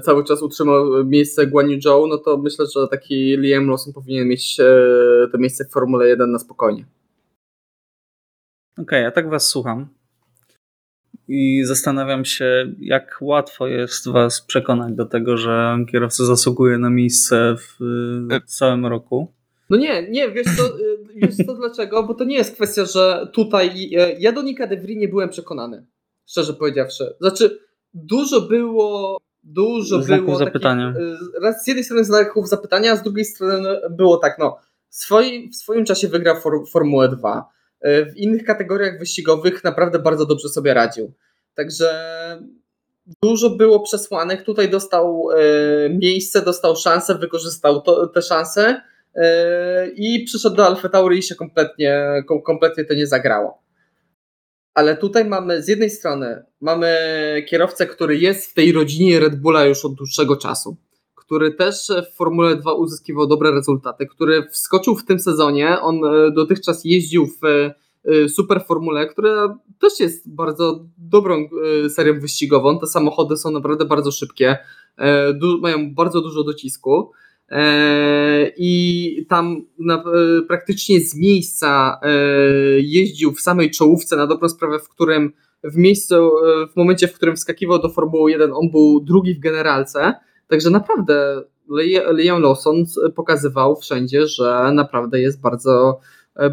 cały 0.02 0.24
czas 0.24 0.42
utrzymał 0.42 1.04
miejsce 1.04 1.46
Guan 1.46 1.70
Yu 1.70 1.80
Zhou, 1.80 2.06
no 2.06 2.18
to 2.18 2.36
myślę, 2.36 2.66
że 2.74 2.88
taki 2.88 3.36
Liam 3.36 3.68
Lawson 3.68 3.92
powinien 3.92 4.28
mieć 4.28 4.60
e, 4.60 4.64
to 5.32 5.38
miejsce 5.38 5.64
w 5.64 5.70
Formule 5.70 6.08
1 6.08 6.30
na 6.30 6.38
spokojnie. 6.38 6.84
Okej, 8.78 9.02
ja 9.02 9.10
tak 9.10 9.30
was 9.30 9.48
słucham 9.48 9.88
i 11.28 11.64
zastanawiam 11.64 12.24
się, 12.24 12.74
jak 12.80 13.18
łatwo 13.20 13.66
jest 13.66 14.08
was 14.08 14.40
przekonać 14.40 14.92
do 14.92 15.06
tego, 15.06 15.36
że 15.36 15.78
kierowca 15.92 16.24
zasługuje 16.24 16.78
na 16.78 16.90
miejsce 16.90 17.56
w 17.58 17.82
y, 18.32 18.46
całym 18.46 18.86
roku. 18.86 19.32
No 19.70 19.76
nie, 19.76 20.10
nie, 20.10 20.30
wiesz 20.30 20.46
co, 20.56 20.78
y, 20.78 20.98
wiesz 21.16 21.36
co 21.46 21.54
dlaczego? 21.54 22.02
Bo 22.02 22.14
to 22.14 22.24
nie 22.24 22.36
jest 22.36 22.54
kwestia, 22.54 22.84
że 22.84 23.28
tutaj 23.32 23.90
ja 24.18 24.32
do 24.32 24.42
Nika 24.42 24.66
DeVry 24.66 24.96
nie 24.96 25.08
byłem 25.08 25.28
przekonany, 25.28 25.86
szczerze 26.26 26.54
powiedziawszy. 26.54 27.14
Znaczy, 27.20 27.67
dużo 28.04 28.40
było 28.40 29.18
dużo 29.42 30.02
Znaków 30.02 30.24
było 30.24 30.38
zapytania. 30.38 30.92
Takich, 30.92 31.42
raz 31.42 31.64
z 31.64 31.66
jednej 31.66 31.84
strony 31.84 32.04
znaków 32.04 32.48
zapytania, 32.48 32.92
a 32.92 32.96
z 32.96 33.02
drugiej 33.02 33.24
strony 33.24 33.80
było 33.90 34.16
tak, 34.16 34.38
no, 34.38 34.58
w 34.88 34.96
swoim, 34.96 35.52
w 35.52 35.56
swoim 35.56 35.84
czasie 35.84 36.08
wygrał 36.08 36.40
for, 36.40 36.52
Formułę 36.72 37.08
2. 37.08 37.48
y, 37.86 38.06
W 38.12 38.16
innych 38.16 38.44
kategoriach 38.44 38.98
wyścigowych 38.98 39.64
naprawdę 39.64 39.98
bardzo 39.98 40.26
dobrze 40.26 40.48
sobie 40.48 40.74
radził. 40.74 41.12
Także 41.54 41.88
dużo 43.22 43.50
było 43.50 43.80
przesłanek. 43.80 44.42
Tutaj 44.42 44.70
dostał 44.70 45.28
y, 45.30 45.98
miejsce, 46.02 46.42
dostał 46.42 46.76
szansę, 46.76 47.14
wykorzystał 47.14 47.82
to, 47.82 48.06
te 48.06 48.22
szanse 48.22 48.80
y, 49.16 49.20
i 49.96 50.24
przyszedł 50.24 50.56
do 50.56 50.66
Alfa 50.66 50.88
Tauri 50.88 51.18
i 51.18 51.22
się 51.22 51.34
kompletnie, 51.34 52.22
kom, 52.26 52.42
kompletnie 52.42 52.84
to 52.84 52.94
nie 52.94 53.06
zagrało. 53.06 53.67
Ale 54.78 54.96
tutaj 54.96 55.24
mamy 55.24 55.62
z 55.62 55.68
jednej 55.68 55.90
strony 55.90 56.42
mamy 56.60 56.96
kierowcę, 57.48 57.86
który 57.86 58.16
jest 58.16 58.50
w 58.50 58.54
tej 58.54 58.72
rodzinie 58.72 59.20
Red 59.20 59.40
Bulla 59.40 59.64
już 59.64 59.84
od 59.84 59.94
dłuższego 59.94 60.36
czasu, 60.36 60.76
który 61.14 61.52
też 61.52 61.92
w 62.12 62.16
Formule 62.16 62.56
2 62.56 62.72
uzyskiwał 62.72 63.26
dobre 63.26 63.50
rezultaty, 63.50 64.06
który 64.06 64.42
wskoczył 64.50 64.96
w 64.96 65.04
tym 65.04 65.18
sezonie. 65.20 65.80
On 65.80 66.04
e, 66.04 66.30
dotychczas 66.30 66.84
jeździł 66.84 67.26
w 67.26 67.44
e, 67.44 68.28
Super 68.28 68.64
Formule, 68.68 69.06
która 69.06 69.58
też 69.78 70.00
jest 70.00 70.34
bardzo 70.34 70.84
dobrą 70.98 71.48
e, 71.84 71.90
serią 71.90 72.20
wyścigową. 72.20 72.78
Te 72.78 72.86
samochody 72.86 73.36
są 73.36 73.50
naprawdę 73.50 73.84
bardzo 73.84 74.10
szybkie, 74.10 74.58
e, 74.98 75.34
mają 75.60 75.94
bardzo 75.94 76.20
dużo 76.20 76.44
docisku. 76.44 77.12
E, 77.50 78.52
I 78.56 79.26
tam 79.28 79.62
na, 79.78 79.94
e, 79.94 80.02
praktycznie 80.48 81.00
z 81.00 81.16
miejsca 81.16 82.00
e, 82.02 82.10
jeździł 82.80 83.32
w 83.32 83.40
samej 83.40 83.70
czołówce 83.70 84.16
na 84.16 84.26
dobrą 84.26 84.48
sprawę, 84.48 84.78
w 84.78 84.88
którym 84.88 85.32
w 85.64 85.76
miejscu, 85.76 86.14
w 86.72 86.76
momencie, 86.76 87.08
w 87.08 87.12
którym 87.12 87.36
wskakiwał 87.36 87.78
do 87.78 87.88
Formuły 87.88 88.30
1, 88.30 88.52
on 88.52 88.70
był 88.70 89.00
drugi 89.00 89.34
w 89.34 89.40
generalce. 89.40 90.14
Także 90.48 90.70
naprawdę 90.70 91.42
Liam 92.12 92.42
Lawson 92.42 92.84
pokazywał 93.14 93.76
wszędzie, 93.76 94.26
że 94.26 94.70
naprawdę 94.74 95.20
jest 95.20 95.40
bardzo, 95.40 96.00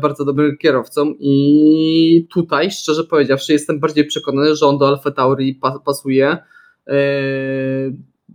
bardzo 0.01 0.25
dobrym 0.25 0.57
kierowcą 0.57 1.13
i 1.19 2.27
tutaj, 2.33 2.71
szczerze 2.71 3.03
powiedziawszy, 3.03 3.53
jestem 3.53 3.79
bardziej 3.79 4.05
przekonany, 4.05 4.55
że 4.55 4.65
on 4.65 4.77
do 4.77 4.87
Alfa 4.87 5.11
Tauri 5.11 5.55
pa- 5.55 5.79
pasuje, 5.79 6.37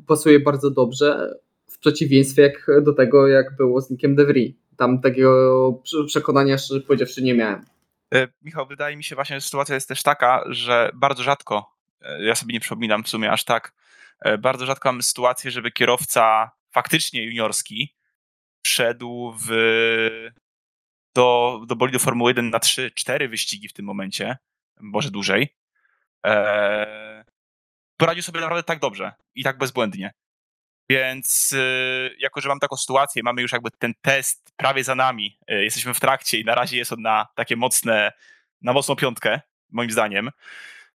pasuje 0.06 0.40
bardzo 0.40 0.70
dobrze 0.70 1.34
w 1.80 1.82
przeciwieństwie 1.82 2.42
jak 2.42 2.82
do 2.82 2.92
tego, 2.92 3.28
jak 3.28 3.56
było 3.56 3.80
z 3.80 3.90
Nickiem 3.90 4.16
DeVry. 4.16 4.54
Tam 4.76 5.00
takiego 5.00 5.72
prze- 5.82 6.04
przekonania, 6.06 6.58
szczerze 6.58 6.80
powiedziawszy, 6.80 7.22
nie 7.22 7.34
miałem. 7.34 7.64
E, 8.14 8.28
Michał, 8.42 8.66
wydaje 8.66 8.96
mi 8.96 9.04
się 9.04 9.14
właśnie, 9.14 9.36
że 9.36 9.40
sytuacja 9.40 9.74
jest 9.74 9.88
też 9.88 10.02
taka, 10.02 10.44
że 10.46 10.90
bardzo 10.94 11.22
rzadko, 11.22 11.76
e, 12.02 12.24
ja 12.24 12.34
sobie 12.34 12.52
nie 12.52 12.60
przypominam 12.60 13.04
w 13.04 13.08
sumie 13.08 13.32
aż 13.32 13.44
tak, 13.44 13.72
e, 14.20 14.38
bardzo 14.38 14.66
rzadko 14.66 14.88
mamy 14.88 15.02
sytuację, 15.02 15.50
żeby 15.50 15.70
kierowca 15.70 16.50
faktycznie 16.70 17.24
juniorski 17.24 17.96
wszedł 18.66 19.34
w, 19.46 19.50
do, 21.14 21.60
do 21.66 21.76
bolidu 21.76 21.98
Formuły 21.98 22.30
1 22.30 22.50
na 22.50 22.58
3-4 22.58 23.28
wyścigi 23.28 23.68
w 23.68 23.72
tym 23.72 23.84
momencie, 23.84 24.36
może 24.80 25.10
dłużej. 25.10 25.56
E, 26.26 27.24
poradził 27.96 28.22
sobie 28.22 28.40
naprawdę 28.40 28.62
tak 28.62 28.78
dobrze 28.78 29.12
i 29.34 29.44
tak 29.44 29.58
bezbłędnie. 29.58 30.12
Więc 30.90 31.52
y, 31.52 32.16
jako, 32.18 32.40
że 32.40 32.48
mam 32.48 32.58
taką 32.58 32.76
sytuację, 32.76 33.22
mamy 33.22 33.42
już 33.42 33.52
jakby 33.52 33.70
ten 33.70 33.94
test 34.02 34.52
prawie 34.56 34.84
za 34.84 34.94
nami, 34.94 35.38
y, 35.50 35.64
jesteśmy 35.64 35.94
w 35.94 36.00
trakcie 36.00 36.40
i 36.40 36.44
na 36.44 36.54
razie 36.54 36.76
jest 36.76 36.92
on 36.92 37.02
na 37.02 37.26
takie 37.34 37.56
mocne, 37.56 38.12
na 38.62 38.72
mocną 38.72 38.96
piątkę, 38.96 39.40
moim 39.68 39.90
zdaniem, 39.90 40.30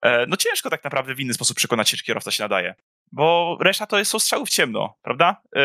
e, 0.03 0.27
no 0.27 0.37
ciężko 0.37 0.71
tak 0.71 0.85
naprawdę 0.85 1.15
w 1.15 1.21
inny 1.21 1.35
sposób 1.35 1.57
przekonać 1.57 1.89
się, 1.89 1.97
czy 1.97 2.05
kierowca 2.05 2.31
się 2.31 2.43
nadaje. 2.43 2.75
Bo 3.13 3.59
reszta 3.61 3.87
to 3.87 3.99
jest, 3.99 4.13
strzały 4.19 4.47
w 4.47 4.51
ciemno, 4.51 4.97
prawda? 5.03 5.43
E, 5.57 5.61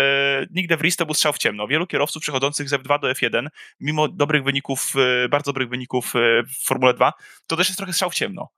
Nick 0.51 0.69
DeVries 0.69 0.95
to 0.95 1.05
był 1.05 1.15
strzał 1.15 1.34
w 1.34 1.38
ciemno. 1.38 1.67
Wielu 1.67 1.88
kierowców 1.88 2.21
przechodzących 2.21 2.69
z 2.69 2.73
F2 2.73 2.99
do 2.99 3.11
F1, 3.11 3.47
mimo 3.80 4.07
dobrych 4.07 4.43
wyników, 4.43 4.93
e, 5.25 5.30
bardzo 5.30 5.53
dobrych 5.53 5.69
wyników 5.69 6.13
w 6.47 6.65
Formule 6.65 6.93
2, 6.93 7.13
to 7.47 7.57
też 7.57 7.67
jest 7.67 7.77
trochę 7.77 7.93
strzał 7.93 8.09
w 8.09 8.15
ciemno. 8.15 8.49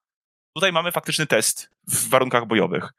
Tutaj 0.53 0.71
mamy 0.71 0.91
faktyczny 0.91 1.27
test 1.27 1.69
w 1.87 2.09
warunkach 2.09 2.45
bojowych. 2.45 2.89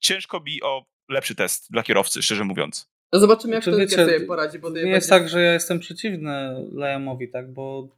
Ciężko 0.00 0.40
mi 0.40 0.62
o 0.62 0.95
lepszy 1.08 1.34
test 1.34 1.70
dla 1.70 1.82
kierowcy, 1.82 2.22
szczerze 2.22 2.44
mówiąc. 2.44 2.88
No 3.12 3.18
zobaczymy, 3.18 3.54
jak 3.54 3.64
Czy 3.64 3.70
to 3.70 3.76
wiecie, 3.76 3.96
sobie 3.96 4.20
poradzi. 4.20 4.58
Bo 4.58 4.68
Nie 4.68 4.74
będzie- 4.74 4.88
jest 4.90 5.10
tak, 5.10 5.28
że 5.28 5.42
ja 5.42 5.52
jestem 5.52 5.78
przeciwny 5.78 6.54
Liamowi, 6.72 7.28
tak, 7.28 7.52
bo 7.52 7.88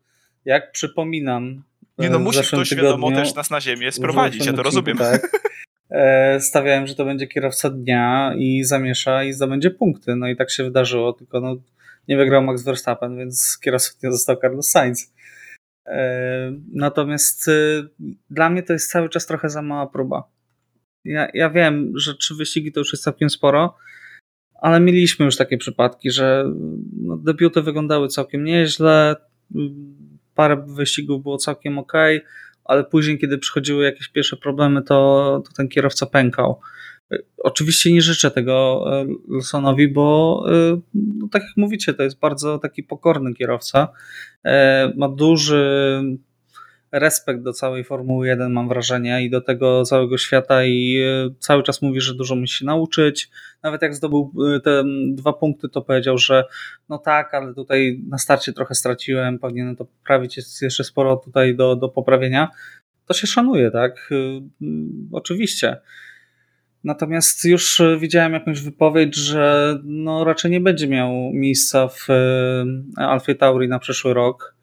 jak 0.45 0.73
przypominam. 0.73 1.63
Nie 1.99 2.07
e, 2.07 2.11
no, 2.11 2.19
w 2.19 2.23
musi 2.23 2.43
ktoś 2.43 2.75
wiadomo 2.75 3.09
tygodniu- 3.09 3.17
też 3.17 3.35
nas 3.35 3.51
na 3.51 3.61
ziemię 3.61 3.93
sprowadzić, 3.93 4.47
ja 4.47 4.53
to 4.53 4.63
rozumiem. 4.63 4.99
Tak. 4.99 5.31
E, 5.91 6.41
stawiałem, 6.41 6.87
że 6.87 6.95
to 6.95 7.05
będzie 7.05 7.27
kierowca 7.27 7.71
dnia 7.71 8.35
i 8.37 8.65
zamiesza 8.65 9.25
i 9.25 9.33
zdobędzie 9.33 9.71
punkty. 9.71 10.17
No 10.17 10.29
i 10.29 10.37
tak 10.37 10.51
się 10.51 10.65
wydarzyło, 10.65 11.13
tylko 11.13 11.41
no, 11.41 11.57
nie 12.09 12.17
wygrał 12.17 12.43
Max 12.43 12.63
Verstappen, 12.63 13.17
więc 13.17 13.59
kierowcą 13.59 13.91
nie 14.03 14.13
został 14.13 14.37
Carlos 14.37 14.71
Sainz. 14.71 15.13
E, 15.87 16.53
natomiast 16.73 17.49
e, 17.49 17.53
dla 18.31 18.51
mnie 18.51 18.63
to 18.63 18.73
jest 18.73 18.91
cały 18.91 19.09
czas 19.09 19.27
trochę 19.27 19.51
za 19.51 19.63
mała 19.63 19.87
próba. 19.87 20.25
Ja, 21.09 21.29
ja 21.35 21.51
wiem, 21.51 21.93
że 21.95 22.15
trzy 22.15 22.35
wyścigi 22.35 22.73
to 22.73 22.81
już 22.81 22.93
jest 22.93 23.05
całkiem 23.05 23.31
sporo, 23.31 23.77
ale 24.61 24.81
mieliśmy 24.81 25.27
już 25.27 25.37
takie 25.37 25.59
przypadki, 25.59 26.11
że 26.11 26.45
no, 27.01 27.17
debiuty 27.17 27.63
wyglądały 27.63 28.09
całkiem 28.09 28.45
nieźle, 28.45 29.17
parę 30.35 30.65
wyścigów 30.69 31.23
było 31.23 31.39
całkiem 31.39 31.79
ok, 31.79 31.93
ale 32.65 32.85
później, 32.85 33.19
kiedy 33.19 33.39
przychodziły 33.39 33.85
jakieś 33.85 34.09
pierwsze 34.09 34.37
problemy, 34.37 34.83
to, 34.83 35.43
to 35.47 35.53
ten 35.57 35.69
kierowca 35.69 36.07
pękał. 36.07 36.61
Oczywiście 37.39 37.93
nie 37.93 38.03
życzę 38.03 38.31
tego 38.31 38.85
e, 39.01 39.07
Lawsonowi, 39.29 39.89
bo 39.89 40.45
e, 40.49 40.81
no, 40.95 41.29
tak 41.33 41.43
jak 41.43 41.57
mówicie, 41.57 41.95
to 41.95 42.03
jest 42.03 42.19
bardzo 42.19 42.59
taki 42.59 42.83
pokorny 42.83 43.35
kierowca. 43.35 43.89
E, 44.45 44.93
Ma 44.97 45.09
duży 45.09 46.03
respekt 46.93 47.43
do 47.43 47.53
całej 47.53 47.85
Formuły 47.85 48.27
1, 48.27 48.53
mam 48.53 48.69
wrażenie, 48.69 49.25
i 49.25 49.31
do 49.31 49.41
tego 49.41 49.83
całego 49.83 50.19
świata, 50.19 50.65
i 50.65 50.97
e, 50.97 51.35
cały 51.39 51.63
czas 51.63 51.83
mówi, 51.83 52.01
że 52.01 52.15
dużo 52.15 52.37
musi 52.37 52.59
się 52.59 52.65
nauczyć. 52.65 53.31
Nawet 53.63 53.83
jak 53.83 53.95
zdobył 53.95 54.33
e, 54.57 54.61
te 54.61 54.85
dwa 55.13 55.33
punkty, 55.33 55.69
to 55.69 55.83
powiedział, 55.83 56.19
że 56.19 56.45
no 56.89 56.99
tak, 56.99 57.35
ale 57.35 57.55
tutaj 57.55 58.01
na 58.09 58.19
starcie 58.19 58.53
trochę 58.53 58.75
straciłem, 58.75 59.39
powinienem 59.39 59.77
to 59.77 59.85
poprawić, 59.85 60.37
jest 60.37 60.63
jeszcze 60.63 60.85
sporo 60.85 61.17
tutaj 61.17 61.57
do, 61.57 61.77
do 61.77 61.89
poprawienia. 61.89 62.49
To 63.07 63.15
się 63.15 63.27
szanuje, 63.27 63.71
tak? 63.71 64.09
Y, 64.13 64.41
Oczywiście. 65.13 65.77
Natomiast 66.85 67.45
już 67.45 67.83
widziałem 68.01 68.33
jakąś 68.33 68.61
wypowiedź, 68.61 69.17
że 69.17 69.79
no 69.85 70.25
raczej 70.25 70.51
nie 70.51 70.61
będzie 70.61 70.89
miał 70.89 71.11
miejsca 71.33 71.89
w 71.89 72.07
Alfie 72.97 73.35
Tauri 73.35 73.69
na 73.69 73.79
przyszły 73.79 74.15
rok, 74.15 74.55
e, 74.55 74.58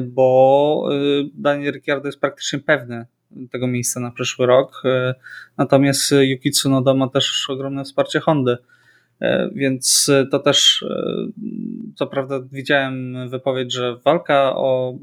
bo 0.00 0.88
y, 0.92 1.30
Daniel 1.34 1.72
Ricciardo 1.72 2.08
jest 2.08 2.20
praktycznie 2.20 2.58
pewny 2.58 3.06
tego 3.50 3.66
miejsca 3.66 4.00
na 4.00 4.10
przyszły 4.10 4.46
rok. 4.46 4.82
e, 4.84 5.14
Natomiast 5.56 6.14
Yuki 6.20 6.50
Tsunoda 6.50 6.94
ma 6.94 7.08
też 7.08 7.50
ogromne 7.50 7.84
wsparcie 7.84 8.20
Hondy. 8.20 8.56
E, 9.20 9.50
Więc 9.54 10.10
to 10.30 10.38
też, 10.38 10.82
e, 10.90 11.26
co 11.94 12.06
prawda, 12.06 12.40
widziałem 12.52 13.28
wypowiedź, 13.28 13.72
że 13.72 13.96
walka 14.04 14.56
o 14.56 14.94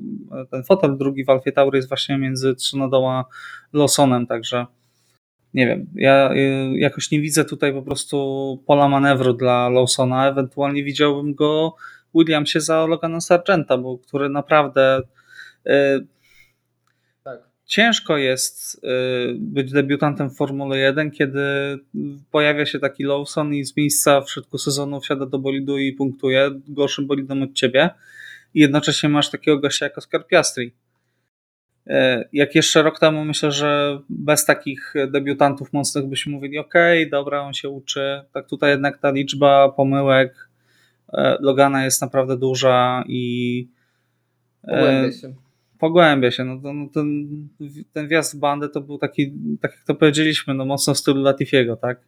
ten 0.52 0.64
fotel 0.64 0.98
drugi 0.98 1.26
w 1.26 1.30
Alfie 1.30 1.52
Tauri 1.52 1.76
jest 1.78 1.88
właśnie 1.88 2.18
między 2.18 2.56
Tsunodą 2.56 3.12
a 3.12 3.26
Lawsonem, 3.74 4.28
także 4.28 4.66
nie 5.54 5.68
wiem. 5.68 5.86
Ja 5.96 6.30
e, 6.32 6.38
jakoś 6.78 7.12
nie 7.12 7.22
widzę 7.22 7.46
tutaj 7.46 7.74
po 7.74 7.82
prostu 7.82 8.64
pola 8.68 8.90
manewru 8.90 9.34
dla 9.34 9.70
Lawsona. 9.70 10.28
Ewentualnie 10.30 10.84
widziałbym 10.84 11.34
go 11.34 11.76
Williamsie 12.16 12.62
za 12.62 12.86
Logana 12.86 13.22
Sargenta, 13.22 13.78
bo 13.78 13.98
który 13.98 14.30
naprawdę 14.30 15.02
e, 15.66 16.00
Tak. 17.24 17.40
ciężko 17.66 18.18
jest 18.18 18.76
y, 18.76 19.36
być 19.40 19.72
debiutantem 19.72 20.30
w 20.30 20.36
Formule 20.38 20.78
1, 20.78 21.12
kiedy 21.12 21.40
pojawia 22.32 22.66
się 22.66 22.80
taki 22.80 23.04
Lawson 23.04 23.54
i 23.54 23.64
z 23.66 23.78
miejsca 23.78 24.22
w 24.22 24.32
środku 24.32 24.58
sezonu 24.58 25.00
wsiada 25.02 25.26
do 25.26 25.40
bolidu 25.40 25.78
i 25.78 25.94
punktuje 25.94 26.52
gorszym 26.68 27.08
bolidem 27.08 27.44
od 27.44 27.54
ciebie 27.54 27.90
i 28.54 28.60
jednocześnie 28.60 29.10
masz 29.10 29.30
takiego 29.32 29.60
gościa 29.60 29.86
jak 29.86 29.98
Oscar 29.98 30.28
Piastri. 30.28 30.74
Y, 31.88 31.94
Jak 32.34 32.56
jeszcze 32.56 32.84
rok 32.84 33.00
temu 33.00 33.26
myślę, 33.26 33.52
że 33.52 34.00
bez 34.10 34.46
takich 34.46 34.94
debiutantów 35.12 35.74
mocnych 35.74 36.06
byśmy 36.06 36.32
mówili, 36.32 36.58
ok, 36.58 36.74
dobra, 37.12 37.42
on 37.42 37.54
się 37.54 37.70
uczy. 37.70 38.22
Tak 38.34 38.48
tutaj 38.48 38.70
jednak 38.72 38.98
ta 38.98 39.12
liczba 39.12 39.70
pomyłek 39.70 40.34
y, 40.34 40.45
Logana 41.40 41.86
jest 41.86 42.02
naprawdę 42.02 42.38
duża 42.38 43.04
i 43.08 43.68
y, 44.64 44.68
Pogłębia 44.68 45.12
się. 45.12 45.34
pogłębia 45.80 46.32
się. 46.32 46.44
No, 46.44 46.62
to, 46.62 46.74
no 46.74 46.90
ten, 46.94 47.28
ten 47.94 48.08
wjazd 48.08 48.36
w 48.36 48.40
bandę 48.40 48.70
to 48.70 48.82
był 48.82 48.98
taki, 48.98 49.34
tak 49.62 49.72
jak 49.72 49.84
to 49.84 49.96
powiedzieliśmy, 49.96 50.54
no 50.54 50.66
mocno 50.66 50.94
w 50.94 50.98
stylu 50.98 51.22
Latifiego, 51.22 51.76
tak? 51.76 52.00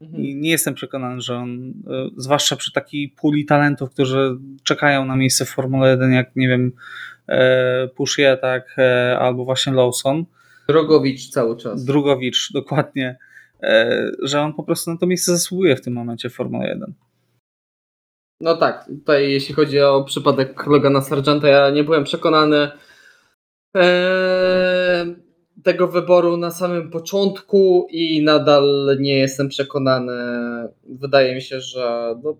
Mhm. 0.00 0.24
I 0.24 0.36
nie 0.36 0.50
jestem 0.50 0.74
przekonany, 0.74 1.20
że 1.20 1.36
on, 1.36 1.70
y, 1.70 1.72
zwłaszcza 2.16 2.56
przy 2.56 2.72
takiej 2.72 3.08
puli 3.08 3.44
talentów, 3.44 3.90
którzy 3.90 4.38
czekają 4.62 5.04
na 5.04 5.16
miejsce 5.16 5.44
w 5.44 5.48
Formule 5.48 5.90
1, 5.90 6.12
jak 6.12 6.36
nie 6.36 6.48
wiem, 6.48 6.72
e, 7.28 7.88
Pushie, 7.88 8.38
tak, 8.40 8.74
e, 8.78 9.18
albo 9.18 9.44
właśnie 9.44 9.72
Lawson, 9.72 10.24
Drogowicz 10.68 11.28
cały 11.28 11.56
czas. 11.56 11.84
Drugowicz, 11.84 12.52
dokładnie, 12.52 13.16
e, 13.62 14.10
że 14.22 14.40
on 14.40 14.52
po 14.54 14.62
prostu 14.62 14.90
na 14.90 14.96
to 14.96 15.06
miejsce 15.06 15.32
zasługuje 15.32 15.76
w 15.76 15.80
tym 15.80 15.92
momencie 15.94 16.30
w 16.30 16.34
Formule 16.34 16.68
1. 16.68 16.94
No 18.40 18.56
tak, 18.56 18.86
tutaj 18.86 19.30
jeśli 19.32 19.54
chodzi 19.54 19.80
o 19.80 20.04
przypadek 20.04 20.66
Logana 20.66 21.00
Sargenta, 21.00 21.48
ja 21.48 21.70
nie 21.70 21.84
byłem 21.84 22.04
przekonany 22.04 22.70
eee, 23.74 25.16
tego 25.62 25.88
wyboru 25.88 26.36
na 26.36 26.50
samym 26.50 26.90
początku 26.90 27.86
i 27.90 28.22
nadal 28.22 28.96
nie 29.00 29.18
jestem 29.18 29.48
przekonany. 29.48 30.12
Wydaje 30.84 31.34
mi 31.34 31.42
się, 31.42 31.60
że 31.60 32.14
no, 32.22 32.36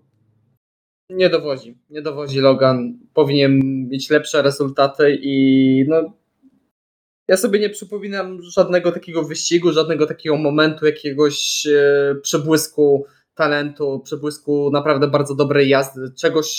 nie 1.09 1.29
dowozi. 1.29 1.77
Nie 1.89 2.01
dowozi 2.01 2.39
Logan. 2.39 2.99
Powinien 3.13 3.59
mieć 3.89 4.09
lepsze 4.09 4.41
rezultaty 4.41 5.17
i 5.21 5.85
no, 5.87 6.13
ja 7.27 7.37
sobie 7.37 7.59
nie 7.59 7.69
przypominam 7.69 8.41
żadnego 8.41 8.91
takiego 8.91 9.23
wyścigu, 9.23 9.71
żadnego 9.71 10.07
takiego 10.07 10.37
momentu, 10.37 10.85
jakiegoś 10.85 11.67
e, 11.67 12.15
przebłysku 12.21 13.05
talentu, 13.35 13.99
przebłysku 14.05 14.69
naprawdę 14.73 15.07
bardzo 15.07 15.35
dobrej 15.35 15.69
jazdy, 15.69 16.11
czegoś, 16.19 16.49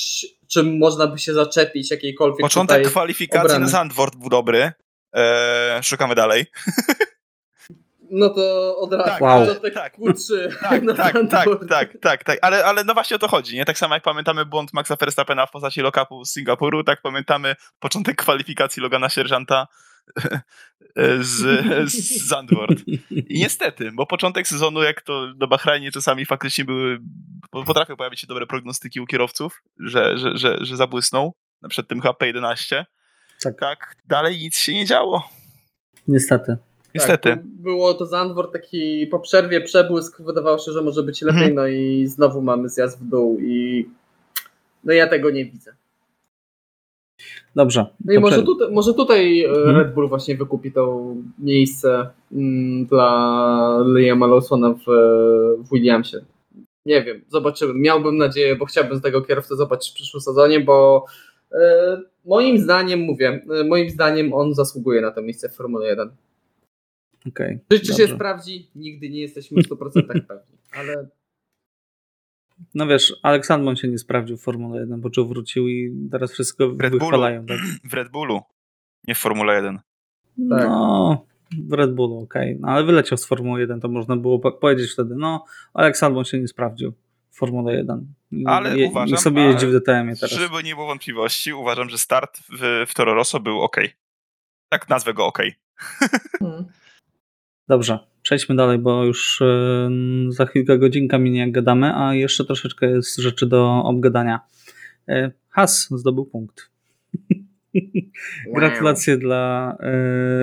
czym 0.48 0.78
można 0.78 1.06
by 1.06 1.18
się 1.18 1.34
zaczepić, 1.34 1.90
jakiejkolwiek 1.90 2.40
Początek 2.40 2.76
tutaj 2.78 2.90
kwalifikacji 2.90 3.40
obrany. 3.46 3.64
na 3.64 3.70
Zandvoort 3.70 4.16
był 4.16 4.28
dobry. 4.28 4.72
Eee, 5.12 5.82
szukamy 5.82 6.14
dalej. 6.14 6.46
No 8.10 8.28
to 8.30 8.76
od 8.78 8.92
razu 8.92 9.04
Tak, 9.10 9.20
Wow. 9.22 9.40
początek 9.46 9.74
tak. 9.74 9.98
Q3 9.98 10.32
Tak, 10.62 10.82
na 10.82 10.94
tak, 10.94 11.12
tak, 11.12 11.30
Zandvoort. 11.30 11.68
tak, 11.68 11.90
tak, 12.02 12.24
tak. 12.24 12.38
Ale, 12.42 12.64
ale 12.64 12.84
no 12.84 12.94
właśnie 12.94 13.16
o 13.16 13.18
to 13.18 13.28
chodzi, 13.28 13.56
nie? 13.56 13.64
Tak 13.64 13.78
samo 13.78 13.94
jak 13.94 14.02
pamiętamy 14.04 14.44
błąd 14.44 14.72
Maxa 14.72 14.96
Verstappena 14.96 15.46
w 15.46 15.50
postaci 15.50 15.82
lock-upu 15.82 16.24
z 16.24 16.32
Singapuru, 16.32 16.84
tak 16.84 17.02
pamiętamy 17.02 17.56
początek 17.80 18.16
kwalifikacji 18.16 18.82
Logana 18.82 19.08
Sierżanta 19.08 19.66
z, 21.20 21.36
z 21.90 22.28
Zandvoort. 22.28 22.78
I 23.10 23.38
niestety, 23.42 23.90
bo 23.92 24.06
początek 24.06 24.48
sezonu, 24.48 24.82
jak 24.82 25.02
to 25.02 25.34
do 25.34 25.48
Bahrajnie 25.48 25.92
czasami 25.92 26.26
faktycznie 26.26 26.64
były, 26.64 26.98
potrafią 27.50 27.96
pojawić 27.96 28.20
się 28.20 28.26
dobre 28.26 28.46
prognostyki 28.46 29.00
u 29.00 29.06
kierowców, 29.06 29.62
że, 29.78 30.18
że, 30.18 30.36
że, 30.36 30.58
że 30.60 30.76
zabłysną, 30.76 31.32
na 31.62 31.68
przykład 31.68 31.88
tym 31.88 32.00
HP11. 32.00 32.84
Tak. 33.42 33.58
tak, 33.60 33.96
dalej 34.06 34.38
nic 34.38 34.56
się 34.56 34.74
nie 34.74 34.86
działo. 34.86 35.28
Niestety. 36.08 36.56
Niestety. 36.94 37.30
Tak, 37.30 37.46
było 37.46 37.94
to 37.94 38.06
Zandvoort 38.06 38.52
taki 38.52 39.06
po 39.06 39.20
przerwie 39.20 39.60
przebłysk, 39.60 40.22
wydawało 40.22 40.58
się, 40.58 40.72
że 40.72 40.82
może 40.82 41.02
być 41.02 41.22
lepiej, 41.22 41.48
Mhm. 41.48 41.54
no 41.54 41.66
i 41.66 42.06
znowu 42.06 42.42
mamy 42.42 42.68
zjazd 42.68 43.00
w 43.00 43.04
dół 43.04 43.38
i 43.40 43.88
no 44.84 44.92
ja 44.92 45.06
tego 45.06 45.30
nie 45.30 45.44
widzę. 45.44 45.74
Dobrze. 47.56 47.86
No 48.04 48.12
i 48.12 48.18
może 48.18 48.42
tutaj, 48.42 48.72
może 48.72 48.94
tutaj 48.94 49.44
Mhm. 49.44 49.76
Red 49.76 49.94
Bull 49.94 50.08
właśnie 50.08 50.36
wykupi 50.36 50.72
to 50.72 51.14
miejsce 51.38 52.10
mm, 52.32 52.86
dla 52.86 53.84
Liama 53.96 54.26
Lawsona 54.26 54.72
w, 54.72 54.84
w 55.58 55.70
Williamsie. 55.72 56.16
Nie 56.86 57.02
wiem, 57.02 57.20
zobaczymy. 57.28 57.74
Miałbym 57.74 58.16
nadzieję, 58.16 58.56
bo 58.56 58.64
chciałbym 58.64 58.98
z 58.98 59.02
tego 59.02 59.22
kierowcę 59.22 59.56
zobaczyć 59.56 59.90
w 59.90 59.94
przyszłym 59.94 60.20
sezonie, 60.20 60.60
bo 60.60 61.04
e, 61.52 62.02
moim 62.24 62.58
zdaniem, 62.58 63.00
mówię, 63.00 63.44
e, 63.60 63.64
moim 63.64 63.90
zdaniem 63.90 64.32
on 64.32 64.54
zasługuje 64.54 65.00
na 65.00 65.10
to 65.10 65.22
miejsce 65.22 65.48
w 65.48 65.54
Formule 65.54 65.86
1. 65.86 66.10
Okej, 67.28 67.58
Czy, 67.68 67.80
czy 67.80 67.94
się 67.94 68.08
sprawdzi? 68.08 68.70
Nigdy 68.74 69.10
nie 69.10 69.20
jesteśmy 69.20 69.62
w 69.62 69.68
100% 69.68 70.02
pewni, 70.02 70.58
ale 70.72 71.08
No 72.74 72.86
wiesz, 72.86 73.14
Aleksandr 73.22 73.78
się 73.80 73.88
nie 73.88 73.98
sprawdził 73.98 74.36
w 74.36 74.42
Formule 74.42 74.80
1, 74.80 75.00
bo 75.00 75.10
czuł 75.10 75.28
wrócił 75.28 75.68
i 75.68 76.08
teraz 76.10 76.32
wszystko 76.32 76.68
W 76.68 76.80
Red 76.80 76.90
Bullu. 76.90 77.00
wychwalają. 77.00 77.46
Tak? 77.46 77.58
W 77.90 77.94
Red 77.94 78.08
Bullu, 78.10 78.40
nie 79.08 79.14
w 79.14 79.18
Formule 79.18 79.54
1. 79.56 79.76
Tak. 79.76 79.84
No, 80.68 81.26
w 81.68 81.72
Red 81.72 81.94
Bullu, 81.94 82.18
okej. 82.18 82.56
No, 82.60 82.68
ale 82.68 82.84
wyleciał 82.84 83.18
z 83.18 83.26
Formuły 83.26 83.60
1, 83.60 83.80
to 83.80 83.88
można 83.88 84.16
było 84.16 84.38
po- 84.38 84.52
powiedzieć 84.52 84.92
wtedy, 84.92 85.14
no, 85.16 85.44
Aleksandr 85.74 86.26
się 86.28 86.40
nie 86.40 86.48
sprawdził 86.48 86.92
w 87.30 87.36
Formule 87.38 87.74
1. 87.76 88.14
I 88.32 88.46
Ale 88.46 88.78
je, 88.78 88.88
uważam, 88.88 89.08
niech 89.10 89.20
sobie 89.20 89.42
jeździ 89.42 89.66
w 89.66 89.72
DTM-ie 89.72 90.16
teraz. 90.16 90.30
Żeby 90.38 90.62
nie 90.62 90.74
było 90.74 90.86
wątpliwości, 90.86 91.52
uważam, 91.52 91.88
że 91.90 91.98
start 91.98 92.38
w, 92.58 92.84
w 92.88 92.94
Toro 92.94 93.14
Rosso 93.14 93.40
był 93.40 93.60
ok. 93.60 93.76
Tak 94.68 94.88
nazwę 94.88 95.14
go 95.14 95.26
ok. 95.26 95.38
hmm. 96.38 96.64
Dobrze, 97.68 97.98
przejdźmy 98.26 98.56
dalej, 98.56 98.78
bo 98.78 99.04
już 99.04 99.42
za 100.28 100.46
chwilkę 100.46 100.78
godzinka 100.78 101.18
minie 101.18 101.40
jak 101.40 101.52
gadamy, 101.52 101.92
a 101.94 102.14
jeszcze 102.14 102.44
troszeczkę 102.44 102.90
jest 102.90 103.16
rzeczy 103.16 103.46
do 103.46 103.82
obgadania. 103.84 104.40
Has 105.48 105.88
zdobył 105.90 106.24
punkt. 106.24 106.70
Gratulacje 108.56 109.18
dla 109.18 109.76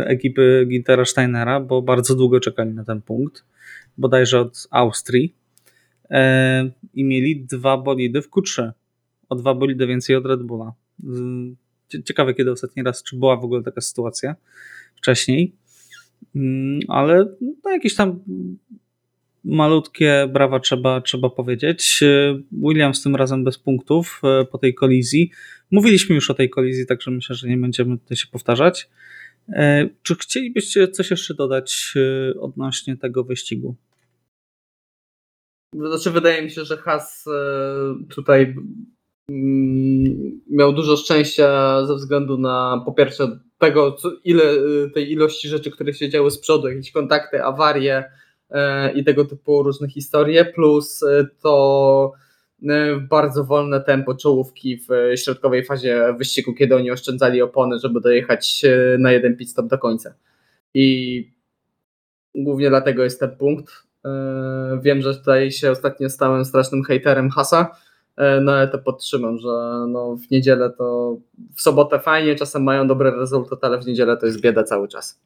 ekipy 0.06 0.66
Gintera 0.70 1.06
Steinera, 1.06 1.60
bo 1.60 1.82
bardzo 1.82 2.16
długo 2.16 2.40
czekali 2.40 2.74
na 2.74 2.84
ten 2.84 3.02
punkt, 3.02 3.46
bodajże 3.98 4.40
od 4.40 4.68
Austrii. 4.72 5.36
I 6.94 7.04
mieli 7.04 7.46
dwa 7.46 7.78
bolidy 7.78 8.22
w 8.22 8.30
Q3. 8.30 8.72
O 9.30 9.36
dwa 9.36 9.54
bolidy 9.54 9.88
więcej 9.88 10.16
od 10.16 10.26
Red 10.26 10.44
Bulla. 10.44 10.74
Ciekawe, 12.06 12.34
kiedy 12.34 12.52
ostatni 12.52 12.84
raz, 12.84 13.04
czy 13.04 13.18
była 13.18 13.38
w 13.38 13.44
ogóle 13.44 13.64
taka 13.64 13.82
sytuacja 13.82 14.36
wcześniej. 14.96 15.63
Mm, 16.36 16.80
ale 16.88 17.26
no, 17.42 17.72
jakieś 17.72 17.96
tam 17.96 18.20
malutkie 19.44 20.30
brawa 20.34 20.60
trzeba, 20.60 21.02
trzeba 21.02 21.30
powiedzieć. 21.30 22.04
Williams 22.52 23.04
tym 23.04 23.16
razem 23.16 23.44
bez 23.44 23.58
punktów 23.58 24.22
e, 24.24 24.46
po 24.46 24.58
tej 24.58 24.74
kolizji. 24.74 25.32
Mówiliśmy 25.72 26.16
już 26.16 26.30
o 26.30 26.34
tej 26.34 26.50
kolizji, 26.50 26.86
także 26.86 27.12
myślę, 27.12 27.36
że 27.36 27.48
nie 27.48 27.58
będziemy 27.58 27.98
tutaj 27.98 28.18
się 28.18 28.28
powtarzać. 28.32 28.90
E, 29.50 29.90
czy 30.04 30.16
chcielibyście 30.16 30.88
coś 30.88 31.12
jeszcze 31.12 31.34
dodać 31.34 31.94
odnośnie 32.40 32.98
tego 32.98 33.24
wyścigu? 33.24 33.76
Znaczy, 35.76 36.12
wydaje 36.12 36.42
mi 36.42 36.52
się, 36.52 36.66
że 36.66 36.78
Has 36.78 37.26
tutaj 38.10 38.56
miał 40.50 40.74
dużo 40.74 40.98
szczęścia 40.98 41.86
ze 41.86 41.96
względu 41.96 42.38
na 42.38 42.82
po 42.86 42.92
pierwsze 42.92 43.40
tego, 43.58 43.92
co, 43.92 44.12
ile 44.24 44.44
y, 44.44 44.90
tej 44.94 45.12
ilości 45.12 45.48
rzeczy, 45.48 45.72
które 45.72 45.94
się 45.94 46.10
działy 46.10 46.32
z 46.32 46.40
przodu, 46.40 46.68
jakieś 46.68 46.92
kontakty, 46.92 47.44
awarie 47.44 48.04
e, 48.50 48.94
i 48.94 49.04
tego 49.04 49.26
typu 49.26 49.64
różne 49.64 49.90
historie, 49.90 50.46
plus 50.46 51.04
e, 51.04 51.28
to 51.42 52.12
e, 52.70 52.96
bardzo 53.10 53.44
wolne 53.44 53.82
tempo 53.82 54.16
czołówki 54.16 54.78
w 54.78 55.18
środkowej 55.18 55.66
fazie 55.66 56.16
wyścigu, 56.18 56.54
kiedy 56.54 56.76
oni 56.76 56.92
oszczędzali 56.92 57.42
opony, 57.42 57.80
żeby 57.80 58.02
dojechać 58.02 58.62
na 59.00 59.12
jeden 59.12 59.38
pit 59.38 59.50
stop 59.50 59.68
do 59.68 59.78
końca. 59.78 60.16
I 60.74 61.34
głównie 62.36 62.70
dlatego 62.70 63.04
jest 63.04 63.20
ten 63.20 63.36
punkt. 63.38 63.74
Wiem, 64.82 65.02
że 65.02 65.16
tutaj 65.16 65.52
się 65.52 65.72
ostatnio 65.72 66.10
stałem 66.10 66.46
strasznym 66.46 66.84
haterem 66.84 67.30
Hasa, 67.30 67.76
E, 67.76 67.93
no 68.18 68.52
ale 68.52 68.68
to 68.68 68.80
podtrzymam, 68.80 69.38
że 69.38 69.48
no, 69.90 70.16
w 70.16 70.32
niedzielę 70.32 70.70
to 70.78 71.18
w 71.56 71.62
sobotę 71.62 72.00
fajnie, 72.00 72.36
czasem 72.36 72.64
mają 72.64 72.88
dobre 72.88 73.12
rezultaty, 73.12 73.68
ale 73.68 73.78
w 73.78 73.86
niedzielę 73.86 74.18
to 74.18 74.26
jest 74.26 74.42
bieda 74.42 74.64
cały 74.64 74.88
czas. 74.88 75.22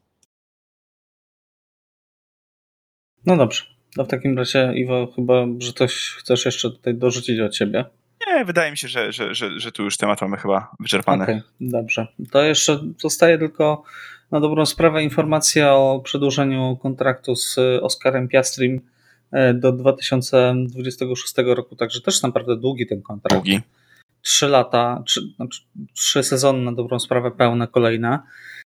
No 3.26 3.36
dobrze. 3.36 3.64
No 3.96 4.04
w 4.04 4.08
takim 4.08 4.38
razie, 4.38 4.72
Iwo, 4.74 5.12
chyba, 5.16 5.46
że 5.58 5.72
coś 5.72 6.10
chcesz 6.18 6.44
jeszcze 6.44 6.70
tutaj 6.70 6.94
dorzucić 6.94 7.40
od 7.40 7.52
ciebie. 7.52 7.84
Nie, 8.26 8.44
wydaje 8.44 8.70
mi 8.70 8.76
się, 8.76 8.88
że, 8.88 9.12
że, 9.12 9.34
że, 9.34 9.60
że 9.60 9.72
tu 9.72 9.82
już 9.84 9.96
temat 9.96 10.20
mamy 10.22 10.36
chyba 10.36 10.70
wyczerpany. 10.80 11.22
Okej, 11.22 11.36
okay, 11.36 11.48
dobrze. 11.60 12.06
To 12.30 12.42
jeszcze 12.42 12.80
zostaje 12.98 13.38
tylko 13.38 13.82
na 14.30 14.40
dobrą 14.40 14.66
sprawę 14.66 15.02
informacja 15.02 15.74
o 15.74 16.00
przedłużeniu 16.04 16.78
kontraktu 16.82 17.34
z 17.34 17.56
Oskarem 17.82 18.28
Piastrim 18.28 18.80
E, 18.80 18.80
do 19.54 19.72
2026 19.72 21.34
roku, 21.46 21.76
także 21.76 22.00
też 22.00 22.22
naprawdę 22.22 22.56
długi 22.56 22.86
ten 22.86 23.02
kontrakt. 23.02 23.34
Długi. 23.34 23.60
Trzy 24.22 24.48
lata, 24.48 25.02
trzy, 25.06 25.20
znaczy, 25.36 25.60
trzy 25.94 26.22
sezony 26.22 26.64
na 26.64 26.72
dobrą 26.72 26.98
sprawę 26.98 27.30
pełne 27.30 27.68
kolejne. 27.68 28.18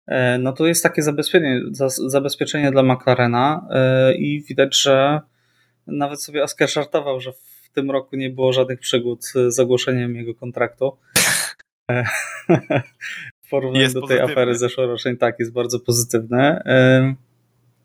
E, 0.07 0.37
no 0.37 0.53
to 0.53 0.67
jest 0.67 0.83
takie 0.83 1.01
zabezpieczenie, 1.01 1.61
zabezpieczenie 2.07 2.71
dla 2.71 2.83
McLarena 2.83 3.67
e, 3.71 4.15
i 4.15 4.43
widać, 4.43 4.81
że 4.81 5.21
nawet 5.87 6.23
sobie 6.23 6.43
Oscar 6.43 6.69
żartował, 6.69 7.19
że 7.19 7.31
w 7.31 7.69
tym 7.73 7.91
roku 7.91 8.15
nie 8.15 8.29
było 8.29 8.53
żadnych 8.53 8.79
przygód 8.79 9.25
z 9.47 9.59
ogłoszeniem 9.59 10.15
jego 10.15 10.35
kontraktu. 10.35 10.97
w 13.41 13.49
porównaniu 13.49 13.87
do 13.87 13.93
tej 13.93 14.01
pozytywny. 14.01 14.31
afery 14.33 14.57
zeszłorocznej, 14.57 15.17
tak, 15.17 15.39
jest 15.39 15.53
bardzo 15.53 15.79
pozytywne. 15.79 16.63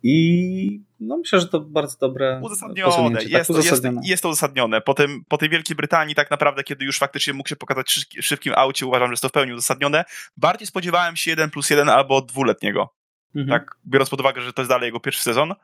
I 0.07 0.81
no 1.01 1.17
myślę, 1.17 1.41
że 1.41 1.49
to 1.49 1.61
bardzo 1.61 1.97
dobre. 2.01 2.41
Uzasadnione. 2.43 3.19
Tak, 3.19 3.29
jest, 3.29 3.51
uzasadnione. 3.51 3.97
Jest, 3.97 4.09
jest, 4.09 4.23
to 4.23 4.29
uzasadnione. 4.29 4.81
Po, 4.81 4.95
tym, 4.95 5.25
po 5.29 5.39
tej 5.39 5.49
Wielkiej 5.49 5.77
Brytanii, 5.77 6.15
tak 6.15 6.31
naprawdę, 6.31 6.65
kiedy 6.65 6.85
już 6.85 6.99
faktycznie 6.99 7.33
mógł 7.33 7.49
się 7.49 7.57
pokazać 7.57 8.07
w 8.17 8.23
szybkim 8.23 8.53
aucie, 8.57 8.87
uważam, 8.87 9.09
że 9.09 9.13
jest 9.13 9.23
to 9.23 9.29
w 9.29 9.33
pełni 9.33 9.53
uzasadnione. 9.53 10.05
Bardziej 10.37 10.67
spodziewałem 10.67 11.17
się 11.17 11.31
1 11.31 11.51
plus 11.51 11.71
1 11.71 11.89
albo 11.89 12.23
dwuletniego. 12.23 12.95
Mhm. 13.35 13.61
Tak, 13.61 13.77
biorąc 13.87 14.11
pod 14.11 14.21
uwagę, 14.21 14.41
że 14.41 14.53
to 14.53 14.63
jest 14.63 14.69
dalej 14.69 14.87
jego 14.87 15.01
pierwszy 15.01 15.23
sezon. 15.23 15.55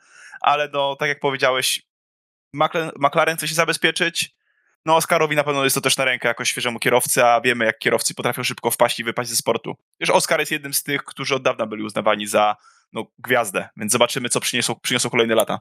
Ale 0.40 0.68
no, 0.72 0.96
tak 0.96 1.08
jak 1.08 1.20
powiedziałeś, 1.20 1.82
McLaren, 2.52 2.90
McLaren 2.96 3.36
chce 3.36 3.48
się 3.48 3.54
zabezpieczyć. 3.54 4.34
No, 4.86 4.96
Oscarowi 4.96 5.36
na 5.36 5.44
pewno 5.44 5.64
jest 5.64 5.74
to 5.74 5.80
też 5.80 5.96
na 5.96 6.04
rękę 6.04 6.28
jako 6.28 6.44
świeżemu 6.44 6.78
kierowcy, 6.78 7.24
a 7.24 7.40
wiemy, 7.40 7.64
jak 7.64 7.78
kierowcy 7.78 8.14
potrafią 8.14 8.42
szybko 8.42 8.70
wpaść 8.70 9.00
i 9.00 9.04
wypaść 9.04 9.30
ze 9.30 9.36
sportu. 9.36 9.76
Wiesz, 10.00 10.10
Oscar 10.10 10.40
jest 10.40 10.52
jednym 10.52 10.74
z 10.74 10.82
tych, 10.82 11.04
którzy 11.04 11.34
od 11.34 11.42
dawna 11.42 11.66
byli 11.66 11.82
uznawani 11.82 12.26
za 12.26 12.56
no, 12.92 13.06
gwiazdę, 13.18 13.68
więc 13.76 13.92
zobaczymy, 13.92 14.28
co 14.28 14.40
przyniosą, 14.40 14.74
przyniosą 14.82 15.10
kolejne 15.10 15.34
lata. 15.34 15.60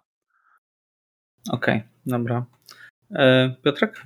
Okej, 1.52 1.78
okay, 1.78 1.90
dobra. 2.06 2.46
E, 3.16 3.56
Piotrek? 3.64 4.04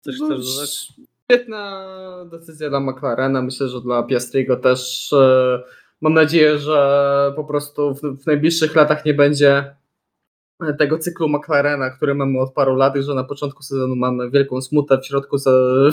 Coś 0.00 0.18
no, 0.18 0.26
chcesz 0.26 0.54
dodać? 0.54 0.92
Świetna 1.24 1.86
decyzja 2.30 2.70
dla 2.70 2.80
McLarena. 2.80 3.42
Myślę, 3.42 3.68
że 3.68 3.80
dla 3.80 4.02
Piastriego 4.02 4.56
też. 4.56 5.12
E, 5.12 5.62
mam 6.00 6.14
nadzieję, 6.14 6.58
że 6.58 7.32
po 7.36 7.44
prostu 7.44 7.94
w, 7.94 8.00
w 8.00 8.26
najbliższych 8.26 8.74
latach 8.74 9.04
nie 9.04 9.14
będzie 9.14 9.76
tego 10.78 10.98
cyklu 10.98 11.28
McLarena, 11.28 11.90
który 11.90 12.14
mamy 12.14 12.40
od 12.40 12.52
paru 12.52 12.76
lat, 12.76 12.94
że 12.96 13.14
na 13.14 13.24
początku 13.24 13.62
sezonu 13.62 13.96
mamy 13.96 14.30
wielką 14.30 14.60
smutę, 14.60 14.98
w 14.98 15.06
środku 15.06 15.36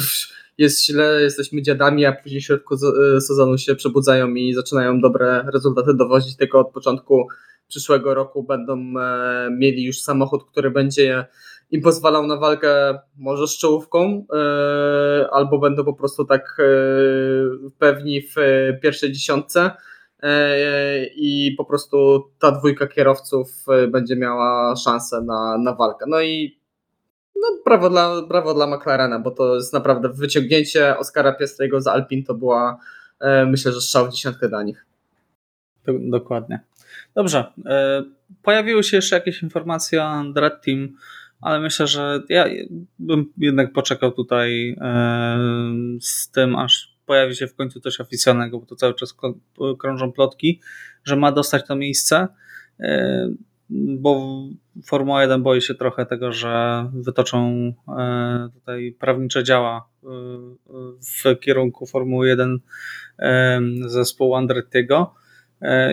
jest 0.57 0.85
źle, 0.85 1.21
jesteśmy 1.21 1.61
dziadami, 1.61 2.05
a 2.05 2.11
później 2.11 2.41
w 2.41 2.43
środku 2.43 2.75
e, 2.75 3.21
sezonu 3.21 3.57
się 3.57 3.75
przebudzają 3.75 4.27
i 4.27 4.53
zaczynają 4.53 5.01
dobre 5.01 5.43
rezultaty 5.53 5.93
dowozić, 5.93 6.35
tylko 6.35 6.59
od 6.59 6.71
początku 6.71 7.27
przyszłego 7.67 8.13
roku 8.13 8.43
będą 8.43 8.93
e, 8.99 9.49
mieli 9.57 9.83
już 9.83 10.01
samochód, 10.01 10.43
który 10.51 10.71
będzie 10.71 11.25
im 11.71 11.81
pozwalał 11.81 12.27
na 12.27 12.37
walkę 12.37 12.99
może 13.17 13.47
z 13.47 13.57
czołówką, 13.57 14.25
e, 14.33 15.27
albo 15.31 15.59
będą 15.59 15.83
po 15.83 15.93
prostu 15.93 16.25
tak 16.25 16.57
pewni 17.79 18.21
w 18.21 18.35
pierwszej 18.81 19.11
dziesiątce 19.11 19.71
i 21.15 21.55
po 21.57 21.65
prostu 21.65 22.23
ta 22.39 22.51
dwójka 22.51 22.87
kierowców 22.87 23.65
będzie 23.87 24.15
miała 24.15 24.75
szansę 24.75 25.21
na, 25.21 25.57
na 25.57 25.75
walkę. 25.75 26.05
No 26.07 26.21
i 26.21 26.59
no, 27.41 27.47
brawo 27.65 27.89
dla, 27.89 28.21
brawo 28.21 28.53
dla 28.53 28.67
McLarena, 28.67 29.19
bo 29.19 29.31
to 29.31 29.55
jest 29.55 29.73
naprawdę 29.73 30.09
wyciągnięcie 30.09 30.97
Oscara 30.97 31.33
Piastrego 31.33 31.81
z 31.81 31.87
Alpin 31.87 32.23
to 32.23 32.33
była 32.33 32.79
e, 33.19 33.45
myślę, 33.45 33.71
że 33.71 33.81
strzał 33.81 34.07
w 34.07 34.11
dziesiątkę 34.11 34.49
dla 34.49 34.63
nich. 34.63 34.85
Dokładnie. 35.99 36.59
Dobrze. 37.15 37.53
E, 37.65 38.03
pojawiły 38.43 38.83
się 38.83 38.97
jeszcze 38.97 39.15
jakieś 39.15 39.43
informacje 39.43 40.03
o 40.03 40.23
Dread 40.33 40.65
Team, 40.65 40.89
ale 41.41 41.59
myślę, 41.59 41.87
że 41.87 42.23
ja 42.29 42.45
bym 42.99 43.33
jednak 43.37 43.73
poczekał 43.73 44.11
tutaj 44.11 44.75
e, 44.81 45.39
z 46.01 46.31
tym, 46.31 46.55
aż 46.55 46.96
pojawi 47.07 47.35
się 47.35 47.47
w 47.47 47.55
końcu 47.55 47.79
coś 47.79 47.99
oficjalnego, 47.99 48.59
bo 48.59 48.65
to 48.65 48.75
cały 48.75 48.93
czas 48.93 49.15
krążą 49.79 50.11
plotki, 50.11 50.61
że 51.03 51.15
ma 51.15 51.31
dostać 51.31 51.67
to 51.67 51.75
miejsce 51.75 52.27
bo 53.69 54.41
Formuła 54.85 55.21
1 55.21 55.43
boi 55.43 55.61
się 55.61 55.75
trochę 55.75 56.05
tego, 56.05 56.31
że 56.31 56.85
wytoczą 56.93 57.73
e, 57.97 58.49
tutaj 58.53 58.95
prawnicze 58.99 59.43
działa 59.43 59.87
e, 60.03 60.07
w 61.01 61.39
kierunku 61.39 61.85
Formuły 61.85 62.27
1 62.27 62.59
e, 63.19 63.61
zespołu 63.85 64.35
Andrettiego 64.35 65.13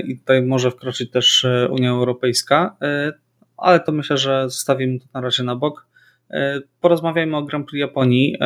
i 0.04 0.18
tutaj 0.18 0.42
może 0.42 0.70
wkroczyć 0.70 1.10
też 1.10 1.46
Unia 1.70 1.90
Europejska, 1.90 2.76
ale 3.56 3.80
to 3.80 3.92
myślę, 3.92 4.18
że 4.18 4.50
zostawimy 4.50 4.98
to 4.98 5.06
na 5.14 5.20
razie 5.20 5.42
na 5.42 5.56
bok. 5.56 5.86
Porozmawiajmy 6.80 7.36
o 7.36 7.42
Grand 7.42 7.66
Prix 7.66 7.80
Japonii. 7.80 8.36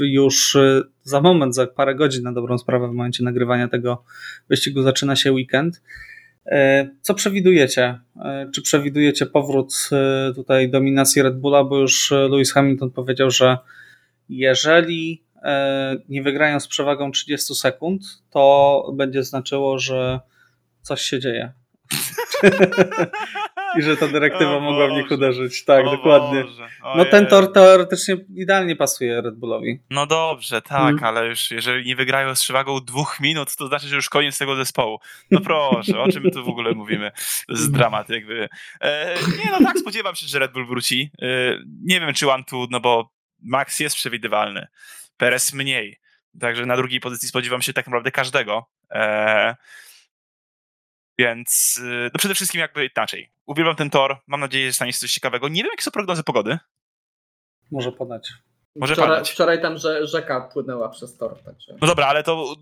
Już 0.00 0.56
za 1.02 1.20
moment, 1.20 1.54
za 1.54 1.66
parę 1.66 1.94
godzin 1.94 2.22
na 2.22 2.32
dobrą 2.32 2.58
sprawę, 2.58 2.88
w 2.88 2.92
momencie 2.92 3.24
nagrywania 3.24 3.68
tego 3.68 4.04
wyścigu 4.48 4.82
zaczyna 4.82 5.16
się 5.16 5.32
weekend. 5.32 5.80
E, 6.46 6.88
co 7.00 7.14
przewidujecie? 7.14 8.00
E, 8.24 8.50
czy 8.54 8.62
przewidujecie 8.62 9.26
powrót 9.26 9.88
e, 9.92 10.34
tutaj 10.34 10.70
dominacji 10.70 11.22
Red 11.22 11.38
Bulla, 11.38 11.64
bo 11.64 11.78
już 11.78 12.10
Lewis 12.10 12.52
Hamilton 12.52 12.90
powiedział, 12.90 13.30
że 13.30 13.58
jeżeli 14.28 15.26
nie 16.08 16.22
wygrają 16.22 16.60
z 16.60 16.68
przewagą 16.68 17.10
30 17.10 17.54
sekund, 17.54 18.02
to 18.30 18.92
będzie 18.96 19.22
znaczyło, 19.22 19.78
że 19.78 20.20
coś 20.82 21.02
się 21.02 21.20
dzieje. 21.20 21.52
I 23.78 23.82
że 23.82 23.96
ta 23.96 24.08
dyrektywa 24.08 24.60
mogła 24.60 24.88
w 24.88 24.90
nich 24.90 25.10
uderzyć. 25.10 25.64
Tak, 25.64 25.86
O 25.86 25.90
dokładnie. 25.90 26.44
No 26.96 27.04
ten 27.04 27.26
tor 27.26 27.52
teoretycznie 27.52 28.16
idealnie 28.34 28.76
pasuje 28.76 29.20
Red 29.20 29.34
Bullowi. 29.34 29.80
No 29.90 30.06
dobrze, 30.06 30.62
tak, 30.62 30.90
Mm. 30.92 31.04
ale 31.04 31.26
już 31.26 31.50
jeżeli 31.50 31.86
nie 31.86 31.96
wygrają 31.96 32.34
z 32.34 32.42
przewagą 32.42 32.80
dwóch 32.80 33.20
minut, 33.20 33.56
to 33.56 33.66
znaczy, 33.66 33.86
że 33.88 33.96
już 33.96 34.08
koniec 34.08 34.38
tego 34.38 34.56
zespołu. 34.56 34.98
No 35.30 35.40
proszę, 35.40 36.00
o 36.00 36.08
czym 36.12 36.22
my 36.22 36.30
tu 36.30 36.44
w 36.44 36.48
ogóle 36.48 36.72
mówimy? 36.72 37.10
To 37.46 37.52
jest 37.52 37.72
dramat 37.72 38.08
jakby. 38.08 38.48
E, 38.80 39.14
nie 39.44 39.50
no 39.50 39.58
tak, 39.66 39.78
spodziewam 39.78 40.14
się, 40.14 40.26
że 40.26 40.38
Red 40.38 40.52
Bull 40.52 40.66
wróci. 40.66 41.10
E, 41.22 41.26
nie 41.82 42.00
wiem, 42.00 42.14
czy 42.14 42.30
One 42.30 42.44
Two, 42.44 42.66
no 42.70 42.80
bo 42.80 43.10
Max 43.42 43.80
jest 43.80 43.96
przewidywalny, 43.96 44.66
Perez 45.16 45.52
mniej. 45.52 46.00
Także 46.40 46.66
na 46.66 46.76
drugiej 46.76 47.00
pozycji 47.00 47.28
spodziewam 47.28 47.62
się 47.62 47.72
tak 47.72 47.86
naprawdę 47.86 48.10
każdego. 48.10 48.66
E, 48.90 49.56
więc 51.18 51.80
e, 51.84 52.10
no 52.12 52.18
przede 52.18 52.34
wszystkim 52.34 52.60
jakby 52.60 52.86
inaczej. 52.96 53.30
Uwielbiam 53.46 53.76
ten 53.76 53.90
tor, 53.90 54.18
mam 54.26 54.40
nadzieję, 54.40 54.66
że 54.66 54.72
stanie 54.72 54.92
się 54.92 54.98
coś 54.98 55.12
ciekawego. 55.12 55.48
Nie 55.48 55.62
wiem, 55.62 55.70
jakie 55.72 55.82
są 55.82 55.90
prognozy 55.90 56.22
pogody. 56.22 56.58
Może 57.70 57.92
podać. 57.92 58.32
Może 58.76 58.94
wczoraj, 58.94 59.10
padać. 59.10 59.30
wczoraj 59.30 59.62
tam 59.62 59.78
że, 59.78 60.06
rzeka 60.06 60.40
płynęła 60.40 60.88
przez 60.88 61.16
tor. 61.16 61.42
Także. 61.42 61.74
No 61.80 61.86
dobra, 61.86 62.06
ale 62.06 62.22
to 62.22 62.54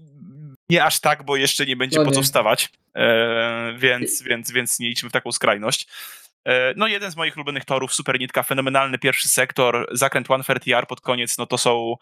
nie 0.69 0.85
aż 0.85 1.01
tak, 1.01 1.23
bo 1.23 1.37
jeszcze 1.37 1.67
nie 1.67 1.77
będzie 1.77 1.99
No 1.99 2.05
po 2.05 2.11
co 2.11 2.23
wstawać, 2.23 2.73
e, 2.95 3.75
więc, 3.79 4.23
więc, 4.23 4.51
więc 4.51 4.79
nie 4.79 4.89
idźmy 4.89 5.09
w 5.09 5.13
taką 5.13 5.33
skrajność. 5.33 5.89
E, 6.45 6.75
no 6.77 6.87
jeden 6.87 7.11
z 7.11 7.17
moich 7.17 7.37
ulubionych 7.37 7.65
torów, 7.65 7.95
super 7.95 8.21
nitka, 8.21 8.43
fenomenalny 8.43 8.99
pierwszy 8.99 9.29
sektor, 9.29 9.89
zakręt 9.93 10.29
130R 10.29 10.87
pod 10.87 11.01
koniec, 11.01 11.39
no 11.39 11.47
to 11.47 11.59
są 11.59 11.97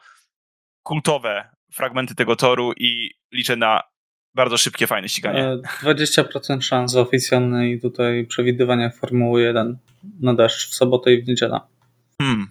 kultowe 0.83 1.49
fragmenty 1.73 2.15
tego 2.15 2.37
toru 2.37 2.73
i 2.77 3.11
liczę 3.33 3.57
na 3.57 3.83
bardzo 4.35 4.57
szybkie, 4.59 4.87
fajne 4.87 5.09
ściganie. 5.09 5.45
E, 5.45 5.61
20% 5.83 6.61
szans 6.63 6.97
oficjalnej 6.97 7.81
tutaj 7.81 8.27
przewidywania 8.27 8.91
Formuły 8.91 9.43
1 9.43 9.77
na 10.21 10.35
deszcz 10.35 10.71
w 10.71 10.75
sobotę 10.75 11.13
i 11.13 11.23
w 11.23 11.29
niedzielę. 11.29 11.61
Hmm. 12.23 12.47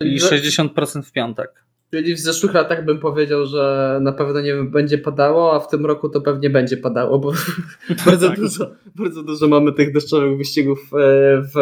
I 0.00 0.20
Że- 0.20 0.28
60% 0.28 1.02
w 1.02 1.12
piątek. 1.12 1.64
Czyli 1.90 2.14
w 2.14 2.20
zeszłych 2.20 2.54
latach 2.54 2.84
bym 2.84 2.98
powiedział, 2.98 3.46
że 3.46 3.98
na 4.02 4.12
pewno 4.12 4.40
nie 4.40 4.54
będzie 4.54 4.98
padało, 4.98 5.54
a 5.54 5.60
w 5.60 5.68
tym 5.68 5.86
roku 5.86 6.08
to 6.08 6.20
pewnie 6.20 6.50
będzie 6.50 6.76
padało, 6.76 7.18
bo 7.18 7.32
bardzo, 8.06 8.28
Tak. 8.28 8.40
dużo, 8.40 8.70
bardzo 8.94 9.22
dużo 9.22 9.48
mamy 9.48 9.72
tych 9.72 9.92
deszczowych 9.92 10.38
wyścigów 10.38 10.78
e, 10.78 10.96
w, 11.42 11.52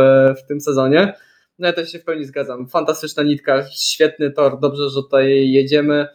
w 0.45 0.47
tym 0.49 0.61
sezonie. 0.61 1.15
No 1.59 1.67
ja 1.67 1.73
też 1.73 1.93
się 1.93 1.99
w 1.99 2.05
pełni 2.05 2.25
zgadzam. 2.25 2.69
Fantastyczna 2.69 3.23
nitka, 3.23 3.65
świetny 3.71 4.31
tor, 4.31 4.61
dobrze, 4.61 4.91
że 4.91 5.03
tutaj 5.03 5.51
jedziemy. 5.51 6.07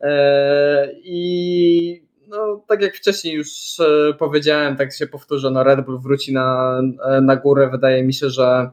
E, 0.00 0.92
I 1.04 2.05
no, 2.26 2.64
tak 2.68 2.82
jak 2.82 2.96
wcześniej 2.96 3.34
już 3.34 3.80
e, 3.80 4.14
powiedziałem, 4.18 4.76
tak 4.76 4.94
się 4.94 5.06
powtórzę, 5.06 5.50
no 5.50 5.64
Red 5.64 5.84
Bull 5.84 6.00
wróci 6.00 6.32
na, 6.32 6.80
e, 7.04 7.20
na 7.20 7.36
górę. 7.36 7.68
Wydaje 7.70 8.02
mi 8.02 8.14
się, 8.14 8.30
że 8.30 8.70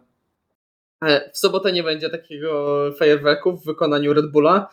e, 1.06 1.32
w 1.32 1.38
sobotę 1.38 1.72
nie 1.72 1.84
będzie 1.84 2.10
takiego 2.10 2.80
fajerwerku 2.99 3.58
w 3.58 3.66
wykonaniu 3.66 4.14
Red 4.14 4.32
Bulla. 4.32 4.70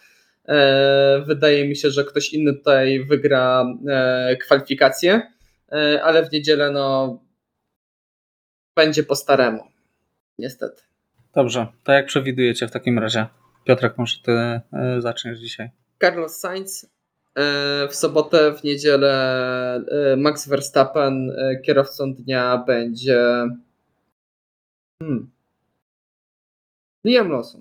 Wydaje 1.26 1.68
mi 1.68 1.76
się, 1.76 1.91
że 1.91 2.05
ktoś 2.05 2.33
inny 2.33 2.55
tutaj 2.55 3.05
wygra 3.05 3.66
kwalifikacje, 4.41 5.33
ale 6.03 6.26
w 6.26 6.33
niedzielę 6.33 6.70
no 6.70 7.18
będzie 8.76 9.03
po 9.03 9.16
staremu. 9.16 9.62
Niestety. 10.39 10.83
Dobrze, 11.35 11.66
to 11.85 11.93
jak 11.93 12.07
przewidujecie 12.07 12.68
w 12.68 12.70
takim 12.70 12.99
razie? 12.99 13.26
Piotrek, 13.64 13.99
może 13.99 14.16
ty 14.22 14.61
zaczniesz 15.01 15.39
dzisiaj. 15.39 15.70
Carlos 16.01 16.37
Sainz 16.37 16.87
w 17.91 17.95
sobotę, 17.95 18.53
w 18.53 18.64
niedzielę 18.64 19.12
e, 20.12 20.16
Max 20.16 20.49
Verstappen 20.49 21.30
e, 21.30 21.61
kierowcą 21.61 22.14
dnia 22.14 22.59
będzie 22.66 23.47
hmm. 25.03 25.30
Liam 27.05 27.28
Lawson. 27.28 27.61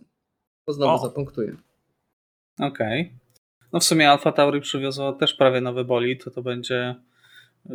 To 0.66 0.74
znowu 0.74 0.94
O. 0.94 0.98
zapunktuje. 0.98 1.56
Okej. 2.60 3.14
No 3.74 3.80
w 3.80 3.84
sumie 3.84 4.12
Alfa 4.12 4.32
Tauri 4.32 4.62
przywiozło 4.62 5.14
też 5.14 5.34
prawie 5.34 5.62
nowy 5.62 5.86
bolid, 5.86 6.24
to 6.24 6.32
to 6.32 6.42
będzie 6.42 6.76
e, 6.76 6.96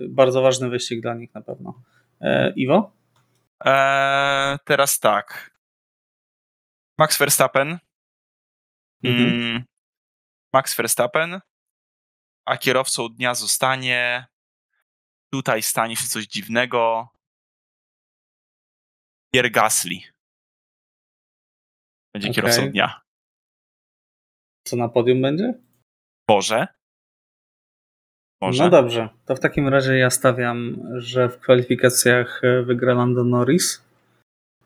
bardzo 0.09 0.43
ważny 0.43 0.69
wyścig 0.69 1.01
dla 1.01 1.15
nich 1.15 1.35
na 1.35 1.41
pewno. 1.41 1.83
E, 2.21 2.53
Iwo? 2.57 2.93
E, 3.65 4.59
teraz 4.65 5.01
tak. 5.01 5.51
Max 6.99 7.19
Verstappen. 7.19 7.79
Mhm. 9.05 9.29
Mm, 9.29 9.65
Max 10.53 10.77
Verstappen. 10.77 11.41
A 12.47 12.57
kierowcą 12.59 13.09
dnia 13.09 13.35
zostanie. 13.35 14.27
Tutaj 15.33 15.63
stanie 15.63 15.97
się 15.97 16.09
coś 16.09 16.27
dziwnego. 16.27 17.09
Pierre 19.35 19.51
Gasly. 19.51 19.97
Będzie 22.15 22.29
Okej. 22.31 22.35
kierowcą 22.35 22.71
dnia. 22.71 23.01
Co 24.67 24.77
na 24.77 24.89
podium 24.89 25.23
będzie? 25.23 25.55
Może. 26.29 26.67
Może. 28.41 28.65
No 28.65 28.71
dobrze, 28.71 29.09
to 29.27 29.37
w 29.37 29.41
takim 29.41 29.69
razie 29.69 29.97
ja 29.97 30.11
stawiam, 30.11 30.77
że 30.97 31.29
w 31.29 31.39
kwalifikacjach 31.39 32.45
e, 32.45 32.63
wygra 32.63 32.95
Lando 32.95 33.25
Norris. 33.25 33.85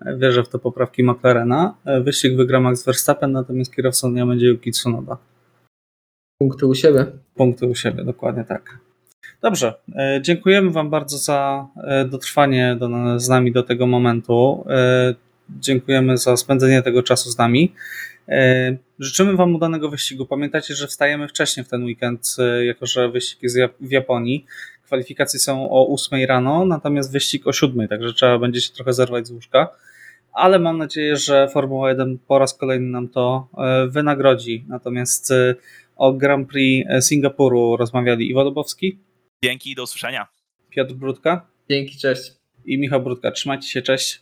E, 0.01 0.17
Wierzę 0.17 0.43
w 0.43 0.49
to 0.49 0.59
poprawki 0.59 1.05
McLarena. 1.05 1.75
E, 1.85 2.01
Wyścig 2.01 2.37
wygra 2.37 2.61
Max 2.61 2.85
Verstappen, 2.85 3.33
natomiast 3.33 3.77
kierowcą 3.77 4.13
dnia 4.13 4.27
będzie 4.27 4.47
Yuki 4.47 4.71
Tsunoda. 4.73 5.19
Punkty 6.39 6.67
u 6.67 6.75
siebie. 6.75 7.07
Punkty 7.35 7.67
u 7.67 7.75
siebie, 7.75 8.05
dokładnie 8.05 8.45
tak. 8.45 8.79
Dobrze, 9.43 9.75
e, 9.97 10.21
dziękujemy 10.23 10.71
Wam 10.71 10.91
bardzo 10.91 11.19
za 11.19 11.67
e, 11.77 12.05
dotrwanie 12.05 12.77
do, 12.81 12.89
z 13.21 13.29
nami 13.29 13.53
do 13.53 13.63
tego 13.63 13.87
momentu. 13.87 14.65
E, 14.71 15.15
Dziękujemy 15.61 16.19
za 16.19 16.37
spędzenie 16.37 16.83
tego 16.83 17.03
czasu 17.03 17.31
z 17.31 17.39
nami. 17.39 17.73
Życzymy 18.99 19.37
Wam 19.37 19.55
udanego 19.55 19.89
wyścigu. 19.91 20.27
Pamiętajcie, 20.27 20.75
że 20.75 20.87
wstajemy 20.87 21.29
wcześniej 21.29 21.67
w 21.67 21.69
ten 21.69 21.85
weekend, 21.85 22.37
jako 22.67 22.87
że 22.87 23.09
wyścig 23.09 23.43
jest 23.43 23.57
w 23.81 23.91
Japonii. 23.91 24.47
Kwalifikacje 24.85 25.41
są 25.41 25.71
o 25.71 25.95
8 25.95 26.25
rano, 26.25 26.67
natomiast 26.67 27.13
wyścig 27.13 27.47
o 27.47 27.53
7, 27.53 27.89
także 27.89 28.13
trzeba 28.13 28.39
będzie 28.39 28.61
się 28.61 28.73
trochę 28.73 28.93
zerwać 28.93 29.27
z 29.27 29.31
łóżka. 29.31 29.69
Ale 30.33 30.59
mam 30.59 30.79
nadzieję, 30.79 31.17
że 31.17 31.49
Formuła 31.49 31.89
1 31.89 32.19
po 32.27 32.39
raz 32.39 32.55
kolejny 32.55 32.91
nam 32.91 33.09
to 33.09 33.49
wynagrodzi. 33.89 34.65
Natomiast 34.69 35.33
o 35.99 36.13
Grand 36.13 36.49
Prix 36.49 36.87
Singapuru 37.01 37.77
rozmawiali 37.77 38.31
Iwo 38.31 38.45
Lubowski, 38.45 38.99
Dzięki 39.45 39.71
i 39.71 39.75
do 39.75 39.83
usłyszenia. 39.83 40.27
Piotr 40.71 40.95
Brudka 40.95 41.47
Dzięki, 41.71 41.99
cześć. 41.99 42.33
i 42.65 42.79
Michał 42.79 43.03
Brudka. 43.03 43.31
Trzymajcie 43.31 43.69
się, 43.69 43.83
cześć. 43.83 44.21